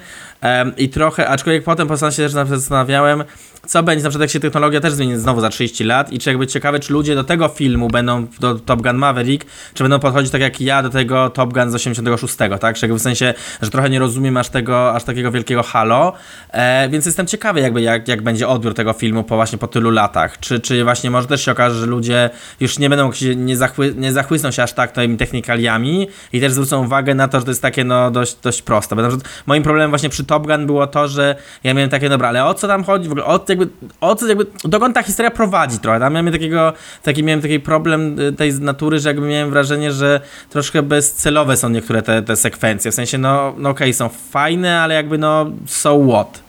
i 0.77 0.89
trochę, 0.89 1.29
aczkolwiek 1.29 1.65
potem 1.65 1.89
po 1.89 1.97
się 1.97 2.11
też 2.11 2.33
zastanawiałem, 2.33 3.25
co 3.69 3.83
będzie, 3.83 4.05
na 4.05 4.11
przykład 4.11 4.29
jak 4.29 4.31
się 4.31 4.41
technologia 4.41 4.81
też 4.81 4.93
zmieni 4.93 5.17
znowu 5.17 5.41
za 5.41 5.49
30 5.49 5.85
lat 5.85 6.13
i 6.13 6.19
czy 6.19 6.31
jakby 6.31 6.47
ciekawe, 6.47 6.81
czy 6.81 6.93
ludzie 6.93 7.15
do 7.15 7.25
tego 7.25 7.49
filmu 7.49 7.89
będą, 7.89 8.27
do 8.41 8.55
Top 8.55 8.83
Gun 8.83 8.97
Maverick, 8.97 9.47
czy 9.75 9.85
będą 9.85 9.99
podchodzić 9.99 10.33
tak 10.33 10.41
jak 10.41 10.61
ja 10.61 10.83
do 10.83 10.91
tego 10.91 11.31
Top 11.31 11.53
Gun 11.53 11.71
z 11.71 11.75
86, 11.75 12.37
tak? 12.61 12.77
Czy 12.77 12.87
jakby 12.87 12.99
w 12.99 13.03
sensie, 13.03 13.35
że 13.63 13.71
trochę 13.71 13.91
nie 13.91 13.99
rozumiem 13.99 14.37
aż 14.37 14.49
tego, 14.49 14.95
aż 14.95 15.05
takiego 15.05 15.31
wielkiego 15.31 15.63
halo, 15.63 16.13
e, 16.51 16.89
więc 16.89 17.07
jestem 17.07 17.27
ciekawy 17.27 17.61
jakby 17.61 17.83
jak, 17.83 18.09
jak 18.09 18.23
będzie 18.23 18.49
odbiór 18.49 18.75
tego 18.75 18.93
filmu 18.93 19.25
po 19.25 19.37
właśnie 19.37 19.59
po 19.59 19.67
tylu 19.67 19.91
latach. 19.91 20.41
Czy, 20.41 20.61
czy 20.61 20.85
właśnie 20.85 21.11
może 21.11 21.27
też 21.27 21.45
się 21.45 21.53
okaże, 21.53 21.81
że 21.81 21.87
ludzie 21.87 22.31
już 22.61 22.79
nie 22.79 22.91
będą, 22.91 23.11
nie, 23.37 23.57
zachły, 23.57 23.95
nie 23.97 24.13
zachłysną 24.13 24.51
się 24.51 24.63
aż 24.63 24.73
tak 24.73 24.93
tymi 24.93 25.17
technikaliami 25.17 26.09
i 26.33 26.41
też 26.41 26.53
zwrócą 26.53 26.85
uwagę 26.85 27.15
na 27.15 27.29
to, 27.29 27.39
że 27.39 27.45
to 27.45 27.51
jest 27.51 27.63
takie 27.63 27.85
no 27.85 28.11
dość, 28.11 28.37
dość 28.43 28.63
proste. 28.63 28.97
Bo 28.97 29.03
moim 29.47 29.63
problemem 29.63 29.91
właśnie 29.91 30.09
przy 30.09 30.25
Top 30.29 30.47
Gun 30.47 30.67
było 30.67 30.87
to, 30.87 31.09
że 31.09 31.37
ja 31.65 31.75
miałem 31.75 31.91
takie, 31.91 32.09
dobra, 32.09 32.29
ale 32.29 32.45
o 32.45 32.55
co 32.55 32.69
tam 32.69 32.85
chodzi? 32.85 33.09
W 33.09 33.13
ogóle 33.13 33.27
o 33.27 33.41
jakby, 33.49 33.69
o 34.01 34.15
co 34.15 34.27
jakby, 34.27 34.47
dokąd 34.65 34.95
ta 34.95 35.03
historia 35.03 35.31
prowadzi 35.31 35.79
trochę. 35.79 36.01
Tam 36.01 36.13
miałem 36.13 36.33
takiego, 36.33 36.73
taki, 37.03 37.25
miałem 37.25 37.43
taki 37.43 37.61
problem 37.61 38.21
y, 38.21 38.33
tej 38.33 38.55
natury, 38.55 38.99
że 38.99 39.09
jakby 39.09 39.27
miałem 39.27 39.51
wrażenie, 39.51 39.93
że 39.93 40.21
troszkę 40.51 40.83
bezcelowe 40.83 41.57
są 41.57 41.69
niektóre 41.69 42.03
te, 42.03 42.23
te 42.23 42.37
sekwencje. 42.37 42.91
W 42.91 42.95
sensie, 42.95 43.19
no, 43.19 43.55
no 43.59 43.71
okej, 43.71 43.87
okay, 43.87 43.95
są 43.95 44.09
fajne, 44.09 44.81
ale 44.81 44.95
jakby 44.95 45.19
no, 45.19 45.47
so 45.67 45.99
what? 46.09 46.48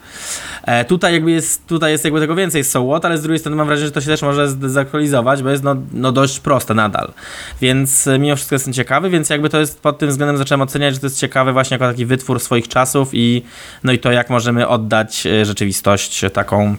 E, 0.63 0.85
tutaj 0.85 1.13
jakby 1.13 1.31
jest, 1.31 1.67
tutaj 1.67 1.91
jest 1.91 2.03
jakby 2.03 2.19
tego 2.19 2.35
więcej 2.35 2.63
so 2.63 2.87
what, 2.87 3.05
ale 3.05 3.17
z 3.17 3.21
drugiej 3.21 3.39
strony 3.39 3.55
mam 3.55 3.67
wrażenie, 3.67 3.85
że 3.87 3.91
to 3.91 4.01
się 4.01 4.07
też 4.07 4.21
może 4.21 4.49
zdezaktualizować, 4.49 5.43
bo 5.43 5.49
jest 5.49 5.63
no, 5.63 5.75
no 5.93 6.11
dość 6.11 6.39
proste 6.39 6.73
nadal. 6.73 7.13
Więc 7.61 8.07
e, 8.07 8.19
mimo 8.19 8.35
wszystko 8.35 8.55
jestem 8.55 8.73
ciekawy, 8.73 9.09
więc 9.09 9.29
jakby 9.29 9.49
to 9.49 9.59
jest 9.59 9.81
pod 9.81 9.97
tym 9.97 10.09
względem 10.09 10.37
zacząłem 10.37 10.61
oceniać, 10.61 10.93
że 10.93 10.99
to 10.99 11.05
jest 11.05 11.19
ciekawy 11.19 11.53
właśnie 11.53 11.75
jako 11.75 11.87
taki 11.87 12.05
wytwór 12.05 12.39
swoich 12.39 12.67
czasów 12.67 13.09
i 13.13 13.43
no 13.83 13.91
i 13.91 13.99
to 13.99 14.11
jak 14.11 14.29
możemy 14.29 14.67
oddać 14.67 15.25
e, 15.25 15.45
rzeczywistość 15.45 16.21
taką 16.33 16.75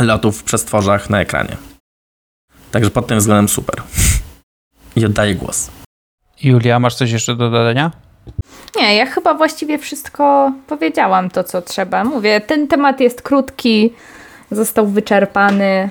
lotów 0.00 0.38
w 0.40 0.42
przestworzach 0.44 1.10
na 1.10 1.20
ekranie. 1.20 1.56
Także 2.70 2.90
pod 2.90 3.06
tym 3.06 3.18
względem 3.18 3.48
super. 3.48 3.82
I 4.96 5.06
oddaję 5.06 5.34
głos. 5.34 5.70
Julia, 6.42 6.78
masz 6.78 6.94
coś 6.94 7.10
jeszcze 7.10 7.36
do 7.36 7.50
dodania? 7.50 8.05
Nie, 8.76 8.96
ja 8.96 9.06
chyba 9.06 9.34
właściwie 9.34 9.78
wszystko 9.78 10.52
powiedziałam 10.66 11.30
to, 11.30 11.44
co 11.44 11.62
trzeba. 11.62 12.04
Mówię, 12.04 12.40
ten 12.40 12.68
temat 12.68 13.00
jest 13.00 13.22
krótki, 13.22 13.92
został 14.50 14.86
wyczerpany. 14.86 15.90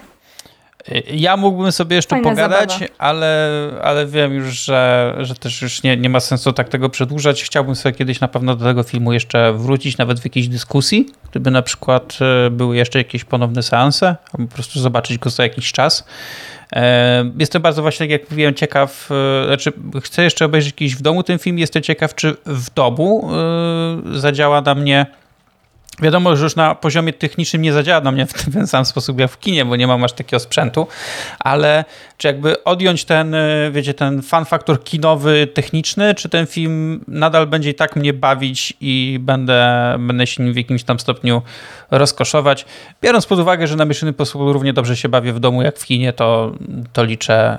Ja 1.14 1.38
mógłbym 1.38 1.72
sobie 1.72 1.96
jeszcze 1.96 2.16
Fajna 2.16 2.30
pogadać, 2.30 2.80
ale, 2.98 3.50
ale 3.84 4.06
wiem 4.06 4.34
już, 4.34 4.46
że, 4.46 5.16
że 5.20 5.36
też 5.36 5.62
już 5.62 5.84
nie, 5.84 5.98
nie 5.98 6.10
ma 6.10 6.20
sensu 6.20 6.54
tak 6.54 6.70
tego 6.70 6.90
przedłużać. 6.90 7.44
Chciałbym 7.44 7.76
sobie 7.76 7.96
kiedyś 7.96 8.20
na 8.20 8.28
pewno 8.28 8.56
do 8.56 8.66
tego 8.66 8.84
filmu 8.84 9.14
jeszcze 9.14 9.54
wrócić, 9.54 9.98
nawet 9.98 10.20
w 10.20 10.24
jakiejś 10.24 10.48
dyskusji, 10.48 11.10
gdyby 11.32 11.52
na 11.52 11.62
przykład 11.62 12.18
e, 12.46 12.50
były 12.50 12.76
jeszcze 12.76 12.98
jakieś 12.98 13.24
ponowne 13.24 13.64
seanse, 13.64 14.16
albo 14.34 14.48
po 14.48 14.54
prostu 14.56 14.80
zobaczyć 14.80 15.18
go 15.18 15.30
za 15.30 15.44
jakiś 15.44 15.72
czas. 15.72 16.06
E, 16.74 17.32
jestem 17.40 17.62
bardzo 17.62 17.82
właśnie, 17.82 18.04
tak 18.06 18.12
jak 18.12 18.32
mówiłem, 18.32 18.54
ciekaw, 18.54 19.10
e, 19.12 19.46
znaczy 19.46 19.72
chcę 20.04 20.24
jeszcze 20.24 20.46
obejrzeć 20.46 20.74
jakiś 20.74 20.96
w 20.96 21.02
domu 21.02 21.24
ten 21.24 21.40
film, 21.40 21.60
jestem 21.60 21.84
ciekaw, 21.84 22.16
czy 22.16 22.36
w 22.46 22.74
domu 22.74 23.30
zadziała 24.14 24.62
na 24.62 24.76
mnie 24.76 25.06
Wiadomo, 26.02 26.36
że 26.36 26.44
już 26.44 26.56
na 26.56 26.76
poziomie 26.76 27.14
technicznym 27.14 27.62
nie 27.62 27.74
zadziała 27.74 28.02
na 28.02 28.12
mnie 28.12 28.26
w 28.26 28.54
ten 28.54 28.68
sam 28.68 28.86
sposób 28.86 29.20
jak 29.20 29.32
w 29.32 29.40
kinie, 29.40 29.66
bo 29.66 29.76
nie 29.76 29.88
mam 29.88 30.04
aż 30.04 30.14
takiego 30.14 30.40
sprzętu, 30.40 30.88
ale 31.40 31.86
czy 32.18 32.28
jakby 32.28 32.64
odjąć 32.64 33.06
ten, 33.06 33.34
y, 33.34 33.72
wiecie, 33.72 33.94
ten 33.94 34.22
fan 34.22 34.46
faktor 34.46 34.84
kinowy, 34.84 35.48
techniczny, 35.48 36.16
czy 36.16 36.30
ten 36.30 36.48
film 36.48 37.04
nadal 37.08 37.48
będzie 37.48 37.70
i 37.70 37.76
tak 37.76 37.96
mnie 37.96 38.14
bawić 38.14 38.74
i 38.82 39.18
będę, 39.22 39.96
będę 40.00 40.28
się 40.28 40.44
nim 40.44 40.54
w 40.54 40.58
jakimś 40.58 40.84
tam 40.84 41.00
stopniu 41.00 41.42
rozkoszować. 41.92 42.66
Biorąc 43.02 43.26
pod 43.26 43.40
uwagę, 43.40 43.68
że 43.68 43.76
na 43.76 43.86
Mission 43.86 44.10
Impossible 44.10 44.54
równie 44.54 44.74
dobrze 44.74 44.98
się 44.98 45.10
bawię 45.10 45.34
w 45.34 45.40
domu 45.40 45.62
jak 45.62 45.78
w 45.78 45.86
kinie, 45.86 46.14
to, 46.14 46.52
to 46.94 47.04
liczę, 47.04 47.58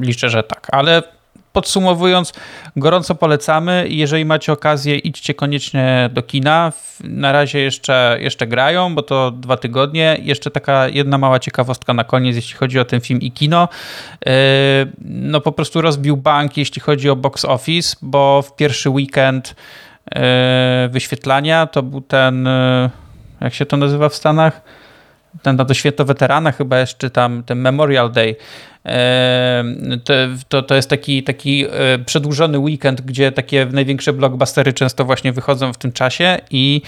liczę, 0.00 0.30
że 0.30 0.42
tak. 0.42 0.66
Ale 0.72 1.02
podsumowując, 1.56 2.32
gorąco 2.76 3.14
polecamy. 3.14 3.86
Jeżeli 3.88 4.24
macie 4.24 4.52
okazję, 4.52 4.98
idźcie 4.98 5.34
koniecznie 5.34 6.10
do 6.12 6.22
kina. 6.22 6.72
Na 7.04 7.32
razie 7.32 7.58
jeszcze, 7.58 8.16
jeszcze 8.20 8.46
grają, 8.46 8.94
bo 8.94 9.02
to 9.02 9.30
dwa 9.30 9.56
tygodnie. 9.56 10.18
Jeszcze 10.22 10.50
taka 10.50 10.88
jedna 10.88 11.18
mała 11.18 11.38
ciekawostka 11.38 11.94
na 11.94 12.04
koniec, 12.04 12.36
jeśli 12.36 12.56
chodzi 12.56 12.78
o 12.80 12.84
ten 12.84 13.00
film 13.00 13.20
i 13.20 13.32
kino. 13.32 13.68
Yy, 14.26 14.32
no 15.04 15.40
po 15.40 15.52
prostu 15.52 15.80
rozbił 15.80 16.16
bank, 16.16 16.56
jeśli 16.56 16.80
chodzi 16.80 17.10
o 17.10 17.16
box 17.16 17.44
office, 17.44 17.96
bo 18.02 18.42
w 18.42 18.56
pierwszy 18.56 18.90
weekend 18.90 19.54
yy, 20.14 20.20
wyświetlania 20.88 21.66
to 21.66 21.82
był 21.82 22.00
ten, 22.00 22.44
yy, 22.44 22.90
jak 23.40 23.54
się 23.54 23.66
to 23.66 23.76
nazywa 23.76 24.08
w 24.08 24.14
Stanach? 24.14 24.62
Ten, 25.42 25.56
to 25.56 25.74
święto 25.74 26.04
weterana 26.04 26.52
chyba 26.52 26.78
jeszcze 26.78 27.10
tam, 27.10 27.42
ten 27.42 27.58
Memorial 27.58 28.12
Day 28.12 28.36
to, 30.48 30.62
to 30.62 30.74
jest 30.74 30.90
taki, 30.90 31.22
taki 31.22 31.64
e, 31.64 31.98
przedłużony 31.98 32.58
weekend, 32.58 33.00
gdzie 33.00 33.32
takie 33.32 33.66
największe 33.72 34.12
blockbustery 34.12 34.72
często 34.72 35.04
właśnie 35.04 35.32
wychodzą 35.32 35.72
w 35.72 35.78
tym 35.78 35.92
czasie 35.92 36.38
i 36.50 36.82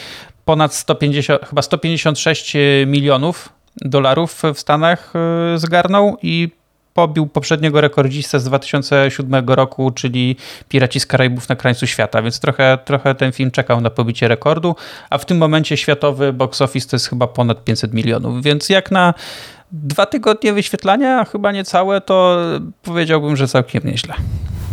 ponad 0.45 0.75
150, 0.75 1.47
chyba 1.47 1.63
156 1.63 2.57
milionów 2.87 3.49
dolarów 3.77 4.43
w 4.55 4.61
Stanach 4.61 5.13
e, 5.55 5.59
zgarnął 5.59 6.17
i 6.23 6.58
pobił 6.99 7.27
poprzedniego 7.27 7.81
rekordzistę 7.81 8.41
z 8.41 8.45
2007 8.45 9.49
roku, 9.49 9.91
czyli 9.91 10.37
Piraci 10.69 11.01
z 11.01 11.07
Karaibów 11.07 11.49
na 11.49 11.57
krańcu 11.57 11.87
świata, 11.87 12.23
więc 12.23 12.41
trochę, 12.41 12.79
trochę 12.85 13.15
ten 13.15 13.33
film 13.33 13.51
czekał 13.51 13.81
na 13.81 13.91
pobicie 13.91 14.29
rekordu, 14.29 14.77
a 15.11 15.19
w 15.19 15.25
tym 15.25 15.39
momencie 15.39 15.77
światowy 15.77 16.33
box 16.33 16.63
office 16.63 16.89
to 16.89 16.97
jest 16.97 17.09
chyba 17.09 17.27
ponad 17.27 17.65
500 17.65 17.95
milionów, 17.95 18.43
więc 18.43 18.69
jak 18.69 18.91
na 18.91 19.15
dwa 19.73 20.07
tygodnie 20.07 20.53
wyświetlania, 20.53 21.25
chyba 21.25 21.53
niecałe, 21.53 22.01
to 22.01 22.39
powiedziałbym, 22.83 23.37
że 23.37 23.49
całkiem 23.49 23.83
nieźle. 23.85 24.15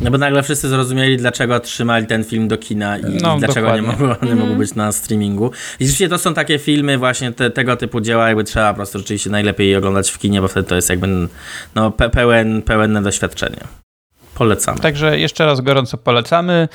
No 0.02 0.12
bo 0.12 0.18
nagle 0.18 0.44
wszyscy 0.44 0.70
zrozumieli, 0.70 1.18
dlaczego 1.18 1.60
trzymali 1.60 2.06
ten 2.08 2.24
film 2.24 2.48
do 2.48 2.58
kina 2.58 2.98
i, 2.98 3.02
No, 3.22 3.36
i 3.36 3.40
dlaczego 3.40 3.76
nie 3.76 3.82
mogło, 3.82 4.16
nie 4.24 4.36
mógł 4.36 4.56
być 4.56 4.76
na 4.76 4.92
streamingu. 4.92 5.52
I 5.80 5.86
rzeczywiście 5.86 6.10
to 6.10 6.18
są 6.18 6.34
takie 6.34 6.60
filmy, 6.60 6.98
właśnie 6.98 7.32
te, 7.32 7.50
tego 7.50 7.76
typu 7.76 8.02
dzieła, 8.02 8.28
jakby 8.28 8.44
trzeba 8.44 8.74
po 8.74 8.76
prostu 8.76 8.98
rzeczywiście 9.00 9.30
najlepiej 9.30 9.70
je 9.70 9.78
oglądać 9.78 10.12
w 10.12 10.20
kinie, 10.20 10.42
bo 10.42 10.48
wtedy 10.48 10.68
to 10.68 10.76
jest 10.76 10.90
jakby 10.90 11.08
no, 11.76 11.92
pe 11.92 12.10
pełen, 12.10 12.62
pełenne 12.62 13.02
doświadczenie. 13.02 13.60
Polecamy. 14.36 14.80
Także 14.80 15.20
jeszcze 15.20 15.46
raz 15.46 15.62
gorąco 15.62 15.98
polecamy 15.98 16.68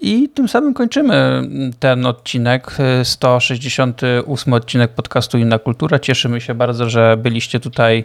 i 0.00 0.28
tym 0.28 0.48
samym 0.48 0.74
kończymy 0.74 1.42
ten 1.80 2.06
odcinek, 2.06 2.76
168 3.04 4.52
odcinek 4.52 4.90
podcastu 4.90 5.38
Inna 5.38 5.58
Kultura. 5.58 5.98
Cieszymy 5.98 6.40
się 6.40 6.54
bardzo, 6.54 6.90
że 6.90 7.16
byliście 7.16 7.60
tutaj 7.60 8.04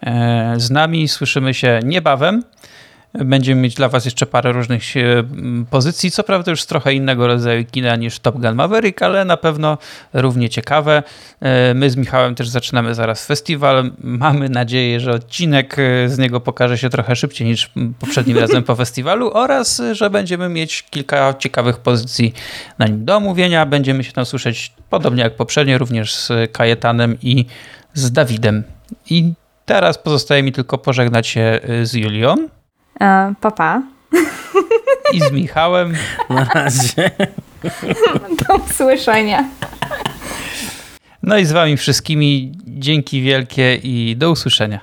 e, 0.00 0.54
z 0.56 0.70
nami. 0.70 1.08
Słyszymy 1.08 1.54
się 1.54 1.80
niebawem. 1.84 2.42
Będziemy 3.24 3.60
mieć 3.60 3.74
dla 3.74 3.88
Was 3.88 4.04
jeszcze 4.04 4.26
parę 4.26 4.52
różnych 4.52 4.96
e, 4.96 5.00
pozycji, 5.70 6.10
co 6.10 6.24
prawda 6.24 6.50
już 6.50 6.62
z 6.62 6.66
trochę 6.66 6.94
innego 6.94 7.26
rodzaju 7.26 7.64
kina 7.64 7.96
niż 7.96 8.18
Top 8.18 8.34
Gun 8.34 8.54
Maverick, 8.54 9.02
ale 9.02 9.24
na 9.24 9.36
pewno 9.36 9.78
równie 10.12 10.48
ciekawe. 10.48 11.02
E, 11.40 11.74
My 11.74 11.90
z 11.90 11.96
Michałem 11.96 12.34
też 12.34 12.48
zaczynamy 12.48 12.94
zaraz 12.94 13.26
festiwal. 13.26 13.90
Mamy 14.00 14.48
nadzieję, 14.48 15.00
że 15.00 15.12
odcinek 15.12 15.76
e, 15.78 16.08
z 16.08 16.18
niego 16.18 16.40
pokaże 16.40 16.78
się 16.78 16.90
trochę 16.90 17.16
szybciej 17.16 17.46
niż 17.46 17.70
poprzednim 17.98 18.38
razem 18.38 18.62
po 18.62 18.76
festiwalu 18.86 19.30
oraz, 19.34 19.82
że 19.92 20.10
będziemy 20.10 20.48
mieć 20.48 20.82
kilka 20.82 21.34
ciekawych 21.34 21.78
pozycji 21.78 22.32
na 22.78 22.86
nim 22.86 23.04
do 23.04 23.16
omówienia. 23.16 23.66
Będziemy 23.66 24.04
się 24.04 24.12
tam 24.12 24.26
słyszeć 24.26 24.72
podobnie 24.90 25.22
jak 25.22 25.36
poprzednio, 25.36 25.78
również 25.78 26.14
z 26.14 26.32
Kajetanem 26.52 27.16
i 27.22 27.46
z 27.94 28.12
Dawidem. 28.12 28.62
I 29.10 29.32
teraz 29.66 29.98
pozostaje 29.98 30.42
mi 30.42 30.52
tylko 30.52 30.78
pożegnać 30.78 31.26
się 31.26 31.60
z 31.82 31.94
Julią. 31.94 32.48
E, 33.00 33.34
papa. 33.40 33.82
i 35.12 35.20
z 35.20 35.32
Michałem. 35.32 35.92
Na 36.30 36.44
razie. 36.44 37.10
Do 38.48 38.56
usłyszenia. 38.56 39.44
No 41.22 41.38
i 41.38 41.44
z 41.44 41.52
wami 41.52 41.76
wszystkimi 41.76 42.52
dzięki 42.66 43.22
wielkie 43.22 43.74
i 43.74 44.16
do 44.16 44.30
usłyszenia. 44.30 44.80